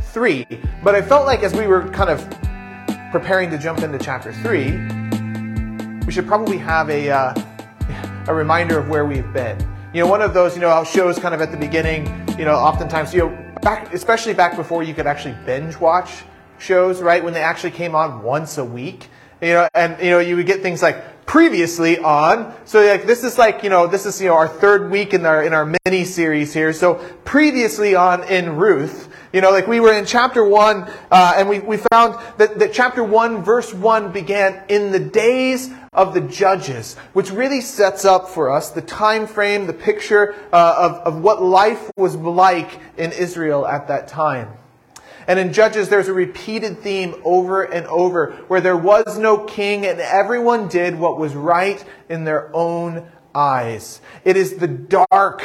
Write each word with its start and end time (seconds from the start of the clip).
3. 0.00 0.46
But 0.82 0.94
I 0.94 1.02
felt 1.02 1.26
like 1.26 1.42
as 1.42 1.54
we 1.54 1.66
were 1.66 1.88
kind 1.90 2.10
of 2.10 2.20
preparing 3.10 3.50
to 3.50 3.58
jump 3.58 3.80
into 3.80 3.98
chapter 3.98 4.32
3, 4.32 6.04
we 6.06 6.12
should 6.12 6.26
probably 6.26 6.58
have 6.58 6.90
a, 6.90 7.10
uh, 7.10 7.34
a 8.26 8.34
reminder 8.34 8.78
of 8.78 8.88
where 8.88 9.04
we've 9.04 9.32
been. 9.32 9.58
You 9.92 10.02
know, 10.02 10.06
one 10.06 10.22
of 10.22 10.34
those, 10.34 10.54
you 10.54 10.60
know, 10.60 10.84
shows 10.84 11.18
kind 11.18 11.34
of 11.34 11.40
at 11.40 11.50
the 11.50 11.56
beginning, 11.56 12.06
you 12.38 12.44
know, 12.44 12.54
oftentimes, 12.54 13.14
you 13.14 13.20
know, 13.20 13.54
back, 13.62 13.92
especially 13.92 14.34
back 14.34 14.56
before 14.56 14.82
you 14.82 14.94
could 14.94 15.06
actually 15.06 15.34
binge 15.46 15.76
watch 15.78 16.24
shows, 16.58 17.00
right? 17.00 17.22
When 17.22 17.32
they 17.32 17.42
actually 17.42 17.70
came 17.70 17.94
on 17.94 18.22
once 18.22 18.58
a 18.58 18.64
week, 18.64 19.08
you 19.40 19.54
know, 19.54 19.68
and, 19.74 20.02
you 20.02 20.10
know, 20.10 20.18
you 20.18 20.36
would 20.36 20.46
get 20.46 20.62
things 20.62 20.82
like 20.82 21.26
previously 21.26 21.98
on. 21.98 22.54
So 22.64 22.84
like, 22.84 23.06
this 23.06 23.22
is 23.22 23.38
like, 23.38 23.62
you 23.62 23.70
know, 23.70 23.86
this 23.86 24.06
is, 24.06 24.20
you 24.20 24.28
know, 24.28 24.34
our 24.34 24.48
third 24.48 24.90
week 24.90 25.14
in 25.14 25.26
our, 25.26 25.42
in 25.42 25.52
our 25.52 25.74
mini 25.84 26.04
series 26.04 26.54
here. 26.54 26.72
So 26.72 26.94
previously 27.24 27.94
on 27.94 28.24
in 28.24 28.56
Ruth, 28.56 29.12
you 29.32 29.42
know, 29.42 29.50
like 29.50 29.66
we 29.66 29.78
were 29.78 29.92
in 29.92 30.06
chapter 30.06 30.42
one, 30.42 30.90
uh, 31.10 31.34
and 31.36 31.48
we, 31.48 31.60
we 31.60 31.76
found 31.92 32.18
that, 32.38 32.58
that 32.58 32.72
chapter 32.72 33.04
one, 33.04 33.42
verse 33.42 33.74
one 33.74 34.10
began 34.10 34.64
in 34.70 34.90
the 34.90 34.98
days 34.98 35.70
of 35.92 36.14
the 36.14 36.22
judges, 36.22 36.96
which 37.12 37.30
really 37.30 37.60
sets 37.60 38.06
up 38.06 38.30
for 38.30 38.50
us 38.50 38.70
the 38.70 38.80
time 38.80 39.26
frame, 39.26 39.66
the 39.66 39.72
picture 39.74 40.34
uh, 40.52 40.74
of, 40.78 41.14
of 41.14 41.22
what 41.22 41.42
life 41.42 41.90
was 41.96 42.16
like 42.16 42.80
in 42.96 43.12
Israel 43.12 43.66
at 43.66 43.88
that 43.88 44.08
time. 44.08 44.48
And 45.28 45.38
in 45.38 45.52
Judges, 45.52 45.90
there's 45.90 46.08
a 46.08 46.14
repeated 46.14 46.78
theme 46.78 47.14
over 47.22 47.62
and 47.62 47.86
over 47.86 48.32
where 48.48 48.62
there 48.62 48.78
was 48.78 49.18
no 49.18 49.44
king 49.44 49.84
and 49.84 50.00
everyone 50.00 50.68
did 50.68 50.98
what 50.98 51.18
was 51.18 51.34
right 51.34 51.84
in 52.08 52.24
their 52.24 52.50
own 52.56 53.06
eyes. 53.34 54.00
It 54.24 54.38
is 54.38 54.56
the 54.56 54.66
dark, 54.66 55.44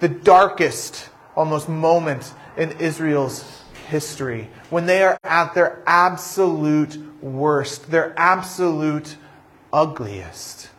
the 0.00 0.08
darkest 0.08 1.08
almost 1.36 1.68
moment 1.68 2.34
in 2.56 2.72
Israel's 2.80 3.44
history 3.88 4.50
when 4.68 4.86
they 4.86 5.04
are 5.04 5.18
at 5.22 5.54
their 5.54 5.80
absolute 5.86 6.98
worst, 7.22 7.88
their 7.88 8.12
absolute 8.18 9.16
ugliest. 9.72 10.70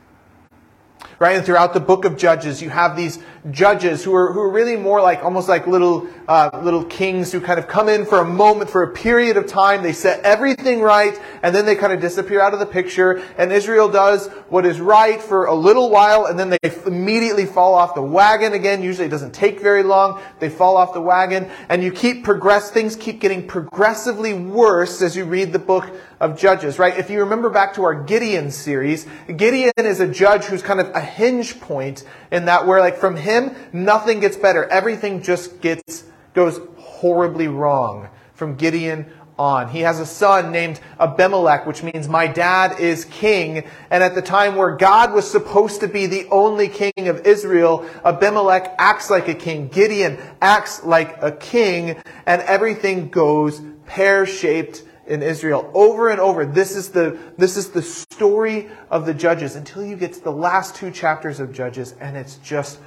Right? 1.20 1.38
And 1.38 1.46
throughout 1.46 1.74
the 1.74 1.80
book 1.80 2.04
of 2.04 2.18
Judges, 2.18 2.62
you 2.62 2.70
have 2.70 2.98
these 2.98 3.20
judges 3.50 4.04
who 4.04 4.14
are, 4.14 4.32
who 4.32 4.40
are 4.40 4.52
really 4.52 4.76
more 4.76 5.02
like, 5.02 5.24
almost 5.24 5.50
like 5.50 5.66
little, 5.66 6.08
uh, 6.28 6.62
little 6.62 6.84
kings 6.86 7.32
who 7.32 7.42
kind 7.42 7.58
of 7.58 7.68
come 7.68 7.90
in 7.90 8.06
for 8.06 8.20
a 8.20 8.26
moment, 8.26 8.70
for 8.70 8.84
a 8.84 8.94
period 8.94 9.38
of 9.38 9.48
time. 9.48 9.82
They 9.82 9.94
set 9.94 10.22
everything 10.24 10.82
right, 10.82 11.20
and 11.42 11.56
then 11.56 11.66
they 11.66 11.76
kind 11.76 11.92
of 11.92 12.00
disappear 12.00 12.40
out 12.40 12.54
of 12.54 12.60
the 12.60 12.66
picture. 12.66 13.24
And 13.38 13.52
Israel 13.52 13.90
does 13.90 14.28
what 14.50 14.66
is 14.66 14.80
right 14.80 15.20
for 15.20 15.46
a 15.46 15.56
little 15.56 15.90
while, 15.90 16.26
and 16.26 16.38
then 16.38 16.50
they 16.50 16.60
immediately 16.86 17.46
fall 17.46 17.74
off 17.74 17.96
the 17.96 18.02
wagon 18.02 18.54
again. 18.54 18.84
Usually 18.84 19.08
it 19.08 19.12
doesn't 19.12 19.34
take 19.34 19.60
very 19.60 19.84
long. 19.84 20.22
They 20.40 20.50
fall 20.50 20.78
off 20.78 20.94
the 20.94 21.02
wagon, 21.02 21.50
and 21.70 21.84
you 21.84 21.92
keep 21.92 22.24
progress, 22.24 22.70
things 22.70 22.96
keep 22.96 23.20
getting 23.20 23.48
progressively 23.48 24.34
worse 24.34 25.02
as 25.02 25.16
you 25.16 25.26
read 25.26 25.52
the 25.52 25.60
book 25.60 25.90
of 26.20 26.38
Judges, 26.38 26.78
right? 26.78 26.96
If 26.98 27.10
you 27.10 27.22
remember 27.22 27.50
back 27.50 27.74
to 27.74 27.84
our 27.84 27.96
Gideon 27.96 28.52
series, 28.52 29.08
Gideon 29.36 29.72
is 29.78 30.00
a 30.00 30.08
judge 30.08 30.44
who's 30.44 30.62
kind 30.62 30.80
of 30.80 30.94
a 30.94 31.02
hinge 31.02 31.60
point 31.60 32.04
in 32.32 32.46
that 32.46 32.68
where 32.68 32.80
like 32.80 32.98
from 32.98 33.16
him, 33.16 33.31
nothing 33.74 34.20
gets 34.20 34.38
better. 34.38 34.66
Everything 34.66 35.22
just 35.22 35.62
gets, 35.62 36.04
goes 36.34 36.60
horribly 36.78 37.48
wrong 37.48 38.10
from 38.34 38.56
Gideon 38.56 39.06
on. 39.42 39.70
He 39.70 39.80
has 39.80 40.00
a 40.00 40.06
son 40.06 40.52
named 40.52 40.80
Abimelech, 41.00 41.66
which 41.66 41.82
means 41.84 42.08
my 42.08 42.28
dad 42.28 42.80
is 42.80 43.06
king. 43.06 43.64
And 43.90 44.04
at 44.04 44.14
the 44.14 44.22
time 44.22 44.56
where 44.56 44.76
God 44.76 45.14
was 45.14 45.30
supposed 45.30 45.82
to 45.82 45.88
be 45.88 46.06
the 46.06 46.28
only 46.30 46.68
king 46.68 47.08
of 47.08 47.26
Israel, 47.26 47.86
Abimelech 48.06 48.76
acts 48.78 49.10
like 49.10 49.28
a 49.28 49.34
king. 49.34 49.68
Gideon 49.68 50.20
acts 50.42 50.84
like 50.84 51.18
a 51.22 51.32
king 51.32 52.02
and 52.26 52.42
everything 52.44 53.10
goes 53.10 53.62
pear-shaped 53.88 54.84
in 55.08 55.24
Israel 55.24 55.70
over 55.74 56.10
and 56.10 56.20
over. 56.20 56.46
This 56.46 56.76
is 56.76 56.90
the, 56.90 57.18
this 57.38 57.58
is 57.58 57.72
the 57.72 57.82
story 57.82 58.70
of 58.90 59.06
the 59.06 59.14
judges 59.14 59.56
until 59.56 59.84
you 59.84 59.96
get 59.96 60.14
to 60.14 60.24
the 60.24 60.32
last 60.32 60.76
two 60.76 60.92
chapters 60.92 61.40
of 61.40 61.52
Judges 61.52 61.96
and 62.00 62.16
it's 62.16 62.36
just 62.38 62.80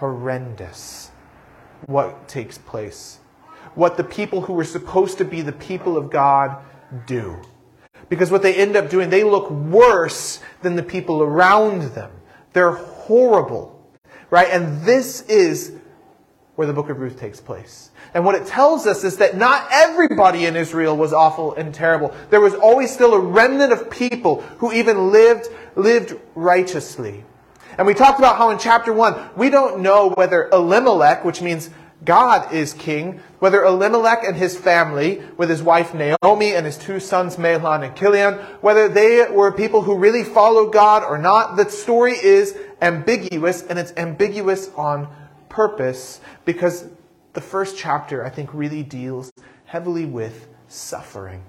horrendous 0.00 1.10
what 1.86 2.26
takes 2.26 2.58
place. 2.58 3.18
What 3.74 3.96
the 3.96 4.04
people 4.04 4.40
who 4.40 4.54
were 4.54 4.64
supposed 4.64 5.18
to 5.18 5.24
be 5.24 5.42
the 5.42 5.52
people 5.52 5.96
of 5.96 6.10
God 6.10 6.56
do. 7.06 7.40
Because 8.08 8.30
what 8.30 8.42
they 8.42 8.54
end 8.54 8.76
up 8.76 8.90
doing, 8.90 9.10
they 9.10 9.22
look 9.22 9.50
worse 9.50 10.40
than 10.62 10.74
the 10.74 10.82
people 10.82 11.22
around 11.22 11.82
them. 11.94 12.10
They're 12.52 12.72
horrible. 12.72 13.76
Right? 14.30 14.48
And 14.50 14.82
this 14.84 15.20
is 15.22 15.72
where 16.56 16.66
the 16.66 16.72
book 16.72 16.88
of 16.88 16.98
Ruth 16.98 17.18
takes 17.18 17.40
place. 17.40 17.90
And 18.12 18.24
what 18.24 18.34
it 18.34 18.46
tells 18.46 18.86
us 18.86 19.04
is 19.04 19.18
that 19.18 19.36
not 19.36 19.68
everybody 19.70 20.46
in 20.46 20.56
Israel 20.56 20.96
was 20.96 21.12
awful 21.12 21.54
and 21.54 21.74
terrible. 21.74 22.14
There 22.30 22.40
was 22.40 22.54
always 22.54 22.92
still 22.92 23.14
a 23.14 23.20
remnant 23.20 23.72
of 23.72 23.90
people 23.90 24.40
who 24.58 24.72
even 24.72 25.12
lived, 25.12 25.48
lived 25.76 26.18
righteously. 26.34 27.24
And 27.80 27.86
we 27.86 27.94
talked 27.94 28.18
about 28.18 28.36
how 28.36 28.50
in 28.50 28.58
chapter 28.58 28.92
1, 28.92 29.30
we 29.36 29.48
don't 29.48 29.80
know 29.80 30.10
whether 30.10 30.50
Elimelech, 30.52 31.24
which 31.24 31.40
means 31.40 31.70
God 32.04 32.52
is 32.52 32.74
king, 32.74 33.22
whether 33.38 33.64
Elimelech 33.64 34.22
and 34.22 34.36
his 34.36 34.54
family, 34.54 35.22
with 35.38 35.48
his 35.48 35.62
wife 35.62 35.94
Naomi 35.94 36.52
and 36.52 36.66
his 36.66 36.76
two 36.76 37.00
sons 37.00 37.36
Mahlon 37.36 37.82
and 37.82 37.96
Chilion, 37.96 38.34
whether 38.60 38.86
they 38.86 39.26
were 39.30 39.50
people 39.50 39.80
who 39.80 39.96
really 39.96 40.24
followed 40.24 40.74
God 40.74 41.02
or 41.04 41.16
not, 41.16 41.56
the 41.56 41.70
story 41.70 42.12
is 42.22 42.54
ambiguous, 42.82 43.62
and 43.62 43.78
it's 43.78 43.94
ambiguous 43.96 44.68
on 44.76 45.08
purpose 45.48 46.20
because 46.44 46.86
the 47.32 47.40
first 47.40 47.78
chapter, 47.78 48.22
I 48.22 48.28
think, 48.28 48.52
really 48.52 48.82
deals 48.82 49.32
heavily 49.64 50.04
with 50.04 50.48
suffering. 50.68 51.44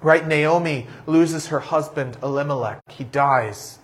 Right? 0.00 0.26
Naomi 0.26 0.86
loses 1.06 1.48
her 1.48 1.60
husband, 1.60 2.16
Elimelech. 2.22 2.80
He 2.90 3.04
dies. 3.04 3.80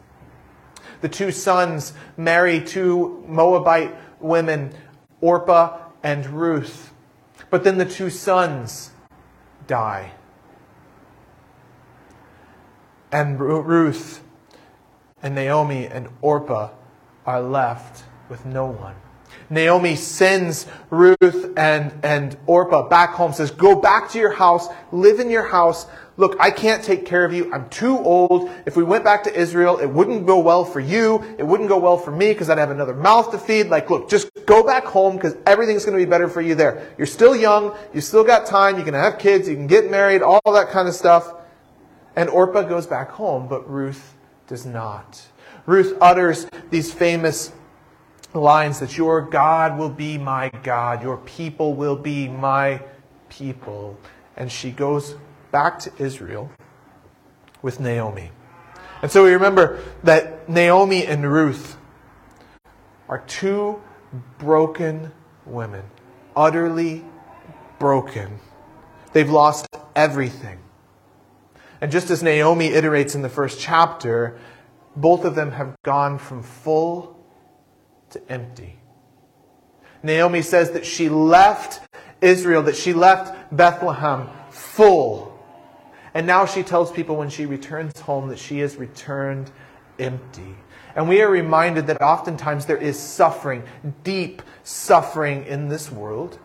The 1.00 1.08
two 1.08 1.30
sons 1.30 1.92
marry 2.16 2.60
two 2.60 3.24
Moabite 3.28 3.94
women, 4.20 4.72
Orpah 5.20 5.78
and 6.02 6.26
Ruth. 6.26 6.92
But 7.50 7.64
then 7.64 7.78
the 7.78 7.84
two 7.84 8.10
sons 8.10 8.90
die. 9.66 10.12
And 13.12 13.38
Ruth 13.38 14.22
and 15.22 15.34
Naomi 15.34 15.86
and 15.86 16.08
Orpah 16.20 16.70
are 17.24 17.40
left 17.40 18.04
with 18.28 18.44
no 18.44 18.66
one. 18.66 18.94
Naomi 19.50 19.96
sends 19.96 20.66
Ruth 20.90 21.52
and, 21.56 21.92
and 22.02 22.36
Orpah 22.46 22.88
back 22.88 23.10
home, 23.10 23.32
says, 23.32 23.50
Go 23.50 23.80
back 23.80 24.10
to 24.10 24.18
your 24.18 24.32
house, 24.32 24.68
live 24.92 25.20
in 25.20 25.30
your 25.30 25.46
house. 25.46 25.86
Look, 26.18 26.36
I 26.40 26.50
can't 26.50 26.82
take 26.82 27.04
care 27.04 27.24
of 27.24 27.34
you. 27.34 27.52
I'm 27.52 27.68
too 27.68 27.98
old. 27.98 28.50
If 28.64 28.74
we 28.74 28.82
went 28.82 29.04
back 29.04 29.24
to 29.24 29.34
Israel, 29.34 29.78
it 29.78 29.86
wouldn't 29.86 30.26
go 30.26 30.38
well 30.38 30.64
for 30.64 30.80
you. 30.80 31.22
It 31.36 31.42
wouldn't 31.42 31.68
go 31.68 31.78
well 31.78 31.98
for 31.98 32.10
me 32.10 32.32
because 32.32 32.48
I'd 32.48 32.56
have 32.56 32.70
another 32.70 32.94
mouth 32.94 33.30
to 33.32 33.38
feed. 33.38 33.66
Like, 33.66 33.90
look, 33.90 34.08
just 34.08 34.30
go 34.46 34.62
back 34.62 34.84
home 34.84 35.16
because 35.16 35.36
everything's 35.44 35.84
going 35.84 35.98
to 35.98 36.02
be 36.02 36.08
better 36.08 36.28
for 36.28 36.40
you 36.40 36.54
there. 36.54 36.88
You're 36.96 37.06
still 37.06 37.36
young. 37.36 37.76
You 37.92 38.00
still 38.00 38.24
got 38.24 38.46
time. 38.46 38.78
You 38.78 38.84
can 38.84 38.94
have 38.94 39.18
kids. 39.18 39.46
You 39.46 39.56
can 39.56 39.66
get 39.66 39.90
married, 39.90 40.22
all 40.22 40.40
that 40.46 40.70
kind 40.70 40.88
of 40.88 40.94
stuff. 40.94 41.34
And 42.16 42.30
Orpah 42.30 42.62
goes 42.62 42.86
back 42.86 43.10
home, 43.10 43.46
but 43.46 43.70
Ruth 43.70 44.14
does 44.46 44.64
not. 44.64 45.22
Ruth 45.66 45.98
utters 46.00 46.46
these 46.70 46.90
famous 46.92 47.52
lines 48.34 48.80
that 48.80 48.96
your 48.96 49.22
God 49.22 49.78
will 49.78 49.90
be 49.90 50.18
my 50.18 50.50
God, 50.62 51.02
your 51.02 51.16
people 51.18 51.74
will 51.74 51.96
be 51.96 52.28
my 52.28 52.82
people. 53.28 53.98
And 54.36 54.50
she 54.50 54.70
goes 54.70 55.16
back 55.50 55.78
to 55.80 55.92
Israel 55.98 56.50
with 57.62 57.80
Naomi. 57.80 58.30
And 59.02 59.10
so 59.10 59.24
we 59.24 59.32
remember 59.32 59.80
that 60.04 60.48
Naomi 60.48 61.06
and 61.06 61.30
Ruth 61.30 61.76
are 63.08 63.22
two 63.26 63.82
broken 64.38 65.12
women, 65.44 65.84
utterly 66.34 67.04
broken. 67.78 68.38
They've 69.12 69.30
lost 69.30 69.66
everything. 69.94 70.58
And 71.80 71.92
just 71.92 72.10
as 72.10 72.22
Naomi 72.22 72.70
iterates 72.70 73.14
in 73.14 73.22
the 73.22 73.28
first 73.28 73.60
chapter, 73.60 74.38
both 74.96 75.24
of 75.24 75.34
them 75.34 75.52
have 75.52 75.76
gone 75.82 76.18
from 76.18 76.42
full 76.42 77.15
to 78.16 78.32
empty. 78.32 78.78
Naomi 80.02 80.42
says 80.42 80.70
that 80.72 80.86
she 80.86 81.08
left 81.08 81.80
Israel, 82.20 82.62
that 82.62 82.76
she 82.76 82.92
left 82.92 83.54
Bethlehem 83.54 84.28
full. 84.50 85.32
And 86.14 86.26
now 86.26 86.46
she 86.46 86.62
tells 86.62 86.90
people 86.90 87.16
when 87.16 87.28
she 87.28 87.44
returns 87.46 88.00
home 88.00 88.28
that 88.28 88.38
she 88.38 88.60
has 88.60 88.76
returned 88.76 89.50
empty. 89.98 90.54
And 90.94 91.08
we 91.08 91.20
are 91.20 91.30
reminded 91.30 91.88
that 91.88 92.00
oftentimes 92.00 92.64
there 92.64 92.78
is 92.78 92.98
suffering, 92.98 93.64
deep 94.02 94.42
suffering 94.64 95.44
in 95.44 95.68
this 95.68 95.92
world, 95.92 96.38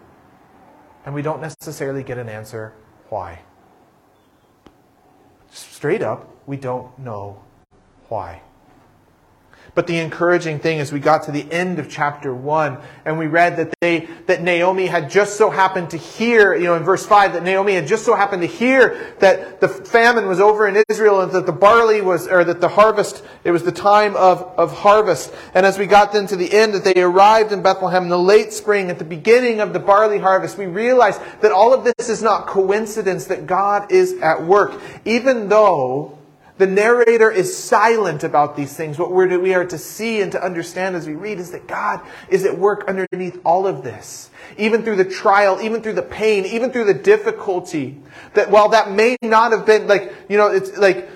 and 1.06 1.16
we 1.16 1.22
don't 1.22 1.42
necessarily 1.42 2.04
get 2.04 2.18
an 2.18 2.28
answer 2.28 2.74
why. 3.08 3.40
Straight 5.52 6.02
up, 6.02 6.36
we 6.46 6.58
don't 6.58 6.98
know 7.00 7.42
why. 8.10 8.42
But 9.74 9.88
the 9.88 10.00
encouraging 10.00 10.60
thing 10.60 10.80
is 10.80 10.92
we 10.92 11.00
got 11.00 11.24
to 11.24 11.32
the 11.32 11.50
end 11.50 11.80
of 11.80 11.90
chapter 11.90 12.36
one 12.36 12.78
and 13.06 13.18
we 13.18 13.28
read 13.28 13.56
that 13.56 13.74
they, 13.80 14.10
that 14.28 14.42
Naomi 14.42 14.86
had 14.86 15.10
just 15.10 15.38
so 15.38 15.50
happened 15.50 15.92
to 15.92 15.98
hear, 15.98 16.54
you 16.54 16.66
know, 16.66 16.76
in 16.76 16.84
verse 16.84 17.06
five, 17.06 17.32
that 17.34 17.44
Naomi 17.44 17.74
had 17.74 17.88
just 17.88 18.04
so 18.04 18.14
happened 18.14 18.42
to 18.42 18.50
hear 18.50 19.16
that 19.20 19.62
the 19.62 19.70
famine 19.70 20.28
was 20.28 20.42
over 20.42 20.68
in 20.68 20.84
Israel 20.90 21.22
and 21.22 21.32
that 21.32 21.46
the 21.46 21.54
barley 21.54 22.02
was, 22.02 22.28
or 22.28 22.44
that 22.44 22.60
the 22.60 22.68
harvest, 22.68 23.24
it 23.46 23.52
was 23.52 23.64
the 23.64 23.72
time 23.72 24.16
of, 24.18 24.42
of 24.58 24.74
harvest. 24.74 25.34
And 25.54 25.66
as 25.66 25.78
we 25.78 25.86
got 25.86 26.12
then 26.12 26.28
to 26.28 26.36
the 26.36 26.52
end, 26.52 26.74
that 26.74 26.84
they 26.84 27.02
arrived 27.02 27.54
in 27.54 27.62
Bethlehem 27.62 28.04
in 28.04 28.10
the 28.10 28.20
late 28.20 28.52
spring 28.52 28.90
at 28.90 29.00
the 29.00 29.06
beginning 29.06 29.62
of 29.62 29.72
the 29.72 29.80
barley 29.80 30.20
harvest, 30.20 30.58
we 30.58 30.66
realized 30.66 31.22
that 31.40 31.54
all 31.54 31.74
of 31.74 31.86
this 31.86 32.10
is 32.10 32.22
not 32.22 32.46
coincidence, 32.46 33.28
that 33.28 33.48
God 33.48 33.90
is 33.90 34.16
at 34.22 34.44
work. 34.44 34.82
Even 35.06 35.48
though 35.48 36.18
the 36.58 36.68
narrator 36.68 37.32
is 37.32 37.56
silent 37.58 38.24
about 38.24 38.56
these 38.56 38.76
things. 38.76 39.00
What 39.00 39.12
we're 39.12 39.28
to, 39.28 39.38
we 39.38 39.54
are 39.54 39.66
to 39.66 39.78
see 39.78 40.22
and 40.22 40.32
to 40.32 40.44
understand 40.44 40.96
as 40.96 41.08
we 41.08 41.16
read 41.16 41.40
is 41.40 41.52
that 41.52 41.68
God 41.68 42.02
is 42.30 42.46
at 42.46 42.58
work 42.58 42.86
underneath 42.88 43.40
all 43.46 43.66
of 43.66 43.84
this. 43.84 44.30
Even 44.58 44.84
through 44.84 44.98
the 44.98 45.06
trial, 45.06 45.60
even 45.62 45.82
through 45.82 45.94
the 45.94 46.02
pain, 46.02 46.46
even 46.46 46.72
through 46.72 46.86
the 46.86 46.94
difficulty. 46.94 48.02
That 48.34 48.52
while 48.52 48.70
that 48.70 48.92
may 48.92 49.18
not 49.22 49.52
have 49.52 49.66
been 49.66 49.88
like, 49.88 50.14
you 50.30 50.38
know, 50.38 50.48
it's 50.48 50.78
like 50.78 51.10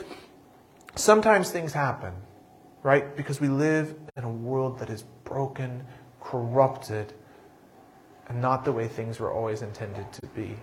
sometimes 0.95 1.51
things 1.51 1.73
happen, 1.73 2.13
right? 2.81 3.15
Because 3.15 3.41
we 3.41 3.49
live 3.49 3.95
in 4.17 4.23
a 4.23 4.31
world 4.31 4.79
that 4.79 4.89
is 4.89 5.03
broken, 5.25 5.83
corrupted, 6.21 7.13
and 8.29 8.41
not 8.41 8.65
the 8.65 8.71
way 8.71 8.87
things 8.87 9.19
were 9.19 9.31
always 9.31 9.61
intended 9.61 10.11
to 10.13 10.25
be. 10.27 10.55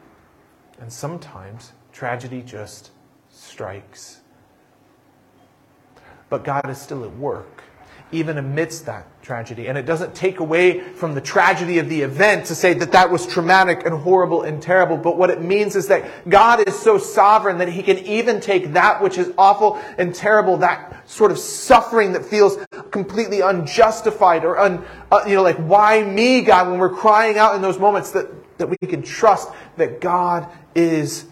And 0.80 0.92
sometimes 0.92 1.72
tragedy 1.92 2.42
just 2.42 2.90
strikes 3.28 4.21
but 6.32 6.44
God 6.44 6.70
is 6.70 6.79
still 6.79 7.05
at 7.05 7.14
work, 7.19 7.62
even 8.11 8.38
amidst 8.38 8.87
that 8.87 9.06
tragedy. 9.23 9.67
And 9.67 9.76
it 9.76 9.84
doesn't 9.84 10.14
take 10.14 10.40
away 10.40 10.81
from 10.81 11.14
the 11.14 11.20
tragedy 11.20 11.79
of 11.79 11.90
the 11.90 12.00
event 12.00 12.46
to 12.46 12.55
say 12.55 12.73
that 12.73 12.93
that 12.93 13.11
was 13.11 13.26
traumatic 13.26 13.84
and 13.84 13.94
horrible 13.94 14.40
and 14.40 14.62
terrible. 14.62 14.96
But 14.96 15.19
what 15.19 15.29
it 15.29 15.43
means 15.43 15.76
is 15.76 15.88
that 15.88 16.31
God 16.31 16.67
is 16.67 16.75
so 16.79 16.96
sovereign 16.96 17.58
that 17.58 17.69
He 17.69 17.82
can 17.82 17.99
even 17.99 18.40
take 18.40 18.73
that 18.73 19.02
which 19.02 19.19
is 19.19 19.31
awful 19.37 19.79
and 19.99 20.14
terrible, 20.14 20.56
that 20.56 21.06
sort 21.06 21.31
of 21.31 21.38
suffering 21.38 22.14
that 22.14 22.25
feels 22.25 22.56
completely 22.90 23.40
unjustified 23.40 24.46
or 24.46 24.58
un, 24.58 24.82
uh, 25.11 25.25
you 25.26 25.35
know, 25.35 25.43
like, 25.43 25.58
why 25.58 26.02
me, 26.02 26.40
God, 26.40 26.70
when 26.70 26.78
we're 26.78 26.88
crying 26.88 27.37
out 27.37 27.55
in 27.55 27.61
those 27.61 27.78
moments 27.78 28.11
that, 28.12 28.56
that 28.56 28.69
we 28.69 28.78
can 28.88 29.02
trust 29.02 29.50
that 29.76 30.00
God 30.00 30.49
is 30.75 31.26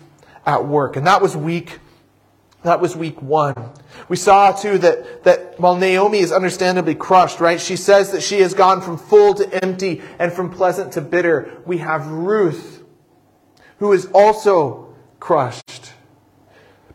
at 0.44 0.66
work. 0.66 0.96
And 0.96 1.06
that 1.06 1.22
was 1.22 1.34
week 1.34 1.78
that 2.62 2.80
was 2.80 2.94
week 2.94 3.20
one. 3.22 3.54
We 4.08 4.16
saw 4.16 4.52
too 4.52 4.78
that, 4.78 5.24
that 5.24 5.58
while 5.58 5.76
Naomi 5.76 6.18
is 6.18 6.30
understandably 6.30 6.94
crushed, 6.94 7.40
right? 7.40 7.60
She 7.60 7.76
says 7.76 8.12
that 8.12 8.22
she 8.22 8.40
has 8.40 8.52
gone 8.52 8.82
from 8.82 8.98
full 8.98 9.34
to 9.34 9.64
empty 9.64 10.02
and 10.18 10.32
from 10.32 10.50
pleasant 10.50 10.92
to 10.92 11.00
bitter. 11.00 11.62
We 11.64 11.78
have 11.78 12.06
Ruth, 12.08 12.82
who 13.78 13.92
is 13.92 14.06
also 14.12 14.94
crushed. 15.20 15.92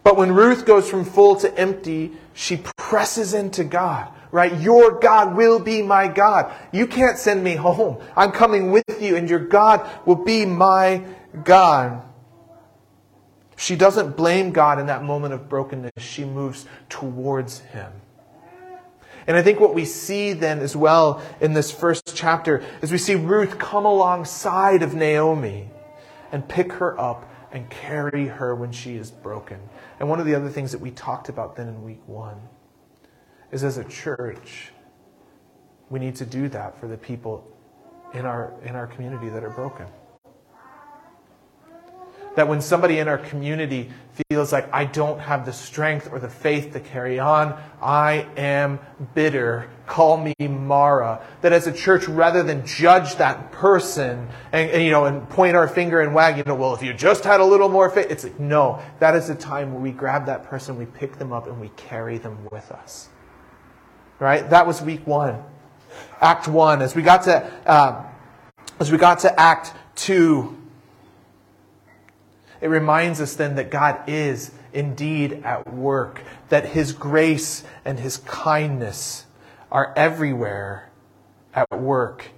But 0.03 0.17
when 0.17 0.33
Ruth 0.33 0.65
goes 0.67 0.87
from 0.87 1.03
full 1.03 1.35
to 1.37 1.57
empty, 1.57 2.11
she 2.35 2.57
presses 2.77 3.33
into 3.33 3.63
God, 3.63 4.13
right? 4.31 4.55
Your 4.61 4.99
God 4.99 5.35
will 5.35 5.59
be 5.59 5.81
my 5.81 6.07
God. 6.07 6.53
You 6.71 6.85
can't 6.85 7.17
send 7.17 7.43
me 7.43 7.55
home. 7.55 8.03
I'm 8.15 8.31
coming 8.31 8.71
with 8.71 9.01
you 9.01 9.15
and 9.15 9.27
your 9.27 9.39
God 9.39 9.89
will 10.05 10.23
be 10.23 10.45
my 10.45 11.03
God. 11.43 12.03
She 13.55 13.75
doesn't 13.75 14.17
blame 14.17 14.51
God 14.51 14.79
in 14.79 14.87
that 14.87 15.03
moment 15.03 15.33
of 15.33 15.47
brokenness. 15.47 15.91
She 15.97 16.25
moves 16.25 16.65
towards 16.89 17.59
Him. 17.59 17.91
And 19.27 19.35
I 19.35 19.41
think 19.41 19.59
what 19.59 19.73
we 19.73 19.85
see 19.85 20.33
then 20.33 20.59
as 20.59 20.75
well 20.75 21.21
in 21.41 21.53
this 21.53 21.71
first 21.71 22.15
chapter 22.15 22.63
is 22.81 22.91
we 22.91 22.97
see 22.97 23.15
Ruth 23.15 23.57
come 23.57 23.85
alongside 23.85 24.83
of 24.83 24.93
Naomi 24.93 25.69
and 26.31 26.47
pick 26.47 26.73
her 26.73 26.99
up 26.99 27.31
and 27.51 27.69
carry 27.69 28.27
her 28.27 28.53
when 28.53 28.71
she 28.71 28.95
is 28.95 29.09
broken. 29.09 29.59
And 29.99 30.09
one 30.09 30.19
of 30.19 30.25
the 30.25 30.35
other 30.35 30.49
things 30.49 30.71
that 30.73 30.81
we 30.81 30.91
talked 30.91 31.29
about 31.29 31.55
then 31.55 31.67
in 31.69 31.83
week 31.83 32.01
one 32.05 32.37
is 33.51 33.63
as 33.63 33.77
a 33.77 33.83
church, 33.85 34.71
we 35.89 35.99
need 35.99 36.15
to 36.17 36.25
do 36.25 36.49
that 36.49 36.79
for 36.79 36.87
the 36.87 36.97
people 36.97 37.49
in 38.13 38.25
our, 38.25 38.53
in 38.63 38.75
our 38.75 38.85
community 38.85 39.29
that 39.29 39.43
are 39.43 39.49
broken. 39.49 39.87
That 42.35 42.47
when 42.47 42.59
somebody 42.59 42.99
in 42.99 43.07
our 43.07 43.17
community 43.17 43.89
feels 44.29 44.51
like 44.51 44.71
I 44.73 44.85
don't 44.85 45.19
have 45.19 45.45
the 45.45 45.53
strength 45.53 46.09
or 46.11 46.19
the 46.19 46.29
faith 46.29 46.73
to 46.73 46.79
carry 46.79 47.19
on, 47.19 47.57
I 47.81 48.27
am 48.37 48.79
bitter. 49.13 49.69
Call 49.87 50.17
me 50.17 50.33
Mara. 50.39 51.21
That 51.41 51.53
as 51.53 51.67
a 51.67 51.71
church, 51.71 52.07
rather 52.07 52.43
than 52.43 52.65
judge 52.65 53.15
that 53.15 53.51
person 53.51 54.27
and, 54.51 54.69
and, 54.71 54.83
you 54.83 54.91
know 54.91 55.05
and 55.05 55.27
point 55.29 55.55
our 55.55 55.67
finger 55.67 56.01
and 56.01 56.13
wag, 56.13 56.37
you 56.37 56.43
know, 56.43 56.55
well, 56.55 56.73
if 56.73 56.81
you 56.81 56.93
just 56.93 57.23
had 57.23 57.39
a 57.39 57.45
little 57.45 57.69
more 57.69 57.89
faith, 57.89 58.07
it's 58.09 58.23
like 58.23 58.39
no. 58.39 58.81
That 58.99 59.15
is 59.15 59.29
a 59.29 59.35
time 59.35 59.73
where 59.73 59.81
we 59.81 59.91
grab 59.91 60.25
that 60.25 60.43
person, 60.43 60.77
we 60.77 60.85
pick 60.85 61.17
them 61.17 61.31
up, 61.31 61.47
and 61.47 61.59
we 61.59 61.69
carry 61.77 62.17
them 62.17 62.37
with 62.51 62.71
us. 62.71 63.09
Right? 64.19 64.49
That 64.49 64.65
was 64.65 64.81
week 64.81 65.05
one, 65.05 65.43
Act 66.21 66.47
one. 66.47 66.81
As 66.81 66.95
we 66.95 67.01
got 67.01 67.23
to 67.23 67.45
uh, 67.65 68.05
as 68.79 68.91
we 68.91 68.97
got 68.97 69.19
to 69.19 69.39
Act 69.39 69.73
two 69.95 70.57
it 72.65 72.69
reminds 72.69 73.21
us 73.21 73.35
then 73.35 73.57
that 73.57 73.69
God 73.69 74.09
is 74.09 74.49
indeed 74.73 75.43
at 75.43 75.71
work, 75.71 76.23
that 76.49 76.65
His 76.65 76.93
grace 76.93 77.63
and 77.85 77.99
His 77.99 78.17
kindness 78.17 79.27
are 79.71 79.93
everywhere 79.95 80.89
at 81.53 81.69
work 81.79 82.31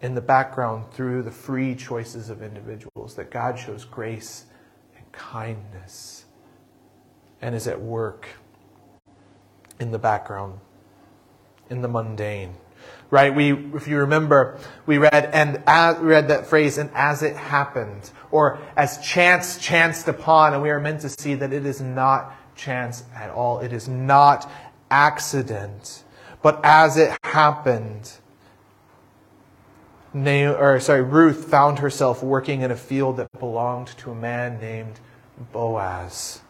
in 0.00 0.14
the 0.14 0.22
background 0.22 0.90
through 0.92 1.22
the 1.22 1.30
free 1.30 1.74
choices 1.74 2.30
of 2.30 2.42
individuals, 2.42 3.14
that 3.16 3.30
God 3.30 3.58
shows 3.58 3.84
grace 3.84 4.46
and 4.96 5.12
kindness 5.12 6.24
and 7.42 7.54
is 7.54 7.68
at 7.68 7.78
work 7.78 8.26
in 9.78 9.90
the 9.90 9.98
background, 9.98 10.60
in 11.68 11.82
the 11.82 11.88
mundane 11.88 12.54
right? 13.10 13.34
We, 13.34 13.52
if 13.52 13.86
you 13.86 13.98
remember, 13.98 14.58
we 14.86 14.98
read 14.98 15.30
and 15.32 15.62
as, 15.66 15.98
we 15.98 16.06
read 16.06 16.28
that 16.28 16.46
phrase, 16.46 16.78
and 16.78 16.90
as 16.94 17.22
it 17.22 17.36
happened, 17.36 18.10
or 18.34 18.58
as 18.76 18.98
chance 18.98 19.58
chanced 19.58 20.08
upon, 20.08 20.54
and 20.54 20.60
we 20.60 20.68
are 20.68 20.80
meant 20.80 21.00
to 21.02 21.08
see 21.08 21.36
that 21.36 21.52
it 21.52 21.64
is 21.64 21.80
not 21.80 22.34
chance 22.56 23.04
at 23.14 23.30
all. 23.30 23.60
It 23.60 23.72
is 23.72 23.86
not 23.86 24.50
accident, 24.90 26.02
but 26.42 26.58
as 26.64 26.96
it 26.96 27.16
happened. 27.22 28.10
or 30.12 30.80
sorry, 30.80 31.02
Ruth 31.02 31.44
found 31.44 31.78
herself 31.78 32.24
working 32.24 32.62
in 32.62 32.72
a 32.72 32.76
field 32.76 33.18
that 33.18 33.28
belonged 33.38 33.96
to 33.98 34.10
a 34.10 34.16
man 34.16 34.58
named 34.60 34.98
Boaz, 35.52 36.40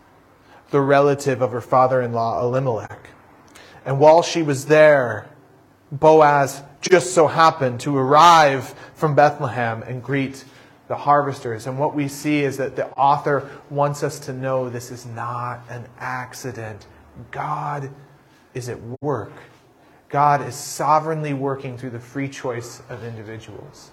the 0.70 0.80
relative 0.80 1.42
of 1.42 1.52
her 1.52 1.60
father-in-law 1.60 2.42
Elimelech. 2.42 3.10
And 3.84 4.00
while 4.00 4.22
she 4.22 4.40
was 4.40 4.64
there, 4.64 5.28
Boaz 5.92 6.62
just 6.80 7.12
so 7.12 7.26
happened 7.26 7.80
to 7.80 7.94
arrive 7.94 8.74
from 8.94 9.14
Bethlehem 9.14 9.82
and 9.82 10.02
greet 10.02 10.46
the 10.88 10.96
harvesters. 10.96 11.66
And 11.66 11.78
what 11.78 11.94
we 11.94 12.08
see 12.08 12.40
is 12.40 12.56
that 12.58 12.76
the 12.76 12.88
author 12.90 13.48
wants 13.70 14.02
us 14.02 14.18
to 14.20 14.32
know 14.32 14.68
this 14.68 14.90
is 14.90 15.06
not 15.06 15.60
an 15.68 15.86
accident. 15.98 16.86
God 17.30 17.90
is 18.52 18.68
at 18.68 18.78
work. 19.00 19.32
God 20.08 20.46
is 20.46 20.54
sovereignly 20.54 21.32
working 21.32 21.76
through 21.76 21.90
the 21.90 22.00
free 22.00 22.28
choice 22.28 22.82
of 22.88 23.02
individuals. 23.02 23.90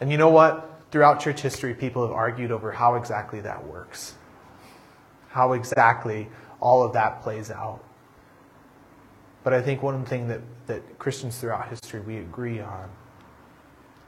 And 0.00 0.10
you 0.10 0.16
know 0.16 0.30
what? 0.30 0.80
Throughout 0.90 1.20
church 1.20 1.40
history, 1.40 1.74
people 1.74 2.02
have 2.06 2.12
argued 2.12 2.50
over 2.50 2.70
how 2.70 2.94
exactly 2.94 3.40
that 3.40 3.66
works, 3.66 4.14
how 5.28 5.52
exactly 5.52 6.28
all 6.60 6.82
of 6.82 6.92
that 6.92 7.22
plays 7.22 7.50
out. 7.50 7.82
But 9.42 9.52
I 9.52 9.60
think 9.60 9.82
one 9.82 10.04
thing 10.04 10.28
that, 10.28 10.40
that 10.66 10.98
Christians 10.98 11.38
throughout 11.38 11.68
history 11.68 12.00
we 12.00 12.18
agree 12.18 12.60
on 12.60 12.88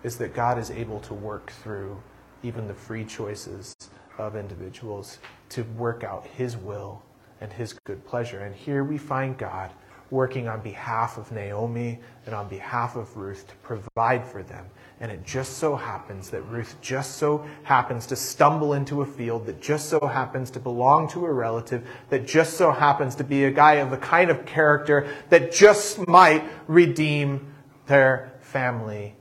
is 0.04 0.16
that 0.18 0.34
God 0.34 0.58
is 0.58 0.70
able 0.70 1.00
to 1.00 1.14
work 1.14 1.50
through 1.50 2.00
even 2.42 2.68
the 2.68 2.74
free 2.74 3.04
choices 3.04 3.74
of 4.18 4.36
individuals 4.36 5.18
to 5.48 5.62
work 5.76 6.04
out 6.04 6.26
His 6.26 6.56
will 6.56 7.02
and 7.40 7.52
His 7.52 7.72
good 7.72 8.06
pleasure. 8.06 8.40
And 8.40 8.54
here 8.54 8.84
we 8.84 8.98
find 8.98 9.36
God 9.36 9.70
working 10.10 10.46
on 10.46 10.60
behalf 10.60 11.16
of 11.16 11.32
Naomi 11.32 11.98
and 12.26 12.34
on 12.34 12.46
behalf 12.48 12.94
of 12.94 13.16
Ruth 13.16 13.48
to 13.48 13.54
provide 13.56 14.24
for 14.24 14.42
them. 14.42 14.66
And 15.00 15.10
it 15.10 15.24
just 15.24 15.54
so 15.54 15.74
happens 15.74 16.30
that 16.30 16.42
Ruth 16.42 16.76
just 16.82 17.16
so 17.16 17.44
happens 17.64 18.06
to 18.06 18.16
stumble 18.16 18.74
into 18.74 19.00
a 19.00 19.06
field 19.06 19.46
that 19.46 19.60
just 19.60 19.88
so 19.88 20.06
happens 20.06 20.50
to 20.52 20.60
belong 20.60 21.08
to 21.08 21.24
a 21.24 21.32
relative, 21.32 21.88
that 22.10 22.26
just 22.26 22.58
so 22.58 22.70
happens 22.70 23.14
to 23.16 23.24
be 23.24 23.44
a 23.44 23.50
guy 23.50 23.74
of 23.74 23.90
the 23.90 23.96
kind 23.96 24.30
of 24.30 24.44
character 24.44 25.08
that 25.30 25.50
just 25.50 26.06
might 26.06 26.44
redeem 26.68 27.52
their 27.86 28.32
family 28.40 29.16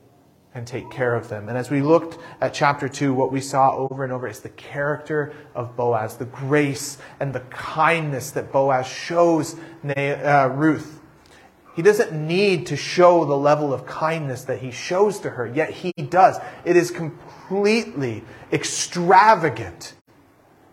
and 0.55 0.67
take 0.67 0.89
care 0.91 1.15
of 1.15 1.29
them. 1.29 1.49
And 1.49 1.57
as 1.57 1.71
we 1.71 1.81
looked 1.81 2.17
at 2.39 2.53
chapter 2.53 2.87
2, 2.87 3.13
what 3.13 3.31
we 3.31 3.41
saw 3.41 3.75
over 3.75 4.03
and 4.03 4.13
over 4.13 4.27
is 4.27 4.41
the 4.41 4.49
character 4.49 5.33
of 5.55 5.75
Boaz, 5.75 6.17
the 6.17 6.25
grace 6.25 6.97
and 7.19 7.33
the 7.33 7.39
kindness 7.41 8.31
that 8.31 8.51
Boaz 8.51 8.87
shows 8.87 9.55
uh, 9.85 10.49
Ruth. 10.53 10.99
He 11.75 11.81
doesn't 11.81 12.11
need 12.13 12.67
to 12.67 12.77
show 12.77 13.25
the 13.25 13.37
level 13.37 13.73
of 13.73 13.87
kindness 13.87 14.43
that 14.43 14.59
he 14.59 14.69
shows 14.69 15.19
to 15.21 15.31
her, 15.31 15.47
yet 15.47 15.71
he 15.71 15.91
does. 15.91 16.37
It 16.65 16.75
is 16.75 16.91
completely 16.91 18.23
extravagant 18.51 19.95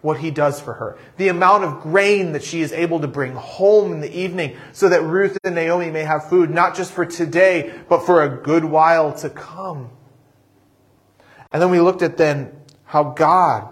what 0.02 0.18
he 0.18 0.30
does 0.30 0.60
for 0.60 0.74
her. 0.74 0.98
The 1.16 1.28
amount 1.28 1.64
of 1.64 1.80
grain 1.80 2.32
that 2.32 2.42
she 2.42 2.62
is 2.62 2.72
able 2.72 3.00
to 3.00 3.08
bring 3.08 3.32
home 3.34 3.92
in 3.92 4.00
the 4.00 4.12
evening 4.18 4.56
so 4.72 4.88
that 4.88 5.02
Ruth 5.02 5.36
and 5.44 5.54
Naomi 5.54 5.90
may 5.90 6.02
have 6.02 6.28
food, 6.28 6.50
not 6.50 6.74
just 6.74 6.92
for 6.92 7.04
today, 7.04 7.74
but 7.88 8.06
for 8.06 8.22
a 8.22 8.28
good 8.28 8.64
while 8.64 9.12
to 9.18 9.30
come. 9.30 9.90
And 11.52 11.60
then 11.60 11.70
we 11.70 11.80
looked 11.80 12.02
at 12.02 12.16
then 12.16 12.52
how 12.84 13.04
God 13.04 13.68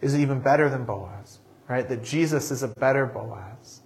is 0.00 0.16
even 0.16 0.40
better 0.40 0.68
than 0.68 0.84
Boaz, 0.84 1.38
right? 1.68 1.88
That 1.88 2.02
Jesus 2.02 2.50
is 2.50 2.62
a 2.62 2.68
better 2.68 3.06
Boaz 3.06 3.82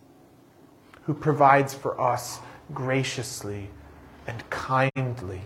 who 1.02 1.14
provides 1.14 1.74
for 1.74 2.00
us 2.00 2.38
graciously 2.72 3.70
and 4.26 4.48
kindly 4.50 5.42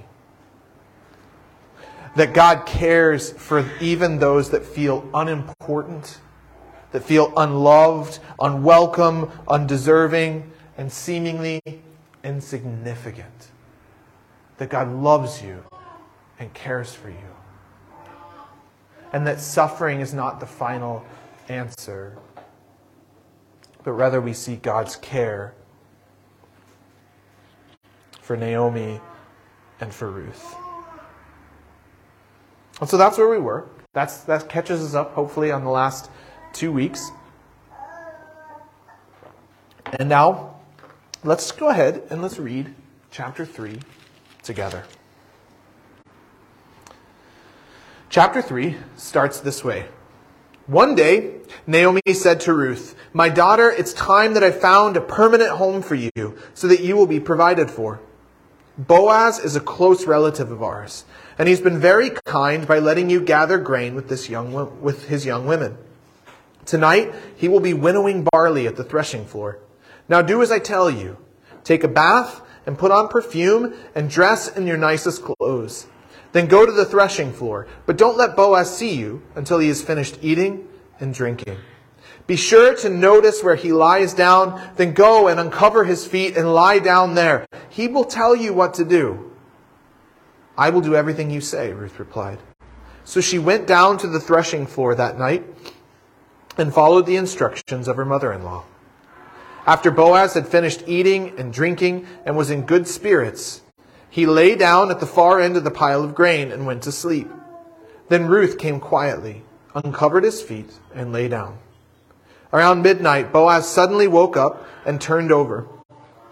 that 2.19 2.35
God 2.35 2.67
cares 2.67 3.31
for 3.31 3.65
even 3.81 4.19
those 4.19 4.51
that 4.51 4.65
feel 4.65 5.09
unimportant, 5.15 6.19
that 6.91 7.05
feel 7.05 7.33
unloved, 7.37 8.19
unwelcome, 8.41 9.31
undeserving, 9.47 10.51
and 10.77 10.91
seemingly 10.91 11.61
insignificant. 12.25 13.53
That 14.57 14.69
God 14.69 14.93
loves 14.93 15.45
you 15.45 15.63
and 16.41 16.53
cares 16.55 16.93
for 16.93 17.09
you. 17.09 17.17
And 19.13 19.25
that 19.29 19.39
suffering 19.39 20.01
is 20.01 20.13
not 20.13 20.41
the 20.41 20.47
final 20.47 21.07
answer, 21.49 22.19
but 23.85 23.93
rather 23.93 24.21
we 24.21 24.33
see 24.33 24.57
God's 24.57 24.97
care 24.97 25.55
for 28.21 28.37
Naomi 28.37 29.01
and 29.79 29.95
for 29.95 30.11
Ruth. 30.11 30.57
And 32.81 32.89
so 32.89 32.97
that's 32.97 33.19
where 33.19 33.29
we 33.29 33.39
were. 33.39 33.67
That's, 33.93 34.19
that 34.23 34.49
catches 34.49 34.83
us 34.85 34.95
up, 34.95 35.15
hopefully, 35.15 35.51
on 35.51 35.65
the 35.65 35.71
last 35.71 36.11
two 36.53 36.71
weeks. 36.71 37.11
And 39.99 40.09
now, 40.09 40.57
let's 41.25 41.51
go 41.51 41.69
ahead 41.69 42.03
and 42.11 42.23
let's 42.23 42.39
read 42.39 42.75
chapter 43.11 43.45
3 43.45 43.81
together. 44.43 44.85
Chapter 48.11 48.41
3 48.41 48.77
starts 48.97 49.41
this 49.41 49.65
way. 49.65 49.87
One 50.67 50.95
day, 50.95 51.37
Naomi 51.67 52.03
said 52.13 52.41
to 52.41 52.53
Ruth, 52.53 52.95
My 53.13 53.31
daughter, 53.31 53.71
it's 53.71 53.95
time 53.95 54.35
that 54.35 54.45
I 54.45 54.51
found 54.51 54.97
a 54.97 55.01
permanent 55.01 55.51
home 55.53 55.81
for 55.83 55.95
you 55.95 56.11
so 56.53 56.69
that 56.69 56.81
you 56.81 56.95
will 56.95 57.07
be 57.07 57.21
provided 57.21 57.71
for. 57.71 58.01
Boaz 58.77 59.39
is 59.39 59.57
a 59.57 59.61
close 59.61 60.07
relative 60.07 60.51
of 60.51 60.63
ours 60.63 61.05
and 61.39 61.49
he's 61.49 61.61
been 61.61 61.79
very 61.79 62.11
kind 62.27 62.67
by 62.67 62.81
letting 62.81 63.09
you 63.09 63.21
gather 63.21 63.59
grain 63.59 63.95
with, 63.95 64.09
this 64.09 64.29
young, 64.29 64.83
with 64.83 65.09
his 65.09 65.25
young 65.25 65.47
women. 65.47 65.79
Tonight, 66.67 67.15
he 67.37 67.49
will 67.49 67.61
be 67.61 67.73
winnowing 67.73 68.27
barley 68.31 68.67
at 68.67 68.77
the 68.77 68.85
threshing 68.85 69.25
floor. 69.25 69.59
Now 70.09 70.21
do 70.21 70.43
as 70.43 70.51
I 70.51 70.59
tell 70.59 70.91
you. 70.91 71.17
Take 71.65 71.85
a 71.85 71.89
bath 71.89 72.43
and 72.67 72.77
put 72.77 72.91
on 72.91 73.09
perfume 73.09 73.75
and 73.95 74.11
dress 74.11 74.55
in 74.55 74.67
your 74.67 74.77
nicest 74.77 75.23
clothes. 75.23 75.87
Then 76.33 76.47
go 76.47 76.67
to 76.67 76.73
the 76.73 76.85
threshing 76.85 77.33
floor, 77.33 77.67
but 77.87 77.97
don't 77.97 78.19
let 78.19 78.37
Boaz 78.37 78.77
see 78.77 78.95
you 78.95 79.23
until 79.35 79.59
he 79.59 79.69
has 79.69 79.81
finished 79.81 80.19
eating 80.21 80.69
and 81.01 81.15
drinking. 81.15 81.57
Be 82.27 82.37
sure 82.37 82.75
to 82.77 82.91
notice 82.91 83.43
where 83.43 83.55
he 83.55 83.73
lies 83.73 84.13
down, 84.13 84.61
then 84.77 84.93
go 84.93 85.29
and 85.29 85.41
uncover 85.41 85.85
his 85.85 86.07
feet 86.07 86.37
and 86.37 86.53
lie 86.53 86.79
down 86.79 87.15
there. 87.15 87.47
He 87.71 87.89
will 87.89 88.05
tell 88.05 88.37
you 88.37 88.53
what 88.53 88.75
to 88.75 88.85
do. 88.85 89.33
I 90.59 90.71
will 90.71 90.81
do 90.81 90.97
everything 90.97 91.31
you 91.31 91.41
say, 91.41 91.73
Ruth 91.73 92.01
replied. 92.01 92.41
So 93.05 93.21
she 93.21 93.39
went 93.39 93.69
down 93.69 93.97
to 93.99 94.09
the 94.09 94.19
threshing 94.19 94.67
floor 94.67 94.97
that 94.97 95.17
night 95.17 95.45
and 96.59 96.75
followed 96.75 97.07
the 97.07 97.17
instructions 97.17 97.87
of 97.87 97.97
her 97.97 98.05
mother 98.05 98.33
in 98.33 98.43
law. 98.43 98.65
After 99.67 99.93
Boaz 99.93 100.35
had 100.35 100.49
finished 100.49 100.83
eating 100.87 101.39
and 101.39 101.53
drinking 101.53 102.07
and 102.27 102.37
was 102.37 102.51
in 102.51 102.67
good 102.67 102.89
spirits, 102.89 103.63
he 104.11 104.27
lay 104.27 104.57
down 104.57 104.91
at 104.91 104.99
the 104.99 105.07
far 105.07 105.41
end 105.41 105.57
of 105.57 105.63
the 105.63 105.71
pile 105.71 106.03
of 106.03 106.15
grain 106.15 106.51
and 106.51 106.67
went 106.67 106.83
to 106.83 106.93
sleep. 106.93 107.31
Then 108.09 108.27
Ruth 108.27 108.59
came 108.59 108.81
quietly, 108.81 109.45
uncovered 109.75 110.25
his 110.25 110.43
feet, 110.43 110.73
and 110.93 111.13
lay 111.13 111.29
down. 111.29 111.59
Around 112.53 112.83
midnight, 112.83 113.33
Boaz 113.33 113.69
suddenly 113.69 114.09
woke 114.09 114.37
up 114.37 114.67
and 114.85 115.01
turned 115.01 115.31
over. 115.31 115.69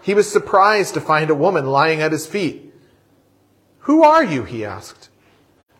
He 0.01 0.13
was 0.13 0.29
surprised 0.29 0.95
to 0.95 1.01
find 1.01 1.29
a 1.29 1.35
woman 1.35 1.67
lying 1.67 2.01
at 2.01 2.11
his 2.11 2.27
feet. 2.27 2.66
Who 3.87 4.03
are 4.03 4.21
you? 4.21 4.43
he 4.43 4.65
asked. 4.65 5.07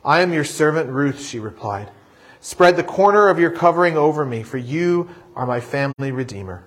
I 0.03 0.21
am 0.21 0.31
your 0.31 0.45
servant 0.45 0.89
Ruth, 0.89 1.19
she 1.19 1.39
replied. 1.39 1.91
Spread 2.39 2.77
the 2.77 2.83
corner 2.83 3.27
of 3.27 3.37
your 3.37 3.51
covering 3.51 3.97
over 3.97 4.25
me, 4.25 4.43
for 4.43 4.57
you 4.57 5.09
are 5.35 5.45
my 5.45 5.59
family 5.59 6.13
redeemer. 6.13 6.63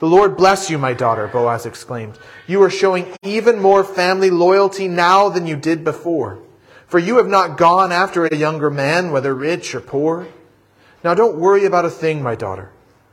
The 0.00 0.06
Lord 0.06 0.36
bless 0.36 0.68
you, 0.68 0.76
my 0.76 0.92
daughter, 0.92 1.28
Boaz 1.28 1.64
exclaimed. 1.64 2.18
You 2.46 2.62
are 2.62 2.68
showing 2.68 3.16
even 3.22 3.58
more 3.58 3.82
family 3.82 4.28
loyalty 4.28 4.86
now 4.86 5.30
than 5.30 5.46
you 5.46 5.56
did 5.56 5.82
before. 5.82 6.40
For 6.86 6.98
you 6.98 7.16
have 7.16 7.26
not 7.26 7.56
gone 7.56 7.90
after 7.90 8.26
a 8.26 8.36
younger 8.36 8.68
man, 8.68 9.10
whether 9.10 9.34
rich 9.34 9.74
or 9.74 9.80
poor. 9.80 10.28
Now 11.02 11.14
don't 11.14 11.38
worry 11.38 11.64
about 11.64 11.86
a 11.86 11.90
thing, 11.90 12.22
my 12.22 12.34
daughter. 12.34 12.70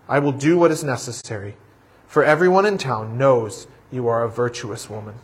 I 0.10 0.20
will 0.20 0.34
do 0.34 0.58
what 0.58 0.72
is 0.72 0.84
necessary. 0.84 1.56
For 2.08 2.26
everyone 2.26 2.66
in 2.66 2.78
town 2.78 3.18
knows 3.18 3.68
you 3.90 4.06
are 4.10 4.22
a 4.22 4.30
virtuous 4.30 4.90
woman. 4.90 5.16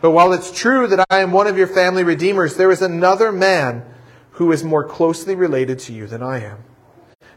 But 0.00 0.10
while 0.10 0.32
it's 0.32 0.50
true 0.50 0.86
that 0.88 1.06
I 1.10 1.20
am 1.20 1.32
one 1.32 1.46
of 1.46 1.56
your 1.56 1.66
family 1.66 2.04
redeemers, 2.04 2.56
there 2.56 2.70
is 2.70 2.82
another 2.82 3.32
man 3.32 3.84
who 4.32 4.52
is 4.52 4.62
more 4.62 4.84
closely 4.84 5.34
related 5.34 5.78
to 5.80 5.92
you 5.92 6.06
than 6.06 6.22
I 6.22 6.44
am. 6.44 6.58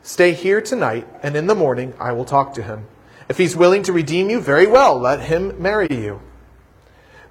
Stay 0.01 0.33
here 0.33 0.61
tonight, 0.61 1.07
and 1.23 1.35
in 1.35 1.47
the 1.47 1.55
morning 1.55 1.93
I 1.99 2.11
will 2.11 2.25
talk 2.25 2.53
to 2.55 2.63
him. 2.63 2.87
If 3.29 3.37
he's 3.37 3.55
willing 3.55 3.83
to 3.83 3.93
redeem 3.93 4.29
you, 4.29 4.41
very 4.41 4.67
well, 4.67 4.99
let 4.99 5.21
him 5.21 5.61
marry 5.61 5.87
you. 5.89 6.21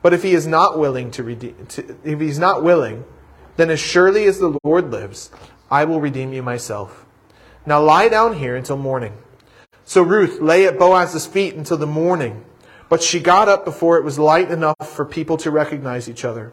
But 0.00 0.14
if 0.14 0.22
he 0.22 0.32
is 0.32 0.46
not 0.46 0.78
willing 0.78 1.10
to 1.12 1.22
redeem, 1.22 1.66
to, 1.70 1.96
if 2.04 2.20
he's 2.20 2.38
not 2.38 2.62
willing, 2.62 3.04
then 3.56 3.68
as 3.68 3.80
surely 3.80 4.24
as 4.26 4.38
the 4.38 4.58
Lord 4.62 4.90
lives, 4.90 5.30
I 5.70 5.84
will 5.84 6.00
redeem 6.00 6.32
you 6.32 6.42
myself. 6.42 7.04
Now 7.66 7.82
lie 7.82 8.08
down 8.08 8.36
here 8.36 8.56
until 8.56 8.76
morning. 8.76 9.18
So 9.84 10.02
Ruth 10.02 10.40
lay 10.40 10.66
at 10.66 10.78
Boaz's 10.78 11.26
feet 11.26 11.54
until 11.54 11.76
the 11.76 11.86
morning. 11.86 12.44
But 12.88 13.02
she 13.02 13.20
got 13.20 13.48
up 13.48 13.64
before 13.64 13.98
it 13.98 14.04
was 14.04 14.18
light 14.18 14.50
enough 14.50 14.76
for 14.82 15.04
people 15.04 15.36
to 15.38 15.50
recognize 15.50 16.08
each 16.08 16.24
other. 16.24 16.52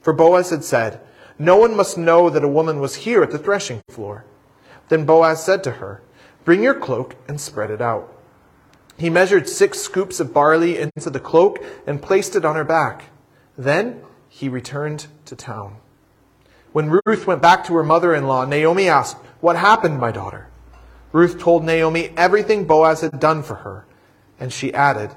For 0.00 0.12
Boaz 0.12 0.50
had 0.50 0.64
said, 0.64 1.00
No 1.38 1.56
one 1.56 1.76
must 1.76 1.98
know 1.98 2.28
that 2.30 2.44
a 2.44 2.48
woman 2.48 2.80
was 2.80 2.96
here 2.96 3.22
at 3.22 3.30
the 3.30 3.38
threshing 3.38 3.82
floor. 3.88 4.24
Then 4.88 5.04
Boaz 5.04 5.44
said 5.44 5.62
to 5.64 5.72
her, 5.72 6.02
Bring 6.44 6.62
your 6.62 6.74
cloak 6.74 7.16
and 7.28 7.40
spread 7.40 7.70
it 7.70 7.80
out. 7.80 8.12
He 8.98 9.10
measured 9.10 9.48
six 9.48 9.78
scoops 9.80 10.20
of 10.20 10.32
barley 10.32 10.78
into 10.78 11.10
the 11.10 11.20
cloak 11.20 11.62
and 11.86 12.02
placed 12.02 12.34
it 12.34 12.44
on 12.44 12.56
her 12.56 12.64
back. 12.64 13.10
Then 13.58 14.00
he 14.28 14.48
returned 14.48 15.06
to 15.26 15.36
town. 15.36 15.76
When 16.72 17.00
Ruth 17.06 17.26
went 17.26 17.42
back 17.42 17.64
to 17.64 17.74
her 17.74 17.82
mother 17.82 18.14
in 18.14 18.26
law, 18.26 18.44
Naomi 18.44 18.88
asked, 18.88 19.16
What 19.40 19.56
happened, 19.56 19.98
my 19.98 20.12
daughter? 20.12 20.48
Ruth 21.12 21.38
told 21.38 21.64
Naomi 21.64 22.12
everything 22.16 22.64
Boaz 22.64 23.00
had 23.00 23.18
done 23.18 23.42
for 23.42 23.56
her, 23.56 23.86
and 24.38 24.52
she 24.52 24.74
added, 24.74 25.14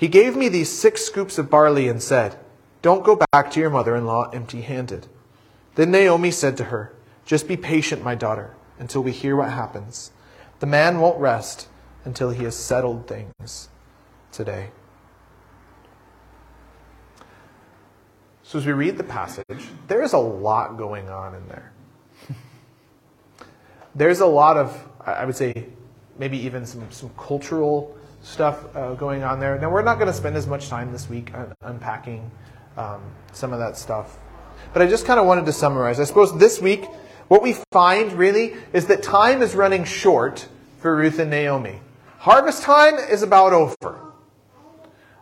he 0.00 0.08
gave 0.08 0.34
me 0.34 0.48
these 0.48 0.70
six 0.70 1.04
scoops 1.04 1.36
of 1.36 1.50
barley 1.50 1.86
and 1.86 2.02
said, 2.02 2.38
Don't 2.80 3.04
go 3.04 3.20
back 3.32 3.50
to 3.50 3.60
your 3.60 3.68
mother 3.68 3.94
in 3.94 4.06
law 4.06 4.30
empty 4.30 4.62
handed. 4.62 5.08
Then 5.74 5.90
Naomi 5.90 6.30
said 6.30 6.56
to 6.56 6.64
her, 6.64 6.94
Just 7.26 7.46
be 7.46 7.58
patient, 7.58 8.02
my 8.02 8.14
daughter, 8.14 8.54
until 8.78 9.02
we 9.02 9.12
hear 9.12 9.36
what 9.36 9.50
happens. 9.50 10.10
The 10.60 10.66
man 10.66 11.00
won't 11.00 11.20
rest 11.20 11.68
until 12.06 12.30
he 12.30 12.44
has 12.44 12.56
settled 12.56 13.08
things 13.08 13.68
today. 14.32 14.70
So, 18.42 18.58
as 18.58 18.64
we 18.64 18.72
read 18.72 18.96
the 18.96 19.04
passage, 19.04 19.66
there 19.86 20.02
is 20.02 20.14
a 20.14 20.18
lot 20.18 20.78
going 20.78 21.10
on 21.10 21.34
in 21.34 21.46
there. 21.46 21.72
There's 23.94 24.20
a 24.20 24.26
lot 24.26 24.56
of, 24.56 24.82
I 25.04 25.26
would 25.26 25.36
say, 25.36 25.66
maybe 26.18 26.38
even 26.38 26.64
some, 26.64 26.90
some 26.90 27.10
cultural 27.18 27.99
stuff 28.22 28.64
uh, 28.76 28.94
going 28.94 29.22
on 29.22 29.40
there. 29.40 29.58
Now, 29.58 29.70
we're 29.70 29.82
not 29.82 29.96
going 29.96 30.08
to 30.08 30.12
spend 30.12 30.36
as 30.36 30.46
much 30.46 30.68
time 30.68 30.92
this 30.92 31.08
week 31.08 31.32
un- 31.34 31.54
unpacking 31.62 32.30
um, 32.76 33.02
some 33.32 33.52
of 33.52 33.58
that 33.58 33.76
stuff. 33.76 34.18
But 34.72 34.82
I 34.82 34.86
just 34.86 35.06
kind 35.06 35.18
of 35.18 35.26
wanted 35.26 35.46
to 35.46 35.52
summarize. 35.52 35.98
I 35.98 36.04
suppose 36.04 36.36
this 36.38 36.60
week, 36.60 36.84
what 37.28 37.42
we 37.42 37.54
find 37.72 38.12
really 38.12 38.54
is 38.72 38.86
that 38.86 39.02
time 39.02 39.42
is 39.42 39.54
running 39.54 39.84
short 39.84 40.48
for 40.78 40.96
Ruth 40.96 41.18
and 41.18 41.30
Naomi. 41.30 41.80
Harvest 42.18 42.62
time 42.62 42.96
is 42.96 43.22
about 43.22 43.52
over. 43.52 44.10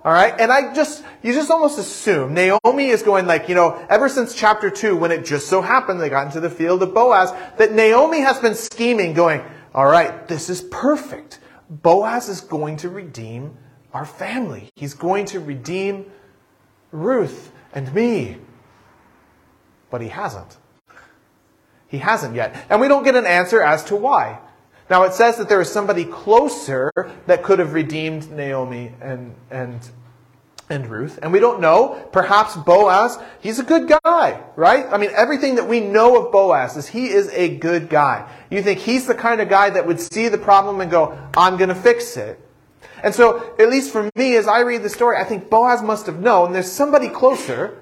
All 0.04 0.12
right. 0.12 0.34
And 0.38 0.52
I 0.52 0.74
just, 0.74 1.04
you 1.22 1.32
just 1.32 1.50
almost 1.50 1.78
assume 1.78 2.32
Naomi 2.34 2.88
is 2.88 3.02
going 3.02 3.26
like, 3.26 3.48
you 3.48 3.54
know, 3.54 3.84
ever 3.90 4.08
since 4.08 4.34
chapter 4.34 4.70
two, 4.70 4.96
when 4.96 5.10
it 5.12 5.24
just 5.24 5.48
so 5.48 5.60
happened 5.60 6.00
they 6.00 6.08
got 6.08 6.26
into 6.26 6.40
the 6.40 6.50
field 6.50 6.82
of 6.82 6.94
Boaz, 6.94 7.32
that 7.58 7.72
Naomi 7.72 8.20
has 8.20 8.38
been 8.38 8.54
scheming, 8.54 9.12
going, 9.12 9.42
all 9.74 9.86
right, 9.86 10.26
this 10.28 10.48
is 10.48 10.62
perfect. 10.62 11.40
Boaz 11.70 12.28
is 12.28 12.40
going 12.40 12.76
to 12.78 12.88
redeem 12.88 13.56
our 13.92 14.04
family. 14.04 14.70
He's 14.74 14.94
going 14.94 15.26
to 15.26 15.40
redeem 15.40 16.10
Ruth 16.90 17.52
and 17.74 17.92
me. 17.94 18.38
But 19.90 20.00
he 20.00 20.08
hasn't. 20.08 20.56
He 21.88 21.98
hasn't 21.98 22.34
yet. 22.34 22.66
And 22.68 22.80
we 22.80 22.88
don't 22.88 23.04
get 23.04 23.16
an 23.16 23.26
answer 23.26 23.62
as 23.62 23.84
to 23.84 23.96
why. 23.96 24.38
Now 24.90 25.02
it 25.04 25.12
says 25.12 25.36
that 25.36 25.48
there 25.48 25.60
is 25.60 25.70
somebody 25.70 26.04
closer 26.04 26.90
that 27.26 27.42
could 27.42 27.58
have 27.58 27.74
redeemed 27.74 28.30
Naomi 28.30 28.92
and, 29.00 29.34
and, 29.50 29.80
and 30.70 30.86
Ruth. 30.86 31.18
And 31.22 31.32
we 31.32 31.40
don't 31.40 31.60
know. 31.60 32.08
Perhaps 32.12 32.56
Boaz, 32.56 33.18
he's 33.40 33.58
a 33.58 33.64
good 33.64 33.88
guy, 33.88 34.42
right? 34.56 34.86
I 34.90 34.98
mean, 34.98 35.10
everything 35.14 35.54
that 35.56 35.68
we 35.68 35.80
know 35.80 36.22
of 36.22 36.32
Boaz 36.32 36.76
is 36.76 36.88
he 36.88 37.08
is 37.08 37.28
a 37.30 37.56
good 37.56 37.88
guy. 37.88 38.30
You 38.50 38.62
think 38.62 38.80
he's 38.80 39.06
the 39.06 39.14
kind 39.14 39.40
of 39.40 39.48
guy 39.48 39.70
that 39.70 39.86
would 39.86 40.00
see 40.00 40.28
the 40.28 40.38
problem 40.38 40.80
and 40.80 40.90
go, 40.90 41.18
I'm 41.36 41.56
going 41.56 41.68
to 41.70 41.74
fix 41.74 42.16
it. 42.16 42.40
And 43.02 43.14
so, 43.14 43.54
at 43.58 43.68
least 43.68 43.92
for 43.92 44.10
me, 44.16 44.36
as 44.36 44.48
I 44.48 44.60
read 44.60 44.82
the 44.82 44.88
story, 44.88 45.16
I 45.16 45.24
think 45.24 45.48
Boaz 45.48 45.82
must 45.82 46.06
have 46.06 46.18
known 46.18 46.52
there's 46.52 46.70
somebody 46.70 47.08
closer. 47.08 47.78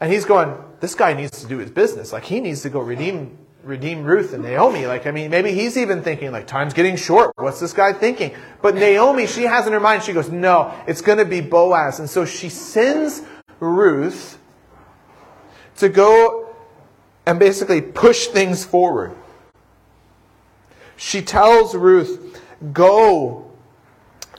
And 0.00 0.12
he's 0.12 0.24
going, 0.24 0.56
this 0.80 0.94
guy 0.94 1.12
needs 1.12 1.40
to 1.42 1.46
do 1.46 1.58
his 1.58 1.70
business. 1.70 2.12
Like, 2.12 2.24
he 2.24 2.40
needs 2.40 2.62
to 2.62 2.70
go 2.70 2.80
redeem, 2.80 3.36
redeem 3.68 4.02
Ruth 4.02 4.32
and 4.32 4.42
Naomi. 4.42 4.86
Like, 4.86 5.06
I 5.06 5.10
mean, 5.10 5.30
maybe 5.30 5.52
he's 5.52 5.76
even 5.76 6.02
thinking, 6.02 6.32
like, 6.32 6.46
time's 6.46 6.72
getting 6.72 6.96
short. 6.96 7.32
What's 7.36 7.60
this 7.60 7.72
guy 7.72 7.92
thinking? 7.92 8.34
But 8.62 8.74
Naomi, 8.74 9.26
she 9.26 9.42
has 9.42 9.66
in 9.66 9.72
her 9.74 9.80
mind, 9.80 10.02
she 10.02 10.12
goes, 10.12 10.30
no, 10.30 10.74
it's 10.88 11.02
going 11.02 11.18
to 11.18 11.24
be 11.24 11.40
Boaz. 11.40 12.00
And 12.00 12.08
so 12.08 12.24
she 12.24 12.48
sends 12.48 13.22
Ruth 13.60 14.38
to 15.76 15.88
go 15.88 16.54
and 17.26 17.38
basically 17.38 17.82
push 17.82 18.28
things 18.28 18.64
forward. 18.64 19.14
She 20.96 21.22
tells 21.22 21.76
Ruth, 21.76 22.40
go 22.72 23.44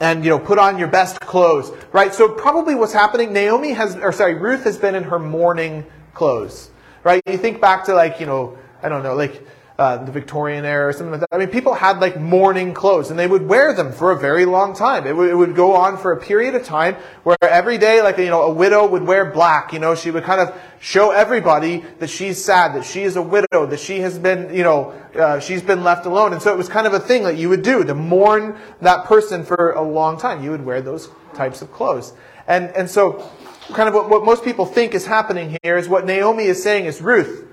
and 0.02 0.24
you 0.24 0.30
know 0.30 0.40
put 0.40 0.58
on 0.58 0.78
your 0.78 0.88
best 0.88 1.20
clothes 1.20 1.72
right 1.92 2.14
so 2.14 2.30
probably 2.30 2.74
what's 2.74 2.94
happening 2.94 3.34
naomi 3.34 3.74
has 3.74 3.98
or 3.98 4.14
sorry 4.14 4.34
ruth 4.34 4.64
has 4.64 4.78
been 4.78 4.96
in 4.96 5.04
her 5.04 5.20
mourning 5.20 5.86
clothes 6.14 6.72
right 7.04 7.22
you 7.28 7.38
think 7.38 7.60
back 7.60 7.84
to 7.84 7.94
like 7.94 8.18
you 8.20 8.26
know 8.26 8.58
i 8.84 8.90
don't 8.90 9.04
know 9.04 9.16
like 9.16 9.46
uh, 9.80 9.96
the 10.04 10.12
Victorian 10.12 10.66
era 10.66 10.90
or 10.90 10.92
something 10.92 11.12
like 11.12 11.22
that. 11.22 11.30
I 11.32 11.38
mean, 11.38 11.48
people 11.48 11.74
had 11.74 12.02
like 12.02 12.20
mourning 12.20 12.74
clothes 12.74 13.12
and 13.12 13.18
they 13.18 13.28
would 13.28 13.48
wear 13.48 13.74
them 13.74 13.94
for 13.94 14.12
a 14.12 14.20
very 14.20 14.44
long 14.44 14.76
time. 14.76 15.06
It, 15.06 15.12
w- 15.12 15.32
it 15.32 15.36
would 15.36 15.56
go 15.56 15.74
on 15.74 15.98
for 15.98 16.12
a 16.12 16.18
period 16.18 16.54
of 16.54 16.66
time 16.66 16.96
where 17.24 17.38
every 17.42 17.78
day, 17.78 18.02
like, 18.02 18.18
you 18.18 18.26
know, 18.26 18.42
a 18.42 18.54
widow 18.54 18.86
would 18.86 19.04
wear 19.04 19.32
black. 19.32 19.72
You 19.72 19.80
know, 19.80 19.96
she 19.96 20.12
would 20.12 20.26
kind 20.26 20.42
of 20.42 20.54
show 20.82 21.12
everybody 21.12 21.86
that 22.00 22.10
she's 22.10 22.44
sad, 22.44 22.76
that 22.76 22.84
she 22.84 23.04
is 23.04 23.16
a 23.16 23.22
widow, 23.22 23.66
that 23.68 23.80
she 23.80 24.02
has 24.02 24.20
been, 24.20 24.54
you 24.54 24.64
know, 24.64 24.90
uh, 25.16 25.40
she's 25.40 25.62
been 25.62 25.82
left 25.82 26.06
alone. 26.06 26.34
And 26.34 26.42
so 26.42 26.52
it 26.52 26.58
was 26.58 26.68
kind 26.68 26.86
of 26.86 26.92
a 26.92 27.00
thing 27.00 27.24
that 27.24 27.38
you 27.38 27.48
would 27.48 27.64
do 27.64 27.86
to 27.86 27.96
mourn 27.96 28.58
that 28.82 29.06
person 29.06 29.46
for 29.46 29.72
a 29.72 29.82
long 29.82 30.20
time. 30.20 30.44
You 30.44 30.52
would 30.52 30.66
wear 30.66 30.82
those 30.82 31.08
types 31.36 31.62
of 31.62 31.72
clothes. 31.72 32.12
And, 32.48 32.70
and 32.72 32.90
so 32.90 33.26
kind 33.72 33.88
of 33.88 33.96
what, 33.96 34.10
what 34.10 34.26
most 34.26 34.44
people 34.44 34.66
think 34.66 34.94
is 34.94 35.06
happening 35.06 35.58
here 35.64 35.78
is 35.78 35.88
what 35.88 36.06
Naomi 36.06 36.44
is 36.44 36.62
saying 36.62 36.84
is, 36.84 37.02
Ruth, 37.02 37.46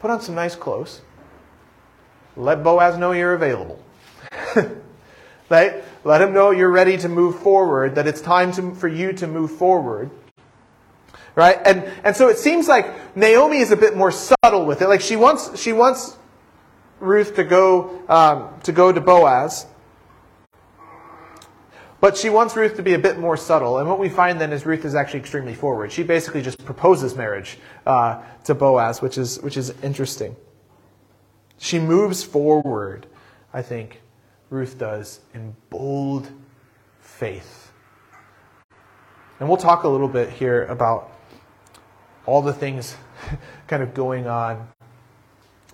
put 0.00 0.10
on 0.10 0.20
some 0.20 0.34
nice 0.34 0.54
clothes 0.54 1.00
let 2.38 2.62
Boaz 2.62 2.96
know 2.96 3.12
you're 3.12 3.34
available. 3.34 3.82
right? 5.50 5.84
Let 6.04 6.22
him 6.22 6.32
know 6.32 6.52
you're 6.52 6.70
ready 6.70 6.96
to 6.98 7.08
move 7.08 7.40
forward, 7.40 7.96
that 7.96 8.06
it's 8.06 8.20
time 8.20 8.52
to, 8.52 8.74
for 8.74 8.88
you 8.88 9.12
to 9.14 9.26
move 9.26 9.50
forward. 9.50 10.10
Right? 11.34 11.58
And, 11.64 11.84
and 12.04 12.16
so 12.16 12.28
it 12.28 12.38
seems 12.38 12.68
like 12.68 13.16
Naomi 13.16 13.58
is 13.58 13.70
a 13.70 13.76
bit 13.76 13.96
more 13.96 14.12
subtle 14.12 14.64
with 14.64 14.82
it. 14.82 14.88
Like 14.88 15.00
she 15.00 15.16
wants, 15.16 15.60
she 15.60 15.72
wants 15.72 16.16
Ruth 17.00 17.34
to 17.36 17.44
go, 17.44 18.02
um, 18.08 18.50
to 18.62 18.72
go 18.72 18.92
to 18.92 19.00
Boaz. 19.00 19.66
But 22.00 22.16
she 22.16 22.30
wants 22.30 22.54
Ruth 22.54 22.76
to 22.76 22.82
be 22.82 22.94
a 22.94 22.98
bit 22.98 23.18
more 23.18 23.36
subtle. 23.36 23.78
And 23.78 23.88
what 23.88 23.98
we 23.98 24.08
find 24.08 24.40
then 24.40 24.52
is 24.52 24.64
Ruth 24.64 24.84
is 24.84 24.94
actually 24.94 25.20
extremely 25.20 25.54
forward. 25.54 25.90
She 25.90 26.04
basically 26.04 26.42
just 26.42 26.64
proposes 26.64 27.16
marriage 27.16 27.58
uh, 27.86 28.22
to 28.44 28.54
Boaz, 28.54 29.02
which 29.02 29.18
is, 29.18 29.40
which 29.40 29.56
is 29.56 29.74
interesting. 29.82 30.36
She 31.58 31.80
moves 31.80 32.22
forward, 32.22 33.06
I 33.52 33.62
think 33.62 34.00
Ruth 34.48 34.78
does, 34.78 35.20
in 35.34 35.56
bold 35.70 36.30
faith. 37.00 37.72
And 39.40 39.48
we'll 39.48 39.58
talk 39.58 39.82
a 39.82 39.88
little 39.88 40.08
bit 40.08 40.30
here 40.30 40.64
about 40.66 41.12
all 42.26 42.42
the 42.42 42.52
things 42.52 42.96
kind 43.66 43.82
of 43.82 43.94
going 43.94 44.28
on 44.28 44.68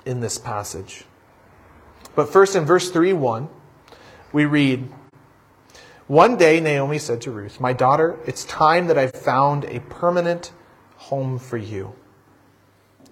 in 0.07 0.21
this 0.21 0.39
passage. 0.39 1.05
But 2.15 2.31
first, 2.31 2.57
in 2.57 2.65
verse 2.65 2.91
3 2.91 3.13
1, 3.13 3.49
we 4.33 4.45
read 4.45 4.89
One 6.07 6.37
day 6.37 6.61
Naomi 6.61 6.99
said 6.99 7.23
to 7.23 7.31
Ruth, 7.31 7.61
My 7.61 7.73
daughter, 7.73 8.19
it's 8.27 8.45
time 8.45 8.89
that 8.89 8.99
I 8.99 9.07
found 9.07 9.65
a 9.65 9.81
permanent 9.81 10.53
home 10.97 11.39
for 11.39 11.57
you. 11.57 11.95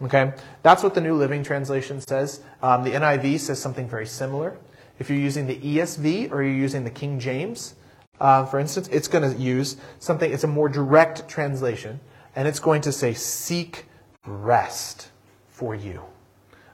Okay? 0.03 0.33
That's 0.63 0.83
what 0.83 0.95
the 0.95 1.01
New 1.01 1.15
Living 1.15 1.43
Translation 1.43 2.03
says. 2.03 2.43
Um, 2.63 2.85
the 2.85 2.91
NIV 2.91 3.41
says 3.41 3.59
something 3.59 3.89
very 3.89 4.07
similar. 4.07 4.59
If 4.99 5.09
you're 5.09 5.19
using 5.19 5.47
the 5.47 5.57
ESV 5.57 6.31
or 6.33 6.43
you're 6.43 6.53
using 6.53 6.85
the 6.85 6.91
King 6.91 7.19
James, 7.19 7.77
uh, 8.21 8.45
for 8.45 8.61
instance, 8.61 8.89
it's 8.89 9.09
going 9.09 9.31
to 9.31 9.41
use 9.41 9.77
something, 9.99 10.31
it's 10.31 10.45
a 10.45 10.49
more 10.49 10.69
direct 10.69 11.29
translation, 11.29 11.99
and 12.37 12.47
it's 12.47 12.61
going 12.61 12.83
to 12.83 12.93
say, 12.93 13.15
Seek 13.15 13.87
rest 14.27 15.09
for 15.49 15.75
you. 15.75 16.03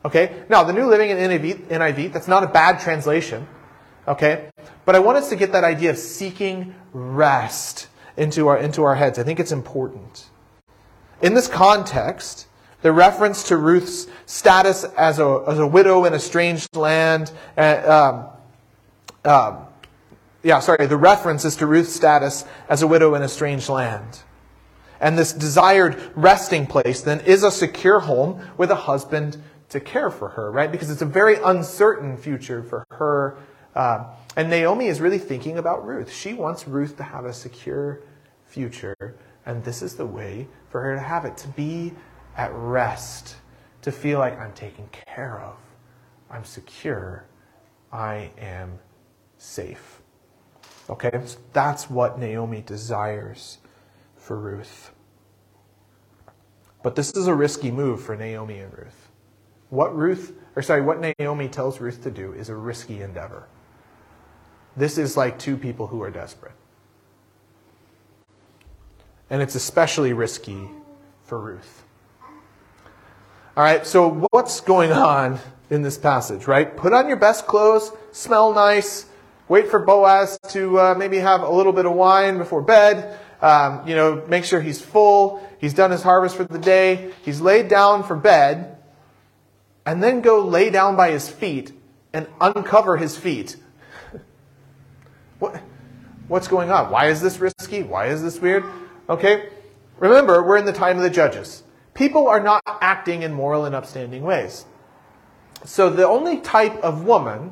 Okay? 0.04 0.42
Now, 0.48 0.64
the 0.64 0.72
New 0.72 0.86
Living 0.86 1.10
in 1.10 1.16
NIV, 1.16 1.68
NIV, 1.68 2.12
that's 2.12 2.28
not 2.28 2.42
a 2.42 2.48
bad 2.48 2.80
translation. 2.80 3.46
Okay? 4.08 4.48
But 4.88 4.94
I 4.94 5.00
want 5.00 5.18
us 5.18 5.28
to 5.28 5.36
get 5.36 5.52
that 5.52 5.64
idea 5.64 5.90
of 5.90 5.98
seeking 5.98 6.74
rest 6.94 7.88
into 8.16 8.48
our, 8.48 8.56
into 8.56 8.84
our 8.84 8.94
heads. 8.94 9.18
I 9.18 9.22
think 9.22 9.38
it's 9.38 9.52
important. 9.52 10.24
In 11.20 11.34
this 11.34 11.46
context, 11.46 12.46
the 12.80 12.90
reference 12.90 13.48
to 13.48 13.58
Ruth's 13.58 14.06
status 14.24 14.84
as 14.84 15.18
a, 15.18 15.44
as 15.46 15.58
a 15.58 15.66
widow 15.66 16.06
in 16.06 16.14
a 16.14 16.18
strange 16.18 16.66
land. 16.72 17.30
Uh, 17.54 18.30
um, 19.26 19.30
um, 19.30 19.66
yeah, 20.42 20.58
sorry, 20.58 20.86
the 20.86 20.96
reference 20.96 21.44
is 21.44 21.56
to 21.56 21.66
Ruth's 21.66 21.94
status 21.94 22.46
as 22.70 22.80
a 22.80 22.86
widow 22.86 23.14
in 23.14 23.20
a 23.20 23.28
strange 23.28 23.68
land. 23.68 24.20
And 25.02 25.18
this 25.18 25.34
desired 25.34 26.00
resting 26.14 26.66
place 26.66 27.02
then 27.02 27.20
is 27.26 27.42
a 27.42 27.50
secure 27.50 28.00
home 28.00 28.40
with 28.56 28.70
a 28.70 28.76
husband 28.76 29.36
to 29.68 29.80
care 29.80 30.10
for 30.10 30.30
her, 30.30 30.50
right? 30.50 30.72
Because 30.72 30.90
it's 30.90 31.02
a 31.02 31.04
very 31.04 31.34
uncertain 31.44 32.16
future 32.16 32.62
for 32.62 32.86
her. 32.92 33.36
Uh, 33.76 34.04
and 34.36 34.50
Naomi 34.50 34.86
is 34.86 35.00
really 35.00 35.18
thinking 35.18 35.58
about 35.58 35.86
Ruth. 35.86 36.12
She 36.12 36.34
wants 36.34 36.68
Ruth 36.68 36.96
to 36.98 37.02
have 37.02 37.24
a 37.24 37.32
secure 37.32 38.00
future. 38.44 39.16
And 39.46 39.64
this 39.64 39.82
is 39.82 39.96
the 39.96 40.06
way 40.06 40.46
for 40.68 40.82
her 40.82 40.94
to 40.94 41.00
have 41.00 41.24
it, 41.24 41.36
to 41.38 41.48
be 41.48 41.94
at 42.36 42.52
rest, 42.52 43.36
to 43.82 43.92
feel 43.92 44.18
like 44.18 44.38
I'm 44.38 44.52
taken 44.52 44.88
care 45.06 45.40
of, 45.40 45.56
I'm 46.30 46.44
secure, 46.44 47.24
I 47.92 48.30
am 48.38 48.78
safe. 49.38 50.02
Okay? 50.90 51.10
So 51.24 51.38
that's 51.52 51.88
what 51.88 52.18
Naomi 52.18 52.62
desires 52.62 53.58
for 54.16 54.38
Ruth. 54.38 54.92
But 56.82 56.94
this 56.94 57.10
is 57.12 57.26
a 57.26 57.34
risky 57.34 57.70
move 57.70 58.02
for 58.02 58.16
Naomi 58.16 58.58
and 58.58 58.72
Ruth. 58.76 59.08
What 59.70 59.96
Ruth, 59.96 60.34
or 60.54 60.62
sorry, 60.62 60.82
what 60.82 61.00
Naomi 61.00 61.48
tells 61.48 61.80
Ruth 61.80 62.02
to 62.02 62.10
do 62.10 62.32
is 62.32 62.48
a 62.48 62.54
risky 62.54 63.02
endeavor. 63.02 63.48
This 64.78 64.96
is 64.96 65.16
like 65.16 65.38
two 65.38 65.56
people 65.56 65.88
who 65.88 66.02
are 66.02 66.10
desperate. 66.10 66.52
And 69.28 69.42
it's 69.42 69.56
especially 69.56 70.12
risky 70.12 70.68
for 71.24 71.38
Ruth. 71.38 71.82
All 73.56 73.64
right, 73.64 73.84
so 73.84 74.26
what's 74.30 74.60
going 74.60 74.92
on 74.92 75.40
in 75.68 75.82
this 75.82 75.98
passage, 75.98 76.46
right? 76.46 76.76
Put 76.76 76.92
on 76.92 77.08
your 77.08 77.16
best 77.16 77.46
clothes, 77.46 77.90
smell 78.12 78.54
nice, 78.54 79.06
wait 79.48 79.68
for 79.68 79.80
Boaz 79.80 80.38
to 80.50 80.78
uh, 80.78 80.94
maybe 80.96 81.18
have 81.18 81.42
a 81.42 81.50
little 81.50 81.72
bit 81.72 81.84
of 81.84 81.92
wine 81.92 82.38
before 82.38 82.62
bed. 82.62 83.18
Um, 83.42 83.86
you 83.86 83.96
know, 83.96 84.22
make 84.28 84.44
sure 84.44 84.60
he's 84.60 84.80
full. 84.80 85.44
He's 85.58 85.74
done 85.74 85.90
his 85.90 86.02
harvest 86.02 86.36
for 86.36 86.44
the 86.44 86.58
day. 86.58 87.10
He's 87.24 87.40
laid 87.40 87.66
down 87.66 88.04
for 88.04 88.14
bed. 88.14 88.76
And 89.84 90.02
then 90.02 90.20
go 90.20 90.44
lay 90.44 90.70
down 90.70 90.94
by 90.94 91.10
his 91.10 91.28
feet 91.28 91.72
and 92.12 92.28
uncover 92.40 92.96
his 92.96 93.16
feet. 93.16 93.56
What, 95.38 95.60
what's 96.28 96.48
going 96.48 96.70
on? 96.70 96.90
Why 96.90 97.06
is 97.06 97.20
this 97.20 97.38
risky? 97.38 97.82
Why 97.82 98.06
is 98.06 98.22
this 98.22 98.40
weird? 98.40 98.64
Okay, 99.08 99.48
remember, 99.98 100.42
we're 100.42 100.58
in 100.58 100.66
the 100.66 100.72
time 100.72 100.96
of 100.96 101.02
the 101.02 101.10
judges 101.10 101.62
people 101.98 102.28
are 102.28 102.40
not 102.40 102.62
acting 102.80 103.22
in 103.22 103.34
moral 103.34 103.64
and 103.64 103.74
upstanding 103.74 104.22
ways. 104.22 104.64
So 105.64 105.90
the 105.90 106.06
only 106.06 106.40
type 106.40 106.76
of 106.76 107.04
woman 107.04 107.50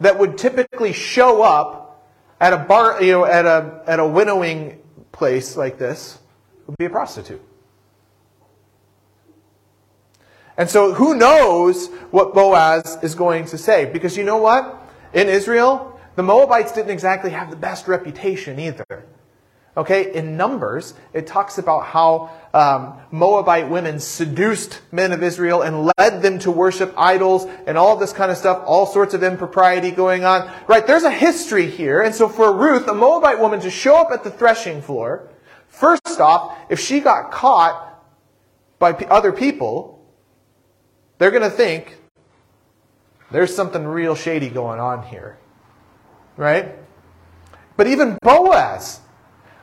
that 0.00 0.18
would 0.18 0.36
typically 0.36 0.92
show 0.92 1.42
up 1.42 2.10
at 2.40 2.52
a 2.52 2.58
bar, 2.58 3.00
you 3.00 3.12
know, 3.12 3.24
at 3.24 3.46
a 3.46 3.82
at 3.86 4.00
a 4.00 4.06
winnowing 4.06 4.80
place 5.12 5.56
like 5.56 5.78
this 5.78 6.18
would 6.66 6.76
be 6.76 6.86
a 6.86 6.90
prostitute. 6.90 7.40
And 10.56 10.68
so 10.68 10.92
who 10.92 11.14
knows 11.14 11.88
what 12.10 12.34
Boaz 12.34 12.98
is 13.02 13.14
going 13.14 13.44
to 13.46 13.58
say? 13.58 13.84
Because 13.86 14.16
you 14.16 14.24
know 14.24 14.38
what? 14.38 14.80
In 15.12 15.28
Israel, 15.28 15.93
The 16.16 16.22
Moabites 16.22 16.72
didn't 16.72 16.90
exactly 16.90 17.30
have 17.30 17.50
the 17.50 17.56
best 17.56 17.88
reputation 17.88 18.58
either. 18.58 19.04
Okay, 19.76 20.14
in 20.14 20.36
Numbers, 20.36 20.94
it 21.12 21.26
talks 21.26 21.58
about 21.58 21.86
how 21.86 22.30
um, 22.54 23.00
Moabite 23.10 23.68
women 23.68 23.98
seduced 23.98 24.80
men 24.92 25.10
of 25.10 25.20
Israel 25.24 25.62
and 25.62 25.90
led 25.98 26.22
them 26.22 26.38
to 26.40 26.52
worship 26.52 26.94
idols 26.96 27.46
and 27.66 27.76
all 27.76 27.96
this 27.96 28.12
kind 28.12 28.30
of 28.30 28.36
stuff, 28.36 28.62
all 28.66 28.86
sorts 28.86 29.14
of 29.14 29.24
impropriety 29.24 29.90
going 29.90 30.24
on. 30.24 30.48
Right, 30.68 30.86
there's 30.86 31.02
a 31.02 31.10
history 31.10 31.68
here. 31.68 32.02
And 32.02 32.14
so 32.14 32.28
for 32.28 32.56
Ruth, 32.56 32.86
a 32.86 32.94
Moabite 32.94 33.40
woman 33.40 33.58
to 33.60 33.70
show 33.70 33.96
up 33.96 34.12
at 34.12 34.22
the 34.22 34.30
threshing 34.30 34.80
floor, 34.80 35.28
first 35.66 36.20
off, 36.20 36.56
if 36.68 36.78
she 36.78 37.00
got 37.00 37.32
caught 37.32 38.00
by 38.78 38.92
other 38.92 39.32
people, 39.32 40.06
they're 41.18 41.32
going 41.32 41.42
to 41.42 41.50
think 41.50 41.98
there's 43.32 43.54
something 43.54 43.84
real 43.84 44.14
shady 44.14 44.50
going 44.50 44.78
on 44.78 45.02
here. 45.02 45.36
Right? 46.36 46.76
But 47.76 47.86
even 47.86 48.18
Boaz, 48.22 49.00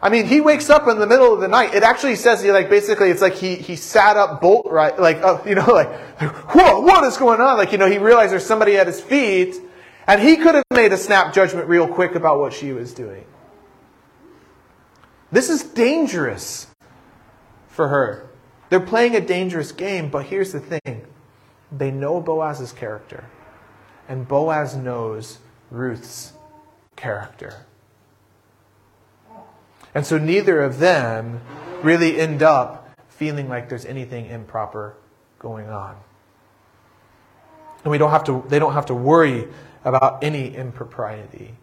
I 0.02 0.10
mean, 0.10 0.26
he 0.26 0.42
wakes 0.42 0.70
up 0.70 0.88
in 0.88 0.98
the 0.98 1.06
middle 1.06 1.34
of 1.34 1.42
the 1.42 1.48
night. 1.48 1.76
It 1.76 1.84
actually 1.84 2.16
says, 2.16 2.42
he 2.42 2.52
like, 2.52 2.70
basically, 2.70 3.10
it's 3.12 3.22
like 3.22 3.36
he, 3.36 3.56
he 3.56 3.76
sat 3.76 4.18
up 4.18 4.42
bolt 4.42 4.68
right, 4.70 4.98
like, 5.00 5.22
uh, 5.22 5.40
you 5.46 5.54
know, 5.54 5.66
like, 5.68 5.92
whoa, 6.50 6.80
what 6.82 7.04
is 7.04 7.18
going 7.18 7.40
on? 7.40 7.58
Like, 7.58 7.72
you 7.72 7.78
know, 7.78 7.90
he 7.90 8.00
realized 8.00 8.32
there's 8.32 8.46
somebody 8.46 8.78
at 8.78 8.88
his 8.88 9.00
feet, 9.00 9.56
and 10.08 10.20
he 10.20 10.38
could 10.38 10.56
have 10.56 10.64
made 10.74 10.92
a 10.92 10.98
snap 10.98 11.34
judgment 11.34 11.68
real 11.68 11.88
quick 11.88 12.16
about 12.16 12.40
what 12.40 12.52
she 12.52 12.72
was 12.72 12.94
doing. 12.94 13.26
This 15.32 15.50
is 15.50 15.64
dangerous 15.64 16.68
for 17.68 17.88
her. 17.88 18.28
They're 18.70 18.80
playing 18.80 19.16
a 19.16 19.22
dangerous 19.22 19.72
game, 19.72 20.10
but 20.10 20.26
here's 20.26 20.52
the 20.52 20.60
thing 20.60 21.06
they 21.72 21.92
know 21.92 22.20
Boaz's 22.20 22.74
character, 22.74 23.26
and 24.10 24.28
Boaz 24.28 24.76
knows 24.76 25.38
Ruth's 25.70 26.34
character. 27.02 27.66
And 29.96 30.06
so 30.06 30.20
neither 30.20 30.62
of 30.62 30.78
them 30.78 31.42
really 31.82 32.20
end 32.20 32.44
up 32.44 32.92
feeling 33.10 33.50
like 33.50 33.70
there's 33.70 33.86
anything 33.86 34.28
improper 34.28 34.96
going 35.40 35.68
on. 35.68 35.98
And 37.84 37.92
we 37.92 37.98
don't 37.98 38.12
have 38.12 38.24
to, 38.26 38.46
they 38.48 38.60
don't 38.60 38.74
have 38.74 38.86
to 38.86 38.94
worry 38.94 39.48
about 39.84 40.24
any 40.24 40.56
impropriety 40.56 41.56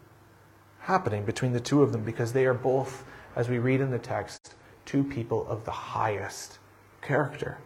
happening 0.80 1.24
between 1.24 1.52
the 1.52 1.60
two 1.60 1.82
of 1.82 1.92
them 1.92 2.02
because 2.02 2.32
they 2.32 2.44
are 2.44 2.54
both, 2.54 3.04
as 3.36 3.48
we 3.48 3.58
read 3.58 3.80
in 3.80 3.92
the 3.92 3.98
text, 3.98 4.56
two 4.84 5.04
people 5.04 5.46
of 5.46 5.64
the 5.64 5.70
highest 5.70 6.58
character. 7.00 7.58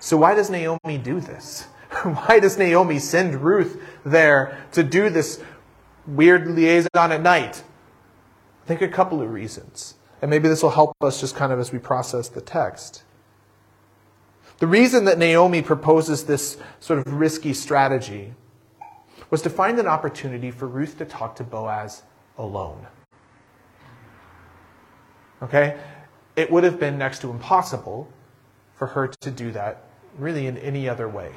So, 0.00 0.16
why 0.16 0.34
does 0.34 0.48
Naomi 0.48 0.96
do 0.96 1.20
this? 1.20 1.66
Why 2.02 2.38
does 2.38 2.58
Naomi 2.58 2.98
send 2.98 3.42
Ruth 3.42 3.82
there 4.04 4.58
to 4.72 4.82
do 4.82 5.08
this 5.08 5.42
weird 6.08 6.48
liaison 6.48 6.88
at 6.94 7.22
night? 7.22 7.62
I 8.64 8.66
think 8.66 8.82
a 8.82 8.88
couple 8.88 9.22
of 9.22 9.30
reasons. 9.30 9.94
And 10.20 10.30
maybe 10.30 10.48
this 10.48 10.62
will 10.62 10.70
help 10.70 10.96
us 11.00 11.20
just 11.20 11.36
kind 11.36 11.52
of 11.52 11.60
as 11.60 11.72
we 11.72 11.78
process 11.78 12.28
the 12.28 12.40
text. 12.40 13.04
The 14.58 14.66
reason 14.66 15.04
that 15.04 15.18
Naomi 15.18 15.62
proposes 15.62 16.24
this 16.24 16.58
sort 16.80 16.98
of 16.98 17.12
risky 17.12 17.54
strategy 17.54 18.34
was 19.30 19.42
to 19.42 19.50
find 19.50 19.78
an 19.78 19.86
opportunity 19.86 20.50
for 20.50 20.66
Ruth 20.66 20.98
to 20.98 21.04
talk 21.04 21.36
to 21.36 21.44
Boaz 21.44 22.02
alone. 22.36 22.86
Okay? 25.42 25.78
It 26.34 26.50
would 26.50 26.64
have 26.64 26.80
been 26.80 26.98
next 26.98 27.20
to 27.20 27.30
impossible 27.30 28.08
for 28.74 28.86
her 28.88 29.08
to 29.08 29.30
do 29.30 29.52
that 29.52 29.84
really 30.18 30.46
in 30.46 30.58
any 30.58 30.88
other 30.88 31.08
way. 31.08 31.30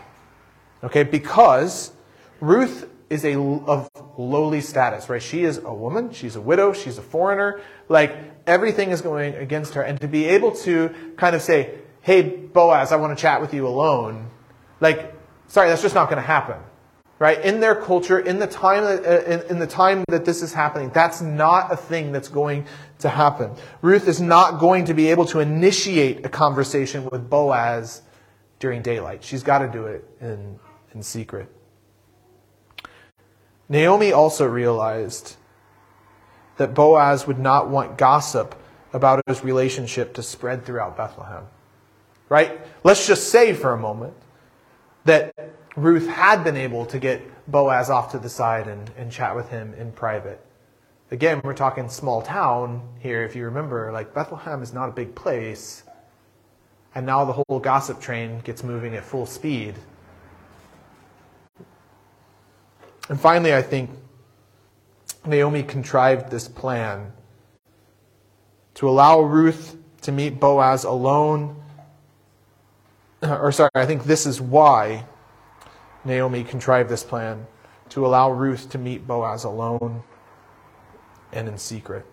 Okay? 0.84 1.03
Because 1.03 1.91
Ruth 2.39 2.89
is 3.12 3.26
a 3.26 3.38
of 3.38 3.89
lowly 4.17 4.62
status, 4.62 5.10
right? 5.10 5.21
She 5.21 5.43
is 5.43 5.58
a 5.58 5.74
woman, 5.74 6.13
she's 6.13 6.38
a 6.38 6.41
widow, 6.41 6.71
she's 6.71 6.97
a 6.97 7.02
foreigner. 7.02 7.60
Like 7.89 8.15
everything 8.47 8.91
is 8.91 9.02
going 9.02 9.36
against 9.36 9.74
her, 9.74 9.82
and 9.82 10.00
to 10.00 10.08
be 10.08 10.26
able 10.26 10.54
to 10.63 10.95
kind 11.17 11.36
of 11.36 11.41
say, 11.41 11.76
"Hey, 12.02 12.21
Boaz, 12.21 12.93
I 12.93 12.95
want 12.95 13.15
to 13.15 13.21
chat 13.21 13.41
with 13.41 13.54
you 13.54 13.67
alone," 13.67 14.30
like, 14.80 15.13
sorry, 15.47 15.67
that's 15.67 15.82
just 15.82 15.93
not 15.93 16.06
going 16.06 16.21
to 16.21 16.28
happen, 16.28 16.56
right? 17.19 17.39
In 17.43 17.60
their 17.60 17.76
culture, 17.76 18.17
in 18.17 18.39
the 18.39 18.47
time 18.47 18.86
that, 18.86 19.06
uh, 19.06 19.30
in, 19.30 19.41
in 19.52 19.60
the 19.60 19.67
time 19.67 20.06
that 20.08 20.24
this 20.24 20.41
is 20.41 20.54
happening, 20.54 20.89
that's 20.93 21.19
not 21.21 21.69
a 21.69 21.76
thing 21.76 22.13
that's 22.13 22.30
going 22.30 22.65
to 23.00 23.10
happen. 23.10 23.52
Ruth 23.82 24.08
is 24.08 24.21
not 24.21 24.58
going 24.58 24.86
to 24.86 24.93
be 24.93 25.08
able 25.12 25.26
to 25.26 25.41
initiate 25.41 26.26
a 26.26 26.30
conversation 26.30 27.04
with 27.12 27.30
Boaz 27.30 28.04
during 28.60 28.82
daylight. 28.82 29.21
She's 29.21 29.43
got 29.43 29.60
to 29.60 29.67
do 29.67 29.88
it 29.88 30.08
in 30.21 30.58
in 30.93 31.04
secret. 31.04 31.50
Naomi 33.71 34.12
also 34.12 34.45
realized 34.45 35.38
that 36.57 36.73
Boaz 36.73 37.25
would 37.25 37.39
not 37.39 37.69
want 37.69 37.97
gossip 37.97 38.53
about 38.91 39.21
his 39.25 39.45
relationship 39.45 40.13
to 40.15 40.21
spread 40.21 40.65
throughout 40.65 40.97
Bethlehem. 40.97 41.45
Right? 42.27 42.60
Let's 42.84 43.07
just 43.07 43.29
say 43.29 43.53
for 43.53 43.71
a 43.71 43.77
moment 43.77 44.13
that 45.05 45.34
Ruth 45.77 46.05
had 46.05 46.43
been 46.43 46.57
able 46.57 46.86
to 46.88 46.99
get 46.99 47.21
Boaz 47.49 47.89
off 47.89 48.12
to 48.12 48.19
the 48.19 48.27
side 48.27 48.67
and, 48.67 48.91
and 48.97 49.10
chat 49.10 49.38
with 49.38 49.47
him 49.47 49.73
in 49.75 49.93
private. 49.93 50.45
Again, 51.10 51.39
we're 51.41 51.53
talking 51.53 51.88
small 51.88 52.21
town 52.21 52.81
here, 52.99 53.23
if 53.23 53.38
you 53.38 53.45
remember. 53.45 53.89
Like, 53.93 54.13
Bethlehem 54.13 54.62
is 54.62 54.73
not 54.73 54.89
a 54.89 54.91
big 54.91 55.15
place. 55.15 55.84
And 56.93 57.05
now 57.05 57.23
the 57.23 57.41
whole 57.47 57.62
gossip 57.62 58.01
train 58.01 58.41
gets 58.41 58.63
moving 58.63 58.95
at 58.95 59.05
full 59.05 59.25
speed. 59.25 59.75
And 63.12 63.19
finally, 63.19 63.54
I 63.54 63.62
think 63.62 63.89
Naomi 65.26 65.63
contrived 65.63 66.32
this 66.32 66.47
plan 66.47 67.12
to 68.76 68.88
allow 68.88 69.19
Ruth 69.19 69.76
to 70.04 70.13
meet 70.13 70.39
Boaz 70.39 70.86
alone. 70.86 71.62
Or, 73.21 73.52
sorry, 73.52 73.69
I 73.76 73.86
think 73.86 74.06
this 74.06 74.26
is 74.26 74.39
why 74.39 75.04
Naomi 76.06 76.45
contrived 76.45 76.89
this 76.89 77.04
plan 77.04 77.47
to 77.89 78.06
allow 78.06 78.32
Ruth 78.32 78.69
to 78.69 78.78
meet 78.78 79.06
Boaz 79.06 79.43
alone 79.43 80.04
and 81.34 81.50
in 81.50 81.58
secret. 81.58 82.06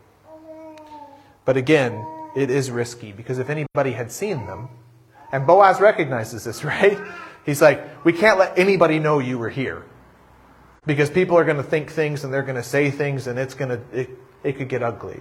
But 1.44 1.56
again, 1.56 2.04
it 2.34 2.50
is 2.50 2.72
risky 2.72 3.12
because 3.12 3.38
if 3.38 3.50
anybody 3.50 3.92
had 3.92 4.10
seen 4.10 4.48
them, 4.48 4.68
and 5.30 5.46
Boaz 5.46 5.80
recognizes 5.80 6.42
this, 6.42 6.64
right? 6.64 6.98
He's 7.46 7.62
like, 7.62 8.04
we 8.04 8.12
can't 8.12 8.36
let 8.36 8.58
anybody 8.58 8.98
know 8.98 9.20
you 9.20 9.38
were 9.38 9.48
here 9.48 9.84
because 10.88 11.10
people 11.10 11.36
are 11.36 11.44
going 11.44 11.58
to 11.58 11.62
think 11.62 11.90
things 11.90 12.24
and 12.24 12.32
they're 12.32 12.42
going 12.42 12.56
to 12.56 12.62
say 12.62 12.90
things 12.90 13.26
and 13.26 13.38
it's 13.38 13.52
going 13.52 13.68
to 13.68 13.80
it, 13.92 14.08
it 14.42 14.56
could 14.56 14.70
get 14.70 14.82
ugly. 14.82 15.20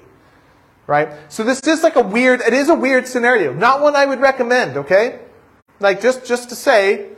Right? 0.88 1.10
So 1.28 1.44
this 1.44 1.60
is 1.60 1.84
like 1.84 1.98
a 1.98 2.02
weird 2.02 2.40
it 2.40 2.54
is 2.54 2.70
a 2.70 2.74
weird 2.74 3.06
scenario. 3.06 3.54
Not 3.54 3.82
one 3.82 3.96
i 3.96 4.06
would 4.06 4.22
recommend 4.22 4.78
okay? 4.78 5.20
Like 5.82 6.02
just 6.02 6.26
just 6.26 6.50
to 6.50 6.56
say 6.56 7.10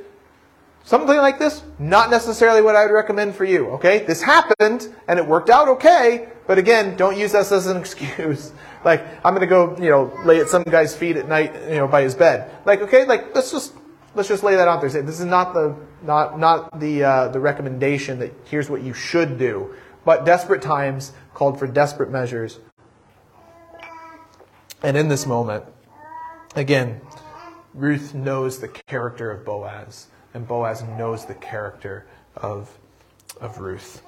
something 0.83 1.17
like 1.17 1.37
this 1.37 1.61
not 1.77 2.09
necessarily 2.09 2.63
what 2.63 2.75
i 2.75 2.85
would 2.85 2.91
recommend 2.91 3.35
for 3.35 3.45
you 3.45 3.67
okay? 3.77 4.03
This 4.03 4.23
happened 4.23 4.93
and 5.07 5.19
it 5.19 5.25
worked 5.25 5.51
out 5.51 5.67
okay 5.67 6.29
but 6.47 6.57
again 6.57 6.97
don't 6.97 7.17
use 7.17 7.33
this 7.33 7.51
as 7.51 7.67
an 7.67 7.77
excuse. 7.85 8.51
Like 8.83 9.05
i'm 9.23 9.35
going 9.35 9.47
to 9.47 9.47
go 9.47 9.77
you 9.77 9.91
know 9.91 10.11
lay 10.25 10.39
at 10.39 10.49
some 10.49 10.63
guy's 10.63 10.95
feet 10.95 11.17
at 11.17 11.27
night 11.27 11.53
you 11.69 11.77
know 11.77 11.87
by 11.87 12.01
his 12.01 12.15
bed. 12.15 12.49
Like 12.65 12.81
okay? 12.81 13.05
Like 13.05 13.35
let's 13.35 13.51
just 13.51 13.75
let's 14.19 14.27
just 14.27 14.43
lay 14.43 14.57
that 14.57 14.67
out 14.67 14.81
there 14.81 14.89
say 14.89 14.99
this 14.99 15.21
is 15.21 15.25
not 15.25 15.53
the 15.53 15.73
not, 16.01 16.37
not 16.37 16.77
the, 16.77 17.03
uh, 17.03 17.27
the 17.29 17.39
recommendation 17.39 18.19
that 18.19 18.33
here's 18.45 18.69
what 18.69 18.81
you 18.81 18.93
should 18.93 19.37
do, 19.37 19.73
but 20.03 20.25
desperate 20.25 20.61
times 20.61 21.13
called 21.33 21.57
for 21.57 21.67
desperate 21.67 22.11
measures. 22.11 22.59
And 24.83 24.97
in 24.97 25.07
this 25.07 25.25
moment, 25.25 25.63
again, 26.53 26.99
Ruth 27.73 28.13
knows 28.13 28.59
the 28.59 28.67
character 28.67 29.31
of 29.31 29.45
Boaz, 29.45 30.07
and 30.33 30.45
Boaz 30.45 30.83
knows 30.83 31.25
the 31.25 31.35
character 31.35 32.05
of, 32.35 32.77
of 33.39 33.59
Ruth. 33.59 34.01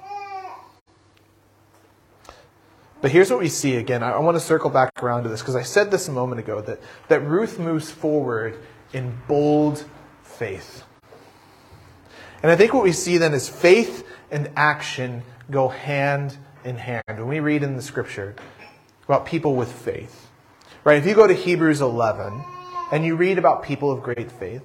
But 3.00 3.10
here's 3.10 3.30
what 3.30 3.40
we 3.40 3.48
see 3.48 3.76
again. 3.76 4.02
I, 4.02 4.18
want 4.18 4.36
to 4.36 4.40
circle 4.40 4.70
back 4.70 5.02
around 5.02 5.24
to 5.24 5.28
this 5.30 5.40
because 5.40 5.56
I 5.56 5.62
said 5.62 5.90
this 5.90 6.08
a 6.08 6.12
moment 6.12 6.38
ago 6.38 6.60
that, 6.60 6.80
that 7.08 7.20
Ruth 7.20 7.58
moves 7.58 7.90
forward 7.90 8.58
in 8.92 9.18
bold 9.26 9.84
faith. 10.32 10.84
And 12.42 12.50
I 12.50 12.56
think 12.56 12.74
what 12.74 12.82
we 12.82 12.92
see 12.92 13.18
then 13.18 13.34
is 13.34 13.48
faith 13.48 14.06
and 14.30 14.50
action 14.56 15.22
go 15.50 15.68
hand 15.68 16.36
in 16.64 16.76
hand. 16.76 17.02
When 17.06 17.28
we 17.28 17.40
read 17.40 17.62
in 17.62 17.76
the 17.76 17.82
scripture 17.82 18.34
about 19.04 19.26
people 19.26 19.54
with 19.54 19.70
faith, 19.70 20.28
right? 20.84 20.98
If 20.98 21.06
you 21.06 21.14
go 21.14 21.26
to 21.26 21.34
Hebrews 21.34 21.80
11 21.80 22.44
and 22.90 23.04
you 23.04 23.14
read 23.16 23.38
about 23.38 23.62
people 23.62 23.92
of 23.92 24.02
great 24.02 24.30
faith, 24.32 24.62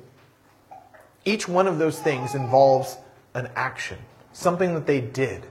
each 1.26 1.48
one 1.48 1.68
of 1.68 1.78
those 1.78 2.00
things 2.00 2.34
involves 2.34 2.98
an 3.34 3.50
action, 3.56 3.98
something 4.34 4.74
that 4.74 4.88
they 4.88 5.02
did. 5.02 5.46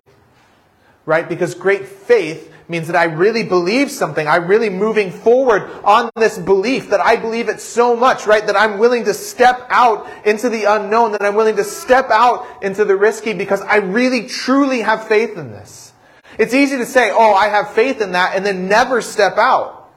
Right? 1.06 1.28
Because 1.28 1.54
great 1.54 1.86
faith 1.86 2.52
means 2.68 2.88
that 2.88 2.96
I 2.96 3.04
really 3.04 3.44
believe 3.44 3.90
something. 3.92 4.26
I'm 4.26 4.48
really 4.48 4.68
moving 4.68 5.12
forward 5.12 5.70
on 5.84 6.10
this 6.16 6.36
belief 6.36 6.90
that 6.90 7.00
I 7.00 7.14
believe 7.14 7.48
it 7.48 7.60
so 7.60 7.96
much, 7.96 8.26
right? 8.26 8.44
That 8.44 8.56
I'm 8.56 8.78
willing 8.78 9.04
to 9.04 9.14
step 9.14 9.64
out 9.70 10.08
into 10.26 10.48
the 10.48 10.64
unknown, 10.64 11.12
that 11.12 11.22
I'm 11.22 11.36
willing 11.36 11.56
to 11.56 11.64
step 11.64 12.10
out 12.10 12.64
into 12.64 12.84
the 12.84 12.96
risky 12.96 13.32
because 13.32 13.62
I 13.62 13.76
really 13.76 14.26
truly 14.26 14.80
have 14.80 15.06
faith 15.06 15.38
in 15.38 15.52
this. 15.52 15.92
It's 16.38 16.52
easy 16.52 16.76
to 16.78 16.86
say, 16.86 17.12
oh, 17.12 17.34
I 17.34 17.48
have 17.48 17.70
faith 17.72 18.00
in 18.00 18.12
that 18.12 18.34
and 18.34 18.44
then 18.44 18.68
never 18.68 19.00
step 19.00 19.38
out. 19.38 19.90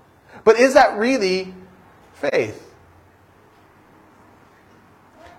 But 0.43 0.57
is 0.57 0.75
that 0.75 0.97
really 0.97 1.53
faith? 2.13 2.65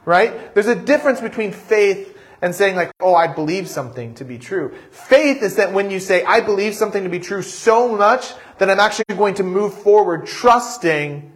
Right? 0.04 0.52
There's 0.52 0.66
a 0.66 0.74
difference 0.74 1.20
between 1.20 1.52
faith 1.52 2.09
and 2.42 2.54
saying 2.54 2.76
like, 2.76 2.92
oh, 3.00 3.14
I 3.14 3.26
believe 3.26 3.68
something 3.68 4.14
to 4.14 4.24
be 4.24 4.38
true. 4.38 4.74
Faith 4.90 5.42
is 5.42 5.56
that 5.56 5.72
when 5.72 5.90
you 5.90 6.00
say, 6.00 6.24
I 6.24 6.40
believe 6.40 6.74
something 6.74 7.02
to 7.04 7.10
be 7.10 7.18
true 7.18 7.42
so 7.42 7.94
much 7.94 8.32
that 8.58 8.70
I'm 8.70 8.80
actually 8.80 9.16
going 9.16 9.34
to 9.34 9.42
move 9.42 9.74
forward 9.74 10.26
trusting 10.26 11.30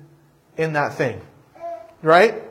in 0.56 0.72
that 0.74 0.94
thing. 0.94 1.20
Right? 2.02 2.42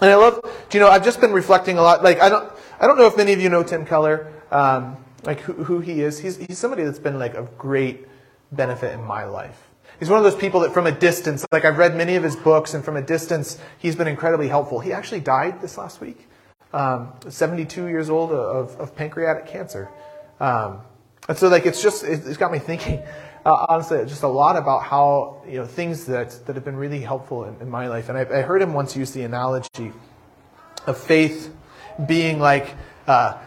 And 0.00 0.10
I 0.10 0.14
love, 0.14 0.40
do 0.70 0.78
you 0.78 0.84
know, 0.84 0.90
I've 0.90 1.04
just 1.04 1.20
been 1.20 1.32
reflecting 1.32 1.78
a 1.78 1.82
lot. 1.82 2.02
Like, 2.02 2.20
I 2.20 2.28
don't, 2.28 2.50
I 2.80 2.86
don't 2.86 2.96
know 2.96 3.06
if 3.06 3.16
many 3.16 3.32
of 3.32 3.40
you 3.40 3.48
know 3.48 3.62
Tim 3.62 3.84
Keller, 3.84 4.32
um, 4.50 4.96
like 5.24 5.40
who, 5.40 5.52
who 5.64 5.80
he 5.80 6.00
is. 6.00 6.18
He's, 6.18 6.36
he's 6.36 6.58
somebody 6.58 6.84
that's 6.84 7.00
been 7.00 7.18
like 7.18 7.34
of 7.34 7.58
great 7.58 8.06
benefit 8.52 8.92
in 8.92 9.02
my 9.02 9.24
life. 9.24 9.64
He's 9.98 10.08
one 10.08 10.18
of 10.18 10.24
those 10.24 10.36
people 10.40 10.60
that 10.60 10.72
from 10.72 10.86
a 10.86 10.92
distance, 10.92 11.44
like 11.50 11.64
I've 11.64 11.76
read 11.76 11.96
many 11.96 12.14
of 12.14 12.22
his 12.22 12.36
books, 12.36 12.72
and 12.72 12.84
from 12.84 12.96
a 12.96 13.02
distance, 13.02 13.58
he's 13.78 13.96
been 13.96 14.06
incredibly 14.06 14.46
helpful. 14.46 14.78
He 14.78 14.92
actually 14.92 15.20
died 15.20 15.60
this 15.60 15.76
last 15.76 16.00
week 16.00 16.27
um, 16.72 17.12
72 17.28 17.86
years 17.86 18.10
old 18.10 18.32
of, 18.32 18.76
of 18.76 18.94
pancreatic 18.94 19.46
cancer. 19.46 19.88
Um, 20.40 20.80
and 21.28 21.36
so, 21.36 21.48
like, 21.48 21.66
it's 21.66 21.82
just, 21.82 22.04
it's 22.04 22.36
got 22.36 22.52
me 22.52 22.58
thinking, 22.58 23.02
uh, 23.44 23.66
honestly, 23.68 24.04
just 24.06 24.22
a 24.22 24.28
lot 24.28 24.56
about 24.56 24.82
how, 24.82 25.42
you 25.46 25.58
know, 25.58 25.66
things 25.66 26.06
that, 26.06 26.30
that 26.46 26.56
have 26.56 26.64
been 26.64 26.76
really 26.76 27.00
helpful 27.00 27.44
in, 27.44 27.56
in 27.60 27.70
my 27.70 27.88
life. 27.88 28.08
And 28.08 28.18
I, 28.18 28.22
I, 28.22 28.42
heard 28.42 28.60
him 28.60 28.74
once 28.74 28.96
use 28.96 29.12
the 29.12 29.22
analogy 29.22 29.92
of 30.86 30.98
faith 30.98 31.54
being 32.06 32.40
like, 32.40 32.74
uh, 33.06 33.38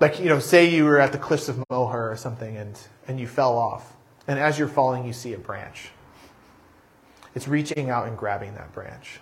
like, 0.00 0.18
you 0.20 0.26
know, 0.26 0.38
say 0.38 0.66
you 0.66 0.84
were 0.84 1.00
at 1.00 1.12
the 1.12 1.18
cliffs 1.18 1.48
of 1.48 1.62
Moher 1.70 2.10
or 2.10 2.16
something 2.16 2.56
and, 2.56 2.78
and 3.08 3.18
you 3.18 3.26
fell 3.26 3.56
off. 3.56 3.92
And 4.26 4.38
as 4.38 4.58
you're 4.58 4.68
falling, 4.68 5.04
you 5.04 5.12
see 5.12 5.34
a 5.34 5.38
branch. 5.38 5.88
It's 7.34 7.48
reaching 7.48 7.90
out 7.90 8.06
and 8.06 8.16
grabbing 8.16 8.54
that 8.54 8.72
branch. 8.72 9.20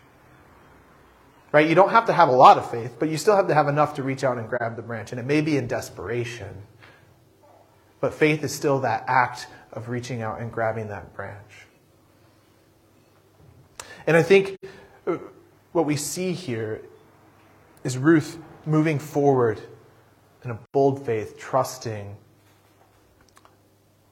Right? 1.52 1.68
You 1.68 1.74
don't 1.74 1.90
have 1.90 2.06
to 2.06 2.14
have 2.14 2.30
a 2.30 2.32
lot 2.32 2.56
of 2.56 2.70
faith, 2.70 2.96
but 2.98 3.10
you 3.10 3.18
still 3.18 3.36
have 3.36 3.46
to 3.48 3.54
have 3.54 3.68
enough 3.68 3.94
to 3.94 4.02
reach 4.02 4.24
out 4.24 4.38
and 4.38 4.48
grab 4.48 4.74
the 4.74 4.82
branch. 4.82 5.12
And 5.12 5.20
it 5.20 5.26
may 5.26 5.42
be 5.42 5.58
in 5.58 5.66
desperation, 5.66 6.62
but 8.00 8.14
faith 8.14 8.42
is 8.42 8.54
still 8.54 8.80
that 8.80 9.04
act 9.06 9.48
of 9.72 9.90
reaching 9.90 10.22
out 10.22 10.40
and 10.40 10.50
grabbing 10.50 10.88
that 10.88 11.14
branch. 11.14 11.66
And 14.06 14.16
I 14.16 14.22
think 14.22 14.56
uh, 15.06 15.18
what 15.72 15.84
we 15.84 15.96
see 15.96 16.32
here 16.32 16.80
is 17.84 17.98
Ruth 17.98 18.38
moving 18.64 18.98
forward 18.98 19.60
in 20.44 20.50
a 20.50 20.58
bold 20.72 21.04
faith, 21.04 21.38
trusting 21.38 22.16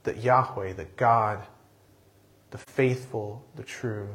that 0.03 0.19
Yahweh, 0.19 0.75
that 0.75 0.97
God, 0.97 1.43
the 2.51 2.59
faithful, 2.59 3.45
the 3.57 3.63
true, 3.63 4.09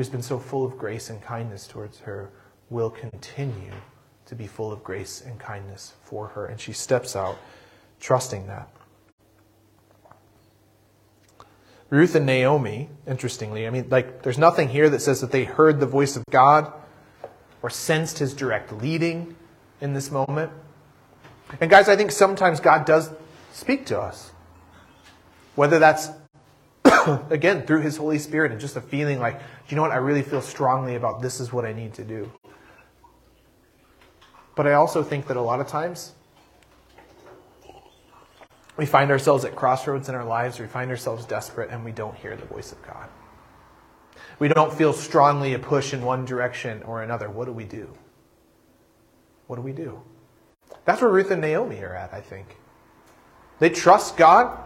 who's 0.00 0.08
been 0.08 0.22
so 0.22 0.38
full 0.38 0.64
of 0.64 0.78
grace 0.78 1.10
and 1.10 1.20
kindness 1.20 1.66
towards 1.66 2.00
her, 2.00 2.30
will 2.70 2.88
continue 2.88 3.70
to 4.24 4.34
be 4.34 4.46
full 4.46 4.72
of 4.72 4.82
grace 4.82 5.22
and 5.26 5.38
kindness 5.38 5.92
for 6.04 6.28
her. 6.28 6.46
And 6.46 6.58
she 6.58 6.72
steps 6.72 7.14
out 7.14 7.36
trusting 8.00 8.46
that. 8.46 8.70
Ruth 11.90 12.14
and 12.14 12.24
Naomi, 12.24 12.88
interestingly, 13.06 13.66
I 13.66 13.70
mean, 13.70 13.90
like, 13.90 14.22
there's 14.22 14.38
nothing 14.38 14.70
here 14.70 14.88
that 14.88 15.00
says 15.00 15.20
that 15.20 15.32
they 15.32 15.44
heard 15.44 15.80
the 15.80 15.86
voice 15.86 16.16
of 16.16 16.24
God 16.30 16.72
or 17.60 17.68
sensed 17.68 18.20
his 18.20 18.32
direct 18.32 18.72
leading 18.72 19.36
in 19.82 19.92
this 19.92 20.10
moment. 20.10 20.50
And 21.60 21.68
guys, 21.68 21.90
I 21.90 21.96
think 21.96 22.10
sometimes 22.10 22.58
God 22.58 22.86
does 22.86 23.10
speak 23.52 23.84
to 23.84 24.00
us. 24.00 24.30
Whether 25.56 25.78
that's 25.78 26.08
again, 27.30 27.66
through 27.66 27.80
His 27.80 27.96
Holy 27.96 28.18
Spirit 28.18 28.52
and 28.52 28.60
just 28.60 28.76
a 28.76 28.80
feeling 28.80 29.18
like, 29.18 29.40
you 29.68 29.76
know 29.76 29.82
what? 29.82 29.92
I 29.92 29.96
really 29.96 30.22
feel 30.22 30.42
strongly 30.42 30.94
about 30.94 31.22
this 31.22 31.40
is 31.40 31.52
what 31.52 31.64
I 31.64 31.72
need 31.72 31.94
to 31.94 32.04
do. 32.04 32.30
But 34.54 34.66
I 34.66 34.74
also 34.74 35.02
think 35.02 35.26
that 35.28 35.36
a 35.36 35.40
lot 35.40 35.60
of 35.60 35.68
times 35.68 36.12
we 38.76 38.86
find 38.86 39.10
ourselves 39.10 39.44
at 39.44 39.54
crossroads 39.54 40.08
in 40.08 40.14
our 40.14 40.24
lives, 40.24 40.58
we 40.58 40.66
find 40.66 40.90
ourselves 40.90 41.24
desperate, 41.24 41.70
and 41.70 41.84
we 41.84 41.92
don't 41.92 42.16
hear 42.16 42.36
the 42.36 42.46
voice 42.46 42.72
of 42.72 42.82
God. 42.82 43.08
We 44.38 44.48
don't 44.48 44.72
feel 44.72 44.92
strongly 44.92 45.54
a 45.54 45.58
push 45.58 45.92
in 45.92 46.02
one 46.02 46.24
direction 46.24 46.82
or 46.84 47.02
another. 47.02 47.28
What 47.28 47.44
do 47.44 47.52
we 47.52 47.64
do? 47.64 47.92
What 49.46 49.56
do 49.56 49.62
we 49.62 49.72
do? 49.72 50.00
That's 50.84 51.02
where 51.02 51.10
Ruth 51.10 51.30
and 51.30 51.42
Naomi 51.42 51.82
are 51.82 51.94
at, 51.94 52.14
I 52.14 52.20
think. 52.20 52.56
They 53.58 53.68
trust 53.68 54.16
God. 54.16 54.58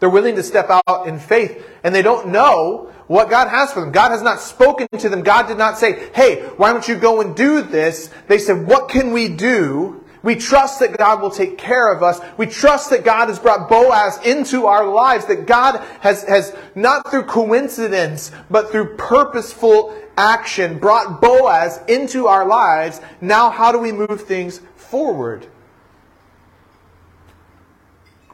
They're 0.00 0.10
willing 0.10 0.36
to 0.36 0.42
step 0.42 0.68
out 0.70 1.06
in 1.06 1.18
faith 1.18 1.64
and 1.84 1.94
they 1.94 2.02
don't 2.02 2.28
know 2.28 2.92
what 3.06 3.30
God 3.30 3.48
has 3.48 3.72
for 3.72 3.80
them. 3.80 3.92
God 3.92 4.10
has 4.10 4.22
not 4.22 4.40
spoken 4.40 4.88
to 4.98 5.08
them. 5.08 5.22
God 5.22 5.46
did 5.46 5.58
not 5.58 5.78
say, 5.78 6.10
hey, 6.14 6.42
why 6.56 6.72
don't 6.72 6.86
you 6.86 6.96
go 6.96 7.20
and 7.20 7.36
do 7.36 7.62
this? 7.62 8.10
They 8.28 8.38
said, 8.38 8.66
what 8.66 8.88
can 8.88 9.12
we 9.12 9.28
do? 9.28 10.04
We 10.22 10.34
trust 10.34 10.80
that 10.80 10.96
God 10.96 11.22
will 11.22 11.30
take 11.30 11.56
care 11.56 11.92
of 11.92 12.02
us. 12.02 12.18
We 12.36 12.46
trust 12.46 12.90
that 12.90 13.04
God 13.04 13.28
has 13.28 13.38
brought 13.38 13.68
Boaz 13.68 14.18
into 14.24 14.66
our 14.66 14.84
lives, 14.84 15.26
that 15.26 15.46
God 15.46 15.80
has, 16.00 16.24
has 16.24 16.52
not 16.74 17.08
through 17.08 17.24
coincidence, 17.24 18.32
but 18.50 18.72
through 18.72 18.96
purposeful 18.96 19.96
action 20.16 20.80
brought 20.80 21.20
Boaz 21.20 21.80
into 21.86 22.26
our 22.26 22.44
lives. 22.44 23.00
Now, 23.20 23.50
how 23.50 23.70
do 23.70 23.78
we 23.78 23.92
move 23.92 24.22
things 24.22 24.60
forward? 24.74 25.46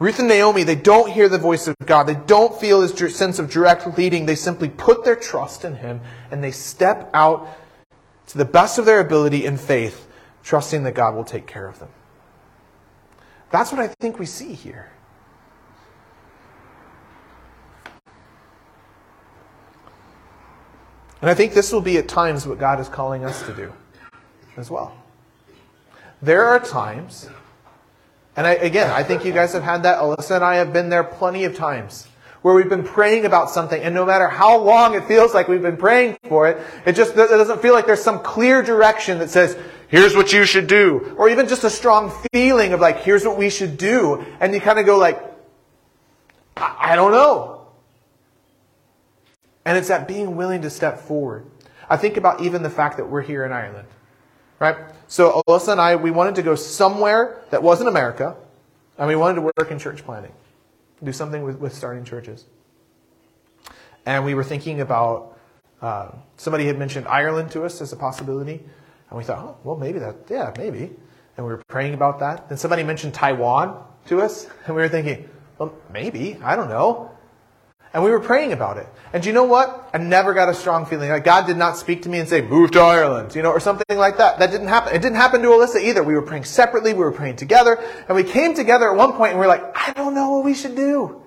Ruth 0.03 0.19
and 0.19 0.27
Naomi, 0.27 0.65
they 0.65 0.75
don't 0.75 1.13
hear 1.13 1.29
the 1.29 1.39
voice 1.39 1.69
of 1.69 1.77
God. 1.87 2.09
They 2.09 2.17
don't 2.27 2.61
feel 2.61 2.81
his 2.81 3.17
sense 3.17 3.39
of 3.39 3.49
direct 3.49 3.97
leading. 3.97 4.27
They 4.27 4.35
simply 4.35 4.69
put 4.69 5.05
their 5.05 5.15
trust 5.15 5.65
in 5.65 5.77
him 5.77 6.01
and 6.33 6.43
they 6.43 6.51
step 6.51 7.09
out 7.15 7.47
to 8.27 8.37
the 8.37 8.45
best 8.45 8.79
of 8.79 8.85
their 8.85 8.99
ability 8.99 9.47
in 9.47 9.57
faith, 9.57 10.09
trusting 10.43 10.83
that 10.83 10.97
God 10.97 11.15
will 11.15 11.23
take 11.23 11.47
care 11.47 11.69
of 11.69 11.79
them. 11.79 11.89
That's 13.53 13.71
what 13.71 13.81
I 13.81 13.95
think 14.01 14.19
we 14.19 14.27
see 14.27 14.55
here. 14.55 14.91
And 21.21 21.31
I 21.31 21.35
think 21.35 21.55
this 21.55 21.71
will 21.71 21.81
be 21.81 21.97
at 21.99 22.09
times 22.09 22.45
what 22.45 22.59
God 22.59 22.81
is 22.81 22.89
calling 22.89 23.25
us 23.25 23.47
to 23.47 23.55
do 23.55 23.73
as 24.57 24.69
well. 24.69 24.97
There 26.21 26.45
are 26.45 26.59
times 26.59 27.29
and 28.37 28.47
I, 28.47 28.53
again, 28.53 28.91
I 28.91 29.03
think 29.03 29.25
you 29.25 29.33
guys 29.33 29.53
have 29.53 29.63
had 29.63 29.83
that. 29.83 29.99
Alyssa 29.99 30.37
and 30.37 30.45
I 30.45 30.57
have 30.57 30.73
been 30.73 30.89
there 30.89 31.05
plenty 31.05 31.45
of 31.45 31.55
times 31.55 32.09
where 32.43 32.55
we've 32.55 32.69
been 32.69 32.85
praying 32.85 33.25
about 33.25 33.51
something, 33.51 33.81
and 33.81 33.95
no 33.95 34.05
matter 34.05 34.29
how 34.29 34.59
long 34.59 34.95
it 34.95 35.05
feels 35.05 35.33
like 35.33 35.49
we've 35.49 35.63
been 35.63 35.77
praying 35.77 36.17
for 36.29 36.49
it, 36.49 36.59
it 36.85 36.95
just 36.95 37.13
it 37.13 37.17
doesn't 37.17 37.63
feel 37.63 37.73
like 37.73 37.87
there's 37.87 38.03
some 38.03 38.19
clear 38.21 38.63
direction 38.63 39.19
that 39.19 39.31
says, 39.31 39.57
here's 39.89 40.17
what 40.17 40.33
you 40.33 40.45
should 40.45 40.67
do. 40.67 41.15
Or 41.19 41.29
even 41.29 41.47
just 41.47 41.63
a 41.63 41.71
strong 41.71 42.11
feeling 42.33 42.73
of 42.73 42.81
like, 42.81 43.03
here's 43.03 43.25
what 43.25 43.39
we 43.39 43.51
should 43.51 43.77
do. 43.77 44.25
And 44.41 44.53
you 44.55 44.61
kind 44.61 44.79
of 44.79 44.87
go 44.87 44.99
like, 44.99 45.23
I, 46.57 46.93
I 46.93 46.97
don't 46.97 47.13
know. 47.13 47.69
And 49.65 49.79
it's 49.79 49.89
that 49.89 50.09
being 50.09 50.35
willing 50.35 50.63
to 50.63 50.71
step 50.71 50.99
forward. 50.99 51.47
I 51.89 51.97
think 51.97 52.17
about 52.17 52.41
even 52.41 52.63
the 52.63 52.71
fact 52.71 52.97
that 52.97 53.05
we're 53.05 53.23
here 53.23 53.45
in 53.45 53.53
Ireland. 53.53 53.87
Right? 54.63 54.77
So 55.09 55.43
Alyssa 55.49 55.73
and 55.73 55.81
I, 55.81 55.97
we 55.97 56.13
wanted 56.13 56.37
to 56.37 56.43
go 56.43 56.55
somewhere 56.55 57.43
that 57.51 57.65
wasn't 57.65 57.89
America, 57.89 58.37
and 58.97 59.09
we 59.09 59.17
wanted 59.17 59.35
to 59.35 59.41
work 59.41 59.73
in 59.73 59.79
church 59.81 60.05
planting, 60.05 60.31
do 61.03 61.11
something 61.11 61.43
with, 61.43 61.59
with 61.59 61.75
starting 61.75 62.05
churches. 62.05 62.45
And 64.07 64.25
we 64.25 64.35
were 64.35 64.45
thinking 64.45 64.81
about, 64.81 65.37
uh, 65.81 66.13
somebody 66.37 66.65
had 66.67 66.79
mentioned 66.79 67.09
Ireland 67.09 67.51
to 67.51 67.65
us 67.65 67.81
as 67.81 67.93
a 67.93 67.97
possibility, 67.97 68.63
and 69.11 69.19
we 69.19 69.25
thought, 69.25 69.39
oh, 69.39 69.57
well, 69.65 69.77
maybe 69.77 69.99
that, 69.99 70.15
yeah, 70.31 70.55
maybe. 70.57 70.93
And 71.37 71.45
we 71.45 71.53
were 71.53 71.63
praying 71.67 71.95
about 71.95 72.21
that. 72.21 72.49
Then 72.49 72.57
somebody 72.57 72.85
mentioned 72.85 73.15
Taiwan 73.15 73.83
to 74.07 74.23
us, 74.23 74.47
and 74.67 74.77
we 74.77 74.83
were 74.83 74.89
thinking, 74.89 75.29
well, 75.59 75.75
maybe, 75.93 76.39
I 76.41 76.55
don't 76.55 76.69
know. 76.69 77.11
And 77.95 78.03
we 78.03 78.11
were 78.11 78.21
praying 78.21 78.53
about 78.53 78.79
it. 78.79 78.87
And 79.13 79.25
you 79.25 79.35
know 79.35 79.45
what? 79.45 79.91
I 79.93 79.99
never 79.99 80.33
got 80.33 80.49
a 80.49 80.55
strong 80.55 80.87
feeling. 80.87 81.11
Like 81.11 81.25
God 81.25 81.47
did 81.47 81.59
not 81.59 81.77
speak 81.77 82.03
to 82.03 82.09
me 82.09 82.19
and 82.19 82.29
say, 82.29 82.41
move 82.41 82.71
to 82.71 82.81
Ireland, 82.81 83.35
you 83.35 83.43
know, 83.43 83.51
or 83.51 83.61
something 83.61 83.99
like 83.99 84.17
that. 84.17 84.39
That 84.39 84.51
didn't 84.51 84.69
happen. 84.69 84.95
It 84.95 85.03
didn't 85.03 85.19
happen 85.19 85.43
to 85.43 85.49
Alyssa 85.49 85.83
either. 85.83 86.03
We 86.03 86.15
were 86.15 86.23
praying 86.23 86.45
separately. 86.45 86.95
We 86.95 87.01
were 87.01 87.13
praying 87.13 87.37
together. 87.37 87.79
And 88.09 88.17
we 88.17 88.25
came 88.25 88.55
together 88.55 88.91
at 88.91 88.97
one 88.97 89.13
point 89.13 89.33
and 89.33 89.41
we 89.41 89.47
were 89.47 89.53
like, 89.53 89.77
I 89.77 89.93
don't 89.93 90.15
know 90.15 90.31
what 90.31 90.45
we 90.45 90.55
should 90.55 90.75
do. 90.75 91.23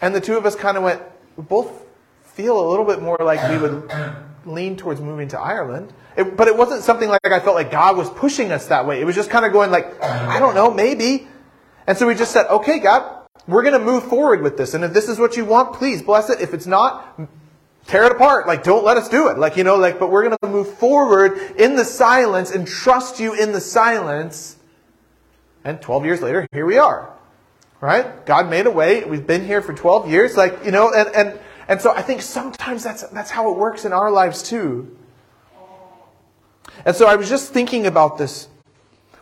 And 0.00 0.14
the 0.14 0.20
two 0.20 0.36
of 0.36 0.44
us 0.46 0.56
kind 0.56 0.76
of 0.76 0.82
went, 0.82 1.00
we 1.36 1.44
both 1.44 1.86
feel 2.24 2.58
a 2.60 2.66
little 2.68 2.84
bit 2.84 3.00
more 3.00 3.16
like 3.20 3.48
we 3.48 3.58
would 3.58 3.90
lean 4.44 4.76
towards 4.76 5.00
moving 5.00 5.28
to 5.28 5.38
Ireland. 5.38 5.92
It, 6.16 6.36
but 6.36 6.48
it 6.48 6.56
wasn't 6.56 6.82
something 6.82 7.08
like 7.08 7.24
I 7.24 7.38
felt 7.38 7.54
like 7.54 7.70
God 7.70 7.96
was 7.96 8.10
pushing 8.10 8.50
us 8.50 8.66
that 8.66 8.84
way. 8.86 9.00
It 9.00 9.04
was 9.04 9.14
just 9.14 9.30
kind 9.30 9.44
of 9.44 9.52
going 9.52 9.70
like, 9.70 10.02
I 10.02 10.40
don't 10.40 10.56
know, 10.56 10.72
maybe. 10.72 11.28
And 11.86 11.96
so 11.96 12.06
we 12.08 12.16
just 12.16 12.32
said, 12.32 12.46
okay, 12.46 12.80
God, 12.80 13.23
we're 13.46 13.62
going 13.62 13.78
to 13.78 13.84
move 13.84 14.04
forward 14.04 14.42
with 14.42 14.56
this. 14.56 14.74
And 14.74 14.84
if 14.84 14.92
this 14.92 15.08
is 15.08 15.18
what 15.18 15.36
you 15.36 15.44
want, 15.44 15.74
please 15.74 16.02
bless 16.02 16.30
it. 16.30 16.40
If 16.40 16.54
it's 16.54 16.66
not, 16.66 17.20
tear 17.86 18.04
it 18.04 18.12
apart. 18.12 18.46
Like, 18.46 18.64
don't 18.64 18.84
let 18.84 18.96
us 18.96 19.08
do 19.08 19.28
it. 19.28 19.38
Like, 19.38 19.56
you 19.56 19.64
know, 19.64 19.76
like, 19.76 19.98
but 19.98 20.10
we're 20.10 20.24
going 20.24 20.36
to 20.42 20.48
move 20.48 20.74
forward 20.78 21.38
in 21.56 21.76
the 21.76 21.84
silence 21.84 22.50
and 22.50 22.66
trust 22.66 23.20
you 23.20 23.34
in 23.34 23.52
the 23.52 23.60
silence. 23.60 24.56
And 25.62 25.80
12 25.80 26.04
years 26.04 26.22
later, 26.22 26.48
here 26.52 26.66
we 26.66 26.78
are. 26.78 27.12
Right? 27.80 28.24
God 28.24 28.48
made 28.48 28.66
a 28.66 28.70
way. 28.70 29.04
We've 29.04 29.26
been 29.26 29.44
here 29.44 29.60
for 29.60 29.74
12 29.74 30.10
years. 30.10 30.36
Like, 30.36 30.64
you 30.64 30.70
know, 30.70 30.92
and, 30.94 31.14
and, 31.14 31.40
and 31.68 31.80
so 31.80 31.92
I 31.92 32.00
think 32.00 32.22
sometimes 32.22 32.82
that's, 32.82 33.02
that's 33.08 33.30
how 33.30 33.52
it 33.52 33.58
works 33.58 33.84
in 33.84 33.92
our 33.92 34.10
lives 34.10 34.42
too. 34.42 34.96
And 36.86 36.96
so 36.96 37.06
I 37.06 37.16
was 37.16 37.28
just 37.28 37.52
thinking 37.52 37.86
about 37.86 38.16
this. 38.16 38.48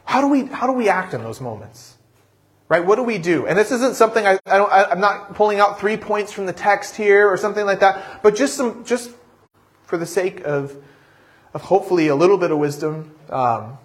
How 0.04 0.20
do 0.20 0.28
we, 0.28 0.46
how 0.46 0.66
do 0.66 0.72
we 0.72 0.88
act 0.88 1.14
in 1.14 1.22
those 1.22 1.40
moments? 1.40 1.96
Right? 2.72 2.86
What 2.86 2.96
do 2.96 3.02
we 3.02 3.18
do? 3.18 3.46
And 3.46 3.58
this 3.58 3.70
isn't 3.70 3.96
something 3.96 4.26
I, 4.26 4.38
I 4.46 4.56
don't, 4.56 4.72
I, 4.72 4.84
I'm 4.84 4.98
not 4.98 5.34
pulling 5.34 5.60
out 5.60 5.78
three 5.78 5.98
points 5.98 6.32
from 6.32 6.46
the 6.46 6.54
text 6.54 6.96
here 6.96 7.28
or 7.28 7.36
something 7.36 7.66
like 7.66 7.80
that, 7.80 8.22
but 8.22 8.34
just 8.34 8.56
some, 8.56 8.82
just 8.86 9.10
for 9.84 9.98
the 9.98 10.06
sake 10.06 10.40
of, 10.46 10.82
of 11.52 11.60
hopefully 11.60 12.08
a 12.08 12.14
little 12.14 12.38
bit 12.38 12.50
of 12.50 12.56
wisdom. 12.56 13.14
Um, 13.28 13.76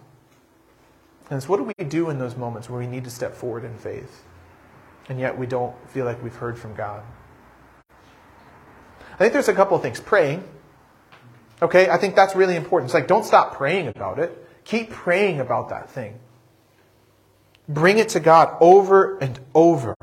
and 1.30 1.44
so 1.44 1.50
what 1.50 1.58
do 1.58 1.64
we 1.64 1.84
do 1.84 2.10
in 2.10 2.18
those 2.18 2.38
moments 2.38 2.70
where 2.70 2.80
we 2.80 2.88
need 2.88 3.04
to 3.04 3.10
step 3.10 3.36
forward 3.36 3.66
in 3.66 3.78
faith? 3.78 4.24
And 5.10 5.20
yet 5.20 5.38
we 5.38 5.48
don't 5.48 5.76
feel 5.90 6.06
like 6.06 6.24
we've 6.24 6.34
heard 6.34 6.58
from 6.58 6.74
God. 6.74 7.04
I 7.90 9.18
think 9.18 9.34
there's 9.34 9.50
a 9.50 9.54
couple 9.54 9.76
of 9.76 9.84
things. 9.84 10.00
Praying. 10.00 10.48
Okay, 11.62 11.90
I 11.90 11.98
think 11.98 12.16
that's 12.16 12.38
really 12.38 12.56
important. 12.56 12.88
It's 12.88 12.94
like 12.94 13.08
don't 13.08 13.26
stop 13.26 13.54
praying 13.58 13.90
about 13.90 14.18
it. 14.18 14.48
Keep 14.64 14.92
praying 14.92 15.42
about 15.42 15.68
that 15.72 15.90
thing. 15.90 16.22
Bring 17.70 17.98
it 17.98 18.10
to 18.10 18.20
God 18.20 18.56
over 18.62 19.18
and 19.18 19.40
over. 19.54 19.96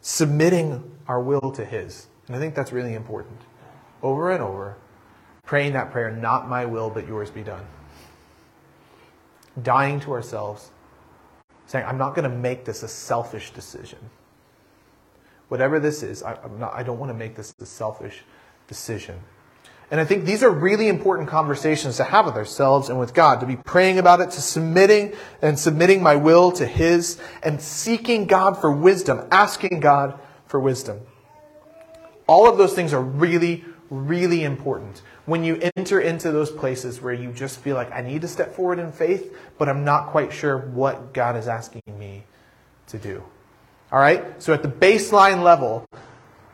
Submitting 0.00 0.82
our 1.06 1.20
will 1.20 1.52
to 1.52 1.64
His. 1.64 2.06
And 2.26 2.36
I 2.36 2.38
think 2.38 2.54
that's 2.54 2.72
really 2.72 2.94
important. 2.94 3.38
Over 4.02 4.30
and 4.30 4.42
over, 4.42 4.76
praying 5.44 5.72
that 5.74 5.90
prayer, 5.90 6.10
not 6.10 6.48
my 6.48 6.64
will, 6.64 6.88
but 6.88 7.06
yours 7.06 7.30
be 7.30 7.42
done. 7.42 7.66
Dying 9.62 10.00
to 10.00 10.12
ourselves, 10.12 10.70
saying, 11.66 11.84
I'm 11.86 11.98
not 11.98 12.14
going 12.14 12.30
to 12.30 12.34
make 12.34 12.64
this 12.64 12.82
a 12.82 12.88
selfish 12.88 13.50
decision. 13.50 13.98
Whatever 15.48 15.80
this 15.80 16.02
is, 16.02 16.22
I, 16.22 16.38
not, 16.58 16.72
I 16.72 16.82
don't 16.82 16.98
want 16.98 17.10
to 17.10 17.18
make 17.18 17.34
this 17.34 17.52
a 17.60 17.66
selfish 17.66 18.22
decision. 18.68 19.20
And 19.90 20.00
I 20.00 20.04
think 20.04 20.24
these 20.24 20.44
are 20.44 20.50
really 20.50 20.86
important 20.86 21.28
conversations 21.28 21.96
to 21.96 22.04
have 22.04 22.24
with 22.24 22.36
ourselves 22.36 22.88
and 22.88 22.98
with 22.98 23.12
God, 23.12 23.40
to 23.40 23.46
be 23.46 23.56
praying 23.56 23.98
about 23.98 24.20
it, 24.20 24.30
to 24.30 24.40
submitting 24.40 25.12
and 25.42 25.58
submitting 25.58 26.00
my 26.00 26.14
will 26.14 26.52
to 26.52 26.66
His, 26.66 27.20
and 27.42 27.60
seeking 27.60 28.26
God 28.26 28.60
for 28.60 28.70
wisdom, 28.70 29.26
asking 29.32 29.80
God 29.80 30.18
for 30.46 30.60
wisdom. 30.60 31.00
All 32.28 32.48
of 32.48 32.56
those 32.56 32.72
things 32.72 32.92
are 32.92 33.02
really, 33.02 33.64
really 33.90 34.44
important. 34.44 35.02
When 35.26 35.42
you 35.42 35.60
enter 35.76 36.00
into 36.00 36.30
those 36.30 36.52
places 36.52 37.00
where 37.00 37.12
you 37.12 37.32
just 37.32 37.58
feel 37.58 37.74
like, 37.74 37.90
I 37.90 38.00
need 38.00 38.22
to 38.22 38.28
step 38.28 38.54
forward 38.54 38.78
in 38.78 38.92
faith, 38.92 39.36
but 39.58 39.68
I'm 39.68 39.84
not 39.84 40.08
quite 40.08 40.32
sure 40.32 40.56
what 40.56 41.12
God 41.12 41.36
is 41.36 41.48
asking 41.48 41.82
me 41.98 42.24
to 42.88 42.98
do. 42.98 43.24
All 43.90 43.98
right? 43.98 44.40
So 44.40 44.52
at 44.52 44.62
the 44.62 44.68
baseline 44.68 45.42
level, 45.42 45.84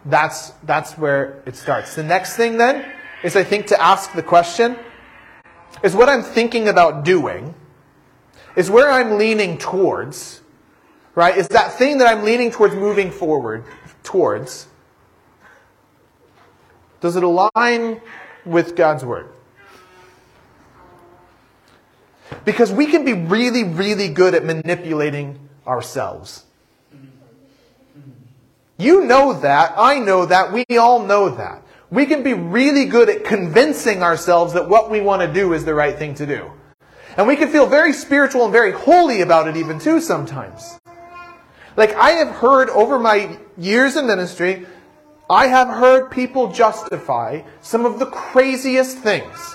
that's, 0.06 0.50
that's 0.62 0.96
where 0.96 1.42
it 1.44 1.56
starts. 1.56 1.94
The 1.94 2.02
next 2.02 2.36
thing 2.36 2.56
then 2.56 2.95
is 3.26 3.34
I 3.34 3.42
think 3.42 3.66
to 3.66 3.82
ask 3.82 4.12
the 4.12 4.22
question 4.22 4.76
is 5.82 5.96
what 5.96 6.08
I'm 6.08 6.22
thinking 6.22 6.68
about 6.68 7.04
doing, 7.04 7.56
is 8.54 8.70
where 8.70 8.88
I'm 8.88 9.18
leaning 9.18 9.58
towards, 9.58 10.42
right? 11.16 11.36
Is 11.36 11.48
that 11.48 11.72
thing 11.72 11.98
that 11.98 12.06
I'm 12.06 12.24
leaning 12.24 12.52
towards 12.52 12.76
moving 12.76 13.10
forward 13.10 13.64
towards, 14.04 14.68
does 17.00 17.16
it 17.16 17.24
align 17.24 18.00
with 18.44 18.76
God's 18.76 19.04
Word? 19.04 19.28
Because 22.44 22.70
we 22.70 22.86
can 22.86 23.04
be 23.04 23.12
really, 23.12 23.64
really 23.64 24.06
good 24.06 24.36
at 24.36 24.44
manipulating 24.44 25.48
ourselves. 25.66 26.44
You 28.78 29.04
know 29.04 29.32
that. 29.32 29.74
I 29.76 29.98
know 29.98 30.26
that. 30.26 30.52
We 30.52 30.64
all 30.78 31.00
know 31.04 31.28
that 31.30 31.65
we 31.90 32.06
can 32.06 32.22
be 32.22 32.34
really 32.34 32.86
good 32.86 33.08
at 33.08 33.24
convincing 33.24 34.02
ourselves 34.02 34.54
that 34.54 34.68
what 34.68 34.90
we 34.90 35.00
want 35.00 35.22
to 35.22 35.32
do 35.32 35.52
is 35.52 35.64
the 35.64 35.74
right 35.74 35.96
thing 35.96 36.14
to 36.14 36.26
do. 36.26 36.50
And 37.16 37.26
we 37.26 37.36
can 37.36 37.48
feel 37.48 37.66
very 37.66 37.92
spiritual 37.92 38.44
and 38.44 38.52
very 38.52 38.72
holy 38.72 39.22
about 39.22 39.48
it 39.48 39.56
even 39.56 39.78
too 39.78 40.00
sometimes. 40.00 40.78
Like 41.76 41.94
I 41.94 42.10
have 42.12 42.34
heard 42.36 42.68
over 42.70 42.98
my 42.98 43.38
years 43.56 43.96
in 43.96 44.06
ministry, 44.06 44.66
I 45.28 45.46
have 45.46 45.68
heard 45.68 46.10
people 46.10 46.52
justify 46.52 47.42
some 47.60 47.84
of 47.84 47.98
the 47.98 48.06
craziest 48.06 48.98
things. 48.98 49.54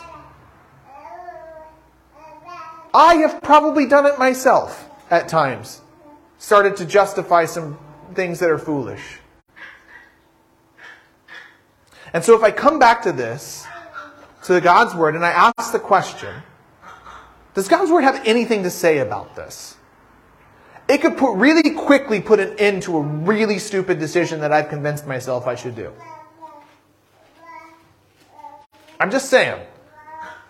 I 2.93 3.15
have 3.15 3.41
probably 3.41 3.85
done 3.85 4.05
it 4.05 4.19
myself 4.19 4.89
at 5.09 5.29
times. 5.29 5.81
Started 6.39 6.75
to 6.77 6.85
justify 6.85 7.45
some 7.45 7.77
things 8.15 8.39
that 8.39 8.49
are 8.49 8.57
foolish. 8.57 9.20
And 12.13 12.23
so 12.23 12.35
if 12.35 12.43
I 12.43 12.51
come 12.51 12.79
back 12.79 13.03
to 13.03 13.11
this, 13.11 13.65
to 14.43 14.59
God's 14.59 14.95
Word, 14.95 15.15
and 15.15 15.25
I 15.25 15.51
ask 15.57 15.71
the 15.71 15.79
question, 15.79 16.33
does 17.53 17.67
God's 17.67 17.91
Word 17.91 18.03
have 18.03 18.21
anything 18.25 18.63
to 18.63 18.69
say 18.69 18.99
about 18.99 19.35
this? 19.35 19.77
It 20.87 21.01
could 21.01 21.17
put 21.17 21.35
really 21.35 21.71
quickly 21.71 22.19
put 22.19 22.39
an 22.39 22.57
end 22.57 22.83
to 22.83 22.97
a 22.97 23.01
really 23.01 23.59
stupid 23.59 23.99
decision 23.99 24.41
that 24.41 24.51
I've 24.51 24.67
convinced 24.67 25.07
myself 25.07 25.47
I 25.47 25.55
should 25.55 25.75
do. 25.75 25.93
I'm 28.99 29.09
just 29.09 29.29
saying. 29.29 29.59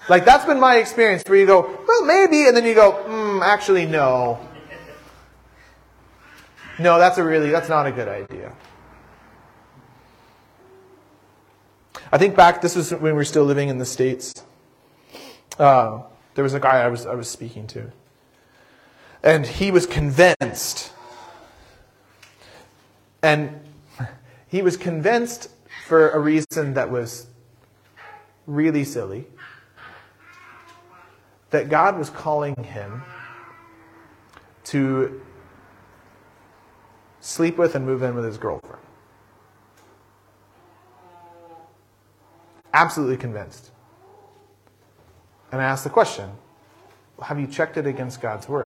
Like 0.10 0.26
that's 0.26 0.45
been 0.45 0.60
my 0.60 0.78
experience 0.78 1.24
where 1.28 1.38
you 1.38 1.45
go, 1.45 1.62
well, 1.88 2.06
maybe, 2.06 2.47
and 2.47 2.58
then 2.58 2.65
you 2.65 2.74
go, 2.74 2.91
hmm, 2.91 3.43
actually, 3.43 3.86
no. 3.86 4.39
No, 6.80 6.97
that's 6.97 7.19
a 7.19 7.24
really, 7.24 7.52
that's 7.52 7.69
not 7.69 7.86
a 7.86 7.91
good 7.91 8.08
idea. 8.08 8.52
I 12.13 12.17
think 12.17 12.36
back, 12.36 12.62
this 12.62 12.76
was 12.76 12.91
when 12.91 13.02
we 13.02 13.12
were 13.13 13.24
still 13.24 13.45
living 13.45 13.69
in 13.69 13.78
the 13.78 13.86
States. 13.86 14.34
Uh, 15.58 16.02
there 16.36 16.43
was 16.43 16.54
a 16.54 16.60
guy 16.60 16.82
I 16.82 16.89
was, 16.89 17.06
I 17.06 17.15
was 17.15 17.30
speaking 17.30 17.67
to. 17.67 17.91
And 19.24 19.45
he 19.45 19.71
was 19.71 19.86
convinced. 19.86 20.91
And 23.21 23.62
he 24.47 24.62
was 24.62 24.76
convinced 24.76 25.50
for 25.88 26.10
a 26.10 26.19
reason 26.19 26.74
that 26.74 26.91
was 26.91 27.28
really 28.45 28.84
silly 28.84 29.26
that 31.52 31.69
God 31.69 31.97
was 31.97 32.10
calling 32.10 32.56
him 32.63 33.04
to 34.65 35.21
sleep 37.21 37.58
with 37.58 37.76
and 37.76 37.86
move 37.86 38.04
in 38.04 38.15
with 38.15 38.26
his 38.26 38.38
girlfriend. 38.38 38.81
Absolutely 42.74 43.18
convinced. 43.18 43.72
And 45.52 45.62
I 45.62 45.66
asked 45.66 45.84
the 45.84 45.90
question 45.90 46.32
have 47.22 47.40
you 47.40 47.46
checked 47.46 47.78
it 47.78 47.86
against 47.86 48.20
God's 48.20 48.50
word? 48.50 48.66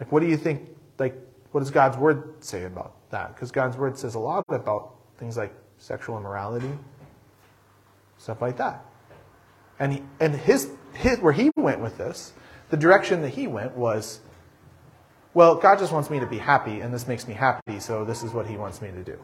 Like, 0.00 0.10
what 0.10 0.20
do 0.20 0.26
you 0.26 0.36
think? 0.36 0.68
Like, 0.98 1.14
what 1.52 1.60
does 1.60 1.70
God's 1.70 1.96
word 1.96 2.42
say 2.42 2.64
about 2.64 2.94
that? 3.10 3.34
Because 3.34 3.52
God's 3.52 3.76
word 3.76 3.96
says 3.96 4.14
a 4.14 4.18
lot 4.18 4.44
about 4.48 4.94
things 5.18 5.36
like 5.36 5.54
sexual 5.78 6.16
immorality, 6.18 6.72
stuff 8.18 8.42
like 8.42 8.56
that. 8.56 8.84
And 9.78 9.92
he, 9.92 10.02
and 10.20 10.34
his, 10.34 10.70
his 10.94 11.18
where 11.20 11.32
he 11.32 11.50
went 11.56 11.80
with 11.80 11.96
this, 11.96 12.32
the 12.70 12.76
direction 12.76 13.22
that 13.22 13.30
he 13.30 13.46
went 13.46 13.76
was, 13.76 14.20
well, 15.32 15.54
God 15.54 15.78
just 15.78 15.92
wants 15.92 16.10
me 16.10 16.20
to 16.20 16.26
be 16.26 16.38
happy, 16.38 16.80
and 16.80 16.92
this 16.92 17.06
makes 17.06 17.26
me 17.26 17.34
happy, 17.34 17.78
so 17.78 18.04
this 18.04 18.22
is 18.22 18.32
what 18.32 18.46
he 18.46 18.56
wants 18.56 18.82
me 18.82 18.90
to 18.90 19.02
do. 19.02 19.18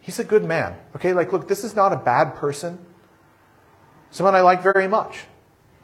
He's 0.00 0.18
a 0.18 0.24
good 0.24 0.44
man. 0.44 0.76
Okay, 0.96 1.12
like, 1.12 1.32
look, 1.32 1.48
this 1.48 1.64
is 1.64 1.76
not 1.76 1.92
a 1.92 1.96
bad 1.96 2.34
person. 2.36 2.78
Someone 4.10 4.34
I 4.34 4.40
like 4.40 4.62
very 4.62 4.88
much. 4.88 5.24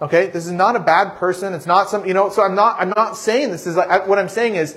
Okay, 0.01 0.27
this 0.29 0.47
is 0.47 0.53
not 0.53 0.77
a 0.77 0.81
bad 0.81 1.17
person. 1.17 1.55
It's 1.55 1.67
not 1.67 1.89
some, 1.89 2.07
you 2.07 2.15
know, 2.15 2.29
so 2.29 2.43
I'm 2.43 2.55
not, 2.55 2.77
I'm 2.81 2.91
not 2.91 3.17
saying 3.17 3.51
this 3.51 3.67
is 3.67 3.77
like, 3.77 4.07
what 4.07 4.19
I'm 4.19 4.29
saying 4.29 4.57
is, 4.57 4.77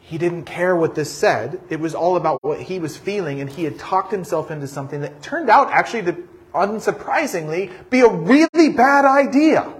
he 0.00 0.16
didn't 0.16 0.44
care 0.44 0.74
what 0.74 0.94
this 0.94 1.12
said. 1.12 1.60
It 1.68 1.78
was 1.78 1.94
all 1.94 2.16
about 2.16 2.42
what 2.42 2.62
he 2.62 2.78
was 2.78 2.96
feeling, 2.96 3.40
and 3.42 3.50
he 3.50 3.64
had 3.64 3.78
talked 3.78 4.10
himself 4.10 4.50
into 4.50 4.66
something 4.66 5.02
that 5.02 5.22
turned 5.22 5.50
out 5.50 5.70
actually 5.70 6.04
to, 6.04 6.28
unsurprisingly, 6.54 7.70
be 7.90 8.00
a 8.00 8.08
really 8.08 8.70
bad 8.70 9.04
idea. 9.04 9.70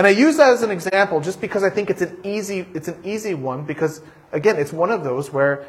And 0.00 0.06
I 0.06 0.10
use 0.12 0.38
that 0.38 0.54
as 0.54 0.62
an 0.62 0.70
example 0.70 1.20
just 1.20 1.42
because 1.42 1.62
I 1.62 1.68
think 1.68 1.90
it's 1.90 2.00
an 2.00 2.16
easy, 2.24 2.66
it's 2.72 2.88
an 2.88 2.98
easy 3.04 3.34
one 3.34 3.66
because, 3.66 4.00
again, 4.32 4.56
it's 4.56 4.72
one 4.72 4.90
of 4.90 5.04
those 5.04 5.30
where 5.30 5.66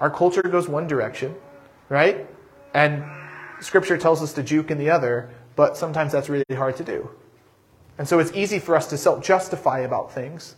our 0.00 0.10
culture 0.10 0.42
goes 0.42 0.68
one 0.68 0.88
direction, 0.88 1.32
right? 1.88 2.26
And 2.74 3.04
Scripture 3.60 3.98
tells 3.98 4.20
us 4.20 4.32
to 4.32 4.42
juke 4.42 4.72
in 4.72 4.78
the 4.78 4.90
other, 4.90 5.30
but 5.54 5.76
sometimes 5.76 6.10
that's 6.10 6.28
really 6.28 6.56
hard 6.56 6.74
to 6.78 6.82
do. 6.82 7.08
And 7.98 8.08
so 8.08 8.18
it's 8.18 8.32
easy 8.32 8.58
for 8.58 8.74
us 8.74 8.88
to 8.88 8.98
self 8.98 9.22
justify 9.22 9.78
about 9.78 10.12
things 10.12 10.56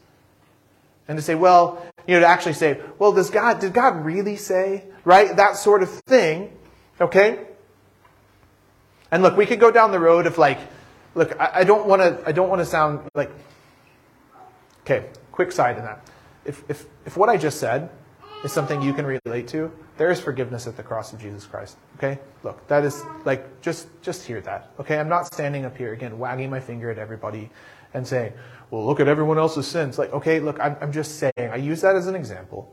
and 1.08 1.18
to 1.18 1.22
say, 1.22 1.34
well, 1.34 1.84
you 2.06 2.14
know, 2.14 2.20
to 2.20 2.26
actually 2.26 2.54
say, 2.54 2.80
well, 2.98 3.12
does 3.12 3.28
God, 3.28 3.60
did 3.60 3.74
God 3.74 4.02
really 4.02 4.36
say, 4.36 4.84
right? 5.04 5.36
That 5.36 5.58
sort 5.58 5.82
of 5.82 5.90
thing, 6.08 6.56
okay? 7.02 7.48
And 9.10 9.22
look, 9.22 9.36
we 9.36 9.44
could 9.44 9.60
go 9.60 9.70
down 9.70 9.92
the 9.92 10.00
road 10.00 10.26
of 10.26 10.38
like, 10.38 10.58
look, 11.18 11.38
I, 11.40 11.64
don't 11.64 11.86
want 11.86 12.00
to, 12.00 12.22
I 12.26 12.32
don't 12.32 12.48
want 12.48 12.60
to 12.60 12.64
sound 12.64 13.08
like, 13.14 13.30
okay, 14.82 15.06
quick 15.32 15.52
side 15.52 15.76
in 15.76 15.84
that. 15.84 16.08
If, 16.44 16.62
if, 16.70 16.86
if 17.04 17.16
what 17.16 17.28
I 17.28 17.36
just 17.36 17.58
said 17.58 17.90
is 18.44 18.52
something 18.52 18.80
you 18.80 18.94
can 18.94 19.04
relate 19.04 19.48
to, 19.48 19.70
there 19.96 20.10
is 20.10 20.20
forgiveness 20.20 20.68
at 20.68 20.76
the 20.76 20.82
cross 20.82 21.12
of 21.12 21.20
Jesus 21.20 21.44
Christ. 21.44 21.76
Okay? 21.96 22.20
Look, 22.44 22.66
that 22.68 22.84
is 22.84 23.02
like 23.24 23.60
just 23.60 23.88
just 24.00 24.24
hear 24.24 24.40
that. 24.42 24.70
Okay? 24.78 24.96
I'm 24.98 25.08
not 25.08 25.26
standing 25.26 25.64
up 25.64 25.76
here 25.76 25.92
again 25.92 26.18
wagging 26.20 26.48
my 26.48 26.60
finger 26.60 26.88
at 26.88 26.98
everybody 26.98 27.50
and 27.94 28.06
saying, 28.06 28.32
"Well, 28.70 28.86
look 28.86 29.00
at 29.00 29.08
everyone 29.08 29.38
else's 29.38 29.66
sins." 29.66 29.98
Like, 29.98 30.12
okay, 30.12 30.38
look, 30.38 30.60
I'm 30.60 30.76
I'm 30.80 30.92
just 30.92 31.18
saying. 31.18 31.32
I 31.38 31.56
use 31.56 31.80
that 31.80 31.96
as 31.96 32.06
an 32.06 32.14
example. 32.14 32.72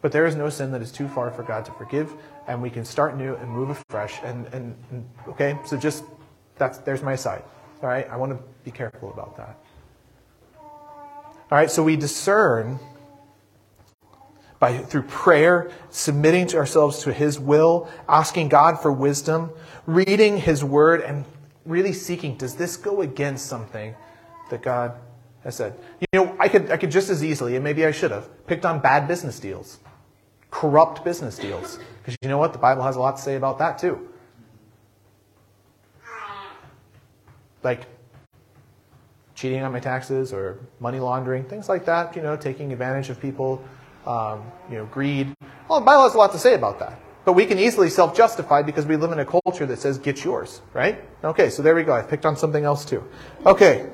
But 0.00 0.12
there 0.12 0.24
is 0.24 0.34
no 0.34 0.48
sin 0.48 0.72
that 0.72 0.80
is 0.80 0.90
too 0.90 1.08
far 1.08 1.30
for 1.30 1.42
God 1.42 1.66
to 1.66 1.72
forgive, 1.72 2.14
and 2.46 2.62
we 2.62 2.70
can 2.70 2.86
start 2.86 3.18
new 3.18 3.34
and 3.34 3.50
move 3.50 3.68
afresh. 3.68 4.18
And, 4.24 4.46
and, 4.46 4.74
and 4.90 5.06
okay, 5.28 5.58
so 5.66 5.76
just 5.76 6.04
that's 6.60 6.78
there's 6.78 7.02
my 7.02 7.16
side. 7.16 7.42
All 7.82 7.88
right, 7.88 8.08
I 8.08 8.16
want 8.16 8.30
to 8.30 8.38
be 8.62 8.70
careful 8.70 9.12
about 9.12 9.36
that. 9.38 9.58
All 10.60 11.58
right, 11.58 11.70
so 11.70 11.82
we 11.82 11.96
discern 11.96 12.78
by 14.60 14.76
through 14.78 15.02
prayer, 15.04 15.72
submitting 15.88 16.46
to 16.48 16.58
ourselves 16.58 17.02
to 17.02 17.12
His 17.12 17.40
will, 17.40 17.90
asking 18.08 18.50
God 18.50 18.80
for 18.80 18.92
wisdom, 18.92 19.50
reading 19.86 20.36
His 20.36 20.62
Word, 20.62 21.00
and 21.00 21.24
really 21.64 21.94
seeking, 21.94 22.36
does 22.36 22.54
this 22.54 22.76
go 22.76 23.00
against 23.00 23.46
something 23.46 23.94
that 24.50 24.62
God 24.62 24.92
has 25.42 25.56
said? 25.56 25.74
You 26.00 26.06
know, 26.12 26.36
I 26.38 26.48
could 26.48 26.70
I 26.70 26.76
could 26.76 26.90
just 26.90 27.08
as 27.08 27.24
easily, 27.24 27.56
and 27.56 27.64
maybe 27.64 27.86
I 27.86 27.90
should 27.90 28.10
have, 28.10 28.28
picked 28.46 28.66
on 28.66 28.80
bad 28.80 29.08
business 29.08 29.40
deals, 29.40 29.78
corrupt 30.50 31.02
business 31.04 31.38
deals. 31.38 31.78
Because 32.02 32.16
you 32.20 32.28
know 32.28 32.38
what? 32.38 32.52
The 32.52 32.58
Bible 32.58 32.82
has 32.82 32.96
a 32.96 33.00
lot 33.00 33.16
to 33.16 33.22
say 33.22 33.36
about 33.36 33.58
that 33.58 33.78
too. 33.78 34.10
Like 37.62 37.86
cheating 39.34 39.62
on 39.62 39.72
my 39.72 39.80
taxes 39.80 40.32
or 40.32 40.58
money 40.80 41.00
laundering, 41.00 41.44
things 41.44 41.68
like 41.68 41.84
that, 41.86 42.14
you 42.16 42.22
know, 42.22 42.36
taking 42.36 42.72
advantage 42.72 43.10
of 43.10 43.20
people 43.20 43.62
um, 44.06 44.42
you 44.70 44.76
know, 44.76 44.86
greed. 44.86 45.34
Well, 45.68 45.80
the 45.80 45.86
Bible 45.86 46.04
has 46.04 46.14
a 46.14 46.18
lot 46.18 46.32
to 46.32 46.38
say 46.38 46.54
about 46.54 46.78
that. 46.78 46.98
But 47.24 47.34
we 47.34 47.44
can 47.44 47.58
easily 47.58 47.90
self 47.90 48.16
justify 48.16 48.62
because 48.62 48.86
we 48.86 48.96
live 48.96 49.12
in 49.12 49.18
a 49.18 49.26
culture 49.26 49.66
that 49.66 49.78
says, 49.78 49.98
get 49.98 50.24
yours, 50.24 50.62
right? 50.72 51.04
Okay, 51.22 51.50
so 51.50 51.62
there 51.62 51.74
we 51.74 51.82
go. 51.82 51.92
I've 51.92 52.08
picked 52.08 52.24
on 52.24 52.36
something 52.36 52.64
else 52.64 52.84
too. 52.84 53.04
Okay. 53.44 53.90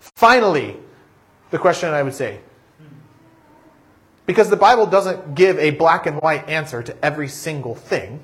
Finally, 0.00 0.76
the 1.50 1.58
question 1.58 1.88
I 1.88 2.02
would 2.02 2.14
say 2.14 2.40
because 4.26 4.48
the 4.48 4.56
Bible 4.56 4.86
doesn't 4.86 5.34
give 5.34 5.58
a 5.58 5.72
black 5.72 6.06
and 6.06 6.20
white 6.20 6.48
answer 6.48 6.84
to 6.84 7.04
every 7.04 7.26
single 7.26 7.74
thing 7.74 8.22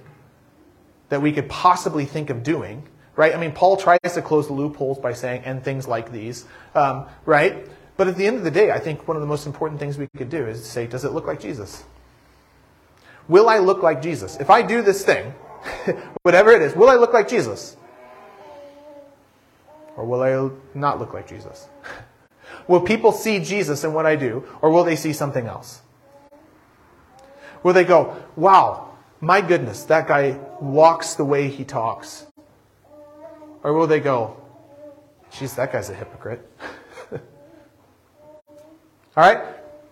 that 1.09 1.21
we 1.21 1.33
could 1.33 1.49
possibly 1.49 2.05
think 2.05 2.31
of 2.31 2.45
doing, 2.45 2.87
right? 3.17 3.35
I 3.35 3.39
mean, 3.39 3.53
Paul 3.53 3.77
tries 3.77 3.99
to 4.03 4.23
close 4.23 4.47
the 4.47 4.53
loopholes 4.53 4.99
by 4.99 5.15
saying, 5.15 5.43
and 5.45 5.65
things 5.65 5.89
like 5.89 6.13
these, 6.13 6.45
um, 6.75 7.07
right? 7.25 7.67
But 7.97 8.09
at 8.09 8.17
the 8.17 8.27
end 8.27 8.37
of 8.37 8.45
the 8.45 8.51
day, 8.51 8.71
I 8.71 8.79
think 8.79 9.09
one 9.09 9.17
of 9.17 9.23
the 9.23 9.27
most 9.27 9.47
important 9.47 9.81
things 9.81 9.97
we 9.97 10.07
could 10.17 10.29
do 10.29 10.47
is 10.47 10.65
say, 10.65 10.87
does 10.87 11.05
it 11.05 11.13
look 11.13 11.27
like 11.27 11.41
Jesus? 11.41 11.85
Will 13.27 13.49
I 13.49 13.59
look 13.59 13.83
like 13.83 14.03
Jesus? 14.03 14.37
If 14.37 14.51
I 14.51 14.63
do 14.63 14.83
this 14.83 15.05
thing, 15.05 15.33
whatever 16.23 16.53
it 16.53 16.63
is, 16.63 16.77
will 16.77 16.91
I 16.91 16.97
look 16.97 17.13
like 17.13 17.29
Jesus? 17.29 17.77
Or 19.97 20.05
will 20.05 20.23
I 20.23 20.51
not 20.75 21.01
look 21.01 21.15
like 21.15 21.27
Jesus? 21.27 21.69
will 22.69 22.83
people 22.83 23.13
see 23.13 23.41
Jesus 23.41 23.83
in 23.83 23.95
what 23.95 24.05
I 24.05 24.15
do, 24.15 24.45
or 24.61 24.71
will 24.71 24.85
they 24.85 24.97
see 24.97 25.15
something 25.15 25.47
else? 25.47 25.81
Will 27.63 27.73
they 27.73 27.85
go, 27.85 28.23
wow, 28.37 28.91
my 29.21 29.41
goodness, 29.41 29.85
that 29.85 30.07
guy 30.07 30.39
walks 30.61 31.15
the 31.15 31.25
way 31.25 31.49
he 31.49 31.65
talks? 31.65 32.27
Or 33.67 33.73
will 33.73 33.89
they 33.89 33.99
go, 33.99 34.37
geez, 35.33 35.57
that 35.57 35.73
guy's 35.73 35.91
a 35.91 35.95
hypocrite? 35.95 36.49
All 37.11 37.19
right? 39.17 39.41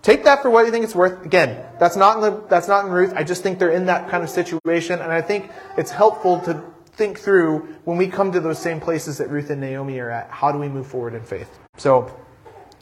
Take 0.01 0.23
that 0.23 0.43
for 0.43 0.51
what 0.51 0.65
you 0.65 0.71
think 0.71 0.85
it's 0.85 0.95
worth. 0.95 1.27
Again, 1.27 1.67
that's 1.81 1.97
not 1.97 2.19
in 2.19 2.23
the, 2.23 2.47
that's 2.49 2.69
not 2.69 2.85
in 2.85 2.93
Ruth. 2.93 3.13
I 3.17 3.25
just 3.25 3.43
think 3.43 3.59
they're 3.59 3.73
in 3.73 3.87
that 3.87 4.09
kind 4.09 4.23
of 4.23 4.31
situation, 4.31 5.01
and 5.01 5.11
I 5.11 5.21
think 5.21 5.51
it's 5.77 5.91
helpful 5.91 6.39
to 6.43 6.63
think 6.93 7.19
through 7.19 7.67
when 7.83 7.97
we 7.97 8.07
come 8.07 8.31
to 8.31 8.39
those 8.39 8.61
same 8.61 8.79
places 8.79 9.19
that 9.19 9.29
Ruth 9.29 9.51
and 9.51 9.61
Naomi 9.61 9.99
are 9.99 10.09
at. 10.09 10.31
How 10.31 10.53
do 10.53 10.59
we 10.59 10.69
move 10.69 10.87
forward 10.87 11.15
in 11.15 11.25
faith? 11.25 11.59
So, 11.77 12.17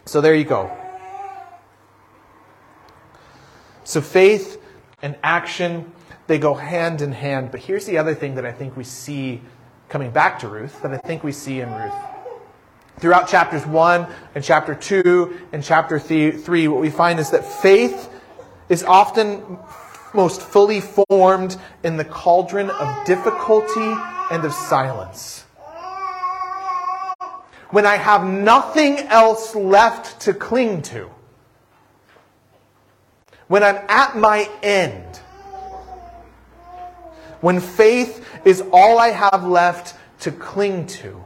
so 0.05 0.20
there 0.20 0.34
you 0.34 0.45
go. 0.45 0.70
So 3.84 4.03
faith 4.03 4.61
and 5.01 5.16
action 5.22 5.90
they 6.26 6.38
go 6.38 6.53
hand 6.53 7.01
in 7.01 7.12
hand. 7.12 7.51
But 7.51 7.61
here's 7.61 7.86
the 7.86 7.97
other 7.97 8.14
thing 8.14 8.34
that 8.34 8.45
I 8.45 8.53
think 8.53 8.76
we 8.76 8.84
see 8.84 9.40
coming 9.93 10.11
back 10.11 10.38
to 10.38 10.49
Ruth 10.49 10.80
that 10.80 10.90
I 10.90 10.97
think 10.97 11.22
we 11.22 11.32
see 11.32 11.61
in 11.61 11.70
Ruth. 11.70 11.93
Throughout 12.99 13.28
chapters 13.28 13.66
1 13.66 14.07
and 14.34 14.43
chapter 14.43 14.74
2 14.74 15.49
and 15.53 15.62
chapter 15.62 15.99
3, 15.99 16.68
what 16.68 16.80
we 16.80 16.88
find 16.88 17.20
is 17.20 17.28
that 17.28 17.45
faith 17.45 18.09
is 18.70 18.82
often 18.84 19.59
most 20.14 20.40
fully 20.40 20.80
formed 20.80 21.59
in 21.84 21.99
the 21.99 22.07
cauldron 22.07 22.70
of 22.70 23.05
difficulty 23.05 23.95
and 24.30 24.43
of 24.47 24.55
silence. 24.55 25.45
When 27.68 27.84
I 27.84 27.97
have 27.97 28.24
nothing 28.24 28.97
else 28.97 29.55
left 29.55 30.20
to 30.22 30.32
cling 30.32 30.80
to. 30.82 31.11
When 33.47 33.62
I'm 33.62 33.76
at 33.90 34.16
my 34.16 34.49
end. 34.62 35.20
When 37.43 37.61
faith 37.61 38.26
is 38.47 38.62
all 38.72 38.99
I 38.99 39.09
have 39.09 39.45
left 39.45 39.95
to 40.20 40.30
cling 40.30 40.86
to. 40.86 41.24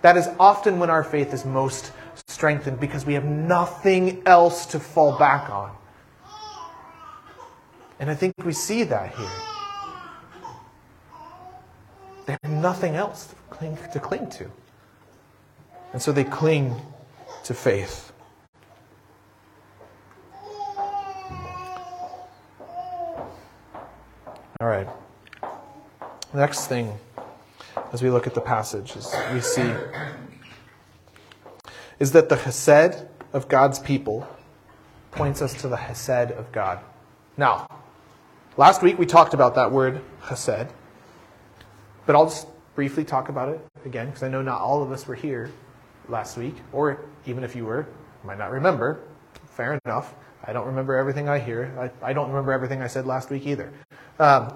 That 0.00 0.16
is 0.16 0.28
often 0.40 0.78
when 0.78 0.90
our 0.90 1.04
faith 1.04 1.32
is 1.32 1.44
most 1.44 1.92
strengthened 2.26 2.80
because 2.80 3.04
we 3.06 3.14
have 3.14 3.24
nothing 3.24 4.22
else 4.26 4.66
to 4.66 4.80
fall 4.80 5.18
back 5.18 5.50
on. 5.50 5.76
And 8.00 8.10
I 8.10 8.14
think 8.14 8.34
we 8.44 8.52
see 8.52 8.82
that 8.84 9.14
here. 9.14 9.30
They 12.26 12.36
have 12.42 12.50
nothing 12.50 12.94
else 12.96 13.26
to 13.26 13.34
cling 13.50 13.76
to. 13.92 14.00
Cling 14.00 14.30
to. 14.30 14.50
And 15.92 16.00
so 16.00 16.10
they 16.10 16.24
cling 16.24 16.74
to 17.44 17.54
faith. 17.54 18.11
All 24.62 24.68
right. 24.68 24.86
Next 26.32 26.68
thing 26.68 26.96
as 27.92 28.00
we 28.00 28.10
look 28.10 28.28
at 28.28 28.34
the 28.34 28.40
passages, 28.40 29.12
we 29.32 29.40
see 29.40 29.74
is 31.98 32.12
that 32.12 32.28
the 32.28 32.36
Hesed 32.36 33.08
of 33.32 33.48
God's 33.48 33.80
people 33.80 34.24
points 35.10 35.42
us 35.42 35.52
to 35.62 35.68
the 35.68 35.76
Hesed 35.76 36.30
of 36.30 36.52
God. 36.52 36.78
Now, 37.36 37.66
last 38.56 38.82
week 38.84 39.00
we 39.00 39.04
talked 39.04 39.34
about 39.34 39.56
that 39.56 39.72
word 39.72 40.00
Hesed, 40.20 40.68
but 42.06 42.14
I'll 42.14 42.26
just 42.26 42.46
briefly 42.76 43.02
talk 43.02 43.30
about 43.30 43.48
it 43.48 43.66
again 43.84 44.06
because 44.06 44.22
I 44.22 44.28
know 44.28 44.42
not 44.42 44.60
all 44.60 44.80
of 44.80 44.92
us 44.92 45.08
were 45.08 45.16
here 45.16 45.50
last 46.08 46.36
week, 46.36 46.54
or 46.70 47.00
even 47.26 47.42
if 47.42 47.56
you 47.56 47.64
were, 47.64 47.80
you 47.80 48.28
might 48.28 48.38
not 48.38 48.52
remember. 48.52 49.00
Fair 49.44 49.80
enough. 49.84 50.14
I 50.44 50.52
don't 50.52 50.66
remember 50.66 50.94
everything 50.96 51.28
I 51.28 51.38
hear. 51.38 51.92
I, 52.02 52.10
I 52.10 52.12
don't 52.12 52.28
remember 52.28 52.52
everything 52.52 52.82
I 52.82 52.88
said 52.88 53.06
last 53.06 53.30
week 53.30 53.46
either. 53.46 53.72
Um, 54.18 54.52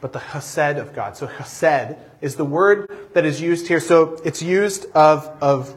but 0.00 0.12
the 0.12 0.18
chesed 0.18 0.78
of 0.78 0.94
God. 0.94 1.16
So 1.16 1.26
chesed 1.26 1.98
is 2.20 2.36
the 2.36 2.44
word 2.44 2.90
that 3.14 3.24
is 3.24 3.40
used 3.40 3.66
here. 3.66 3.80
So 3.80 4.20
it's 4.24 4.42
used 4.42 4.86
of, 4.92 5.26
of 5.40 5.74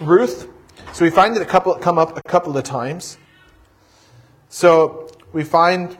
Ruth. 0.00 0.48
So 0.92 1.04
we 1.04 1.10
find 1.10 1.36
it 1.36 1.42
a 1.42 1.44
couple 1.44 1.74
come 1.74 1.98
up 1.98 2.16
a 2.16 2.22
couple 2.22 2.56
of 2.56 2.64
times. 2.64 3.18
So 4.48 5.10
we 5.32 5.42
find 5.42 5.98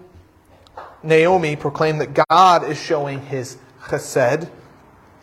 Naomi 1.03 1.57
proclaim 1.57 1.99
that 1.99 2.15
God 2.31 2.65
is 2.65 2.81
showing 2.81 3.21
his 3.21 3.59
chesed 3.83 4.49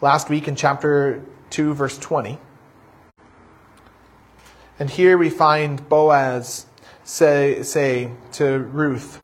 last 0.02 0.30
week 0.30 0.48
in 0.48 0.56
chapter 0.56 1.24
2, 1.50 1.74
verse 1.74 1.98
20. 1.98 2.38
And 4.80 4.90
here 4.90 5.18
we 5.18 5.30
find 5.30 5.88
Boaz 5.88 6.66
say, 7.04 7.62
say 7.64 8.12
to 8.34 8.60
Ruth 8.60 9.22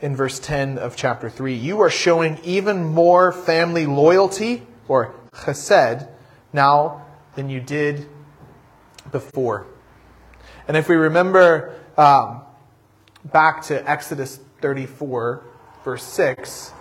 in 0.00 0.14
verse 0.14 0.38
10 0.38 0.78
of 0.78 0.96
chapter 0.96 1.30
3. 1.30 1.54
You 1.54 1.80
are 1.80 1.90
showing 1.90 2.38
even 2.44 2.84
more 2.84 3.32
family 3.32 3.86
loyalty, 3.86 4.66
or 4.88 5.14
chesed, 5.32 6.08
now 6.52 7.06
than 7.36 7.48
you 7.48 7.60
did 7.60 8.06
before. 9.10 9.66
And 10.68 10.76
if 10.76 10.88
we 10.88 10.96
remember 10.96 11.80
um, 11.96 12.42
back 13.24 13.62
to 13.64 13.90
Exodus 13.90 14.40
34, 14.60 15.42
verse 15.84 16.04
6, 16.04 16.72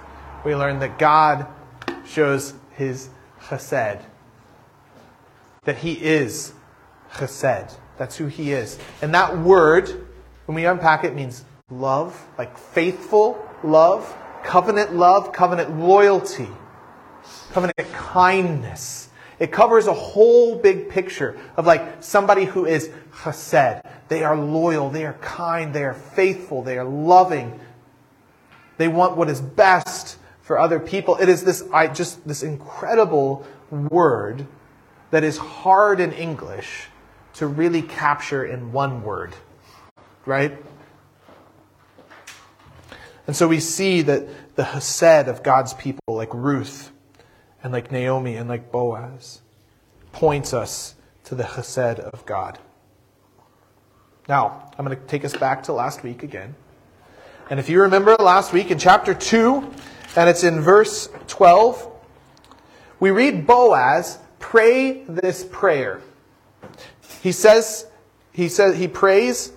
we 0.45 0.55
learn 0.55 0.79
that 0.79 0.99
God 0.99 1.47
shows 2.05 2.53
his 2.75 3.09
chesed. 3.43 4.01
That 5.63 5.77
he 5.77 5.93
is 5.93 6.53
chesed. 7.13 7.77
That's 7.97 8.17
who 8.17 8.27
he 8.27 8.51
is. 8.51 8.79
And 9.01 9.13
that 9.13 9.37
word, 9.37 10.07
when 10.45 10.55
we 10.55 10.65
unpack 10.65 11.03
it, 11.03 11.15
means 11.15 11.45
love, 11.69 12.27
like 12.37 12.57
faithful 12.57 13.43
love, 13.63 14.15
covenant 14.43 14.95
love, 14.95 15.31
covenant 15.31 15.77
loyalty, 15.77 16.49
covenant 17.51 17.77
kindness. 17.93 19.09
It 19.39 19.51
covers 19.51 19.87
a 19.87 19.93
whole 19.93 20.55
big 20.55 20.89
picture 20.89 21.37
of 21.57 21.65
like 21.65 22.03
somebody 22.03 22.45
who 22.45 22.65
is 22.65 22.89
chesed. 23.11 23.83
They 24.07 24.23
are 24.23 24.37
loyal, 24.37 24.89
they 24.89 25.05
are 25.05 25.13
kind, 25.13 25.73
they 25.73 25.83
are 25.83 25.93
faithful, 25.93 26.61
they 26.61 26.77
are 26.77 26.85
loving. 26.85 27.59
They 28.77 28.87
want 28.87 29.17
what 29.17 29.29
is 29.29 29.41
best 29.41 30.17
for 30.41 30.59
other 30.59 30.79
people. 30.79 31.15
It 31.17 31.29
is 31.29 31.43
this 31.43 31.63
I 31.71 31.87
just 31.87 32.27
this 32.27 32.43
incredible 32.43 33.45
word 33.71 34.47
that 35.11 35.23
is 35.23 35.37
hard 35.37 35.99
in 35.99 36.11
English 36.11 36.87
to 37.35 37.47
really 37.47 37.81
capture 37.81 38.45
in 38.45 38.71
one 38.71 39.03
word. 39.03 39.33
Right? 40.25 40.57
And 43.25 43.35
so 43.35 43.47
we 43.47 43.59
see 43.59 44.01
that 44.01 44.55
the 44.55 44.63
Hesed 44.63 45.27
of 45.27 45.43
God's 45.43 45.73
people, 45.73 46.01
like 46.07 46.33
Ruth 46.33 46.91
and 47.63 47.71
like 47.71 47.91
Naomi 47.91 48.35
and 48.35 48.49
like 48.49 48.71
Boaz, 48.71 49.41
points 50.11 50.53
us 50.53 50.95
to 51.25 51.35
the 51.35 51.43
Hesed 51.43 51.99
of 51.99 52.25
God. 52.25 52.59
Now, 54.27 54.71
I'm 54.77 54.85
going 54.85 54.97
to 54.97 55.05
take 55.05 55.25
us 55.25 55.35
back 55.35 55.63
to 55.63 55.73
last 55.73 56.03
week 56.03 56.23
again. 56.23 56.55
And 57.49 57.59
if 57.59 57.69
you 57.69 57.81
remember 57.81 58.15
last 58.19 58.53
week 58.53 58.71
in 58.71 58.79
chapter 58.79 59.13
2, 59.13 59.69
and 60.15 60.29
it's 60.29 60.43
in 60.43 60.61
verse 60.61 61.09
12, 61.27 61.89
we 62.99 63.11
read 63.11 63.45
Boaz 63.45 64.19
pray 64.39 65.03
this 65.03 65.43
prayer. 65.43 66.01
He 67.23 67.31
says, 67.31 67.87
he 68.33 68.49
says, 68.49 68.77
he 68.77 68.89
prays 68.89 69.53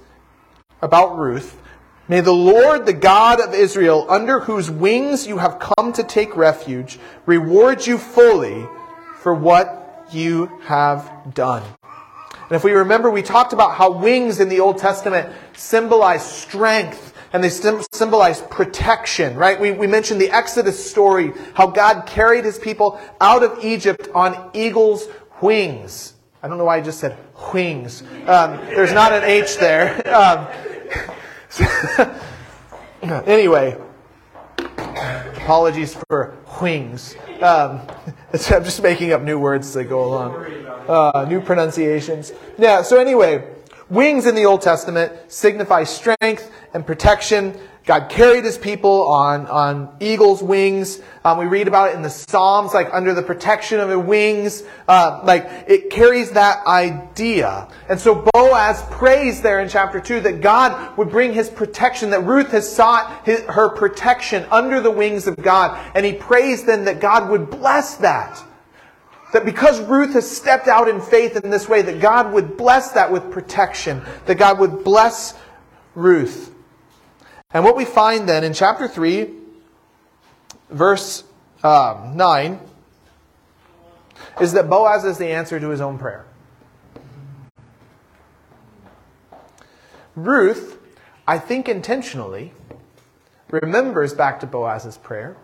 about 0.80 1.18
Ruth. 1.18 1.60
May 2.06 2.20
the 2.20 2.30
Lord, 2.30 2.86
the 2.86 2.92
God 2.92 3.40
of 3.40 3.54
Israel, 3.54 4.06
under 4.08 4.38
whose 4.38 4.70
wings 4.70 5.26
you 5.26 5.38
have 5.38 5.58
come 5.58 5.92
to 5.94 6.04
take 6.04 6.36
refuge, 6.36 7.00
reward 7.26 7.84
you 7.84 7.98
fully 7.98 8.68
for 9.18 9.34
what 9.34 10.06
you 10.12 10.46
have 10.62 11.10
done. 11.34 11.64
And 11.82 12.52
if 12.52 12.62
we 12.62 12.70
remember, 12.70 13.10
we 13.10 13.22
talked 13.22 13.52
about 13.52 13.74
how 13.74 13.90
wings 13.90 14.38
in 14.38 14.48
the 14.48 14.60
Old 14.60 14.78
Testament 14.78 15.28
symbolize 15.56 16.24
strength 16.24 17.14
and 17.32 17.42
they 17.42 17.50
symbolize 17.50 18.42
protection, 18.42 19.34
right? 19.34 19.60
We, 19.60 19.72
we 19.72 19.88
mentioned 19.88 20.20
the 20.20 20.30
Exodus 20.30 20.88
story, 20.88 21.32
how 21.54 21.66
God 21.66 22.06
carried 22.06 22.44
his 22.44 22.60
people 22.60 23.00
out 23.20 23.42
of 23.42 23.64
Egypt 23.64 24.08
on 24.14 24.50
eagle's 24.54 25.08
wings. 25.42 26.12
I 26.46 26.48
don't 26.48 26.58
know 26.58 26.64
why 26.64 26.76
I 26.76 26.80
just 26.80 27.00
said 27.00 27.18
wings. 27.52 28.04
Um, 28.24 28.58
there's 28.66 28.92
not 28.92 29.12
an 29.12 29.24
H 29.24 29.56
there. 29.56 30.00
Um, 30.14 30.46
anyway, 33.26 33.76
apologies 34.68 35.96
for 36.06 36.36
wings. 36.62 37.16
Um, 37.42 37.80
I'm 38.32 38.62
just 38.62 38.80
making 38.80 39.12
up 39.12 39.22
new 39.22 39.40
words 39.40 39.66
as 39.66 39.74
they 39.74 39.82
go 39.82 40.04
along. 40.04 40.54
Uh, 40.86 41.26
new 41.28 41.40
pronunciations. 41.40 42.32
Yeah, 42.58 42.82
so 42.82 43.00
anyway, 43.00 43.52
wings 43.88 44.26
in 44.26 44.36
the 44.36 44.44
Old 44.44 44.62
Testament 44.62 45.12
signify 45.26 45.82
strength 45.82 46.52
and 46.74 46.86
protection. 46.86 47.58
God 47.86 48.08
carried 48.08 48.44
his 48.44 48.58
people 48.58 49.08
on, 49.08 49.46
on 49.46 49.96
eagle's 50.00 50.42
wings. 50.42 51.00
Um, 51.24 51.38
we 51.38 51.46
read 51.46 51.68
about 51.68 51.90
it 51.90 51.94
in 51.94 52.02
the 52.02 52.10
Psalms, 52.10 52.74
like 52.74 52.88
under 52.92 53.14
the 53.14 53.22
protection 53.22 53.78
of 53.78 53.88
the 53.88 53.98
wings. 53.98 54.64
Uh, 54.88 55.20
like 55.22 55.48
it 55.68 55.88
carries 55.88 56.32
that 56.32 56.66
idea. 56.66 57.68
And 57.88 57.98
so 58.00 58.28
Boaz 58.32 58.82
prays 58.90 59.40
there 59.40 59.60
in 59.60 59.68
chapter 59.68 60.00
2 60.00 60.18
that 60.22 60.40
God 60.40 60.98
would 60.98 61.10
bring 61.10 61.32
his 61.32 61.48
protection, 61.48 62.10
that 62.10 62.24
Ruth 62.24 62.50
has 62.50 62.70
sought 62.70 63.24
his, 63.24 63.42
her 63.42 63.68
protection 63.68 64.44
under 64.50 64.80
the 64.80 64.90
wings 64.90 65.28
of 65.28 65.36
God. 65.36 65.80
And 65.94 66.04
he 66.04 66.12
prays 66.12 66.64
then 66.64 66.86
that 66.86 66.98
God 66.98 67.30
would 67.30 67.50
bless 67.50 67.94
that. 67.98 68.42
That 69.32 69.44
because 69.44 69.80
Ruth 69.82 70.14
has 70.14 70.28
stepped 70.28 70.66
out 70.66 70.88
in 70.88 71.00
faith 71.00 71.36
in 71.36 71.50
this 71.50 71.68
way, 71.68 71.82
that 71.82 72.00
God 72.00 72.32
would 72.32 72.56
bless 72.56 72.90
that 72.92 73.12
with 73.12 73.30
protection, 73.30 74.02
that 74.24 74.38
God 74.38 74.58
would 74.58 74.82
bless 74.82 75.38
Ruth. 75.94 76.52
And 77.52 77.64
what 77.64 77.76
we 77.76 77.84
find 77.84 78.28
then 78.28 78.44
in 78.44 78.52
chapter 78.52 78.88
3, 78.88 79.30
verse 80.70 81.24
um, 81.62 82.16
9, 82.16 82.60
is 84.40 84.52
that 84.52 84.68
Boaz 84.68 85.04
is 85.04 85.18
the 85.18 85.28
answer 85.28 85.60
to 85.60 85.68
his 85.68 85.80
own 85.80 85.98
prayer. 85.98 86.26
Ruth, 90.14 90.78
I 91.26 91.38
think 91.38 91.68
intentionally, 91.68 92.52
remembers 93.50 94.14
back 94.14 94.40
to 94.40 94.46
Boaz's 94.46 94.96
prayer. 94.96 95.36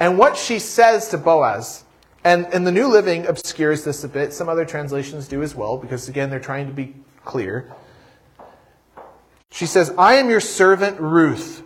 And 0.00 0.18
what 0.18 0.36
she 0.36 0.58
says 0.58 1.08
to 1.10 1.18
Boaz 1.18 1.84
and, 2.24 2.46
and 2.52 2.66
the 2.66 2.72
New 2.72 2.88
Living 2.88 3.26
obscures 3.26 3.84
this 3.84 4.04
a 4.04 4.08
bit. 4.08 4.32
Some 4.32 4.48
other 4.48 4.64
translations 4.64 5.26
do 5.28 5.42
as 5.42 5.54
well, 5.54 5.76
because 5.76 6.08
again, 6.08 6.30
they're 6.30 6.40
trying 6.40 6.66
to 6.66 6.72
be 6.72 6.94
clear. 7.24 7.72
She 9.52 9.66
says, 9.66 9.94
I 9.96 10.14
am 10.14 10.28
your 10.28 10.40
servant 10.40 10.98
Ruth. 10.98 11.62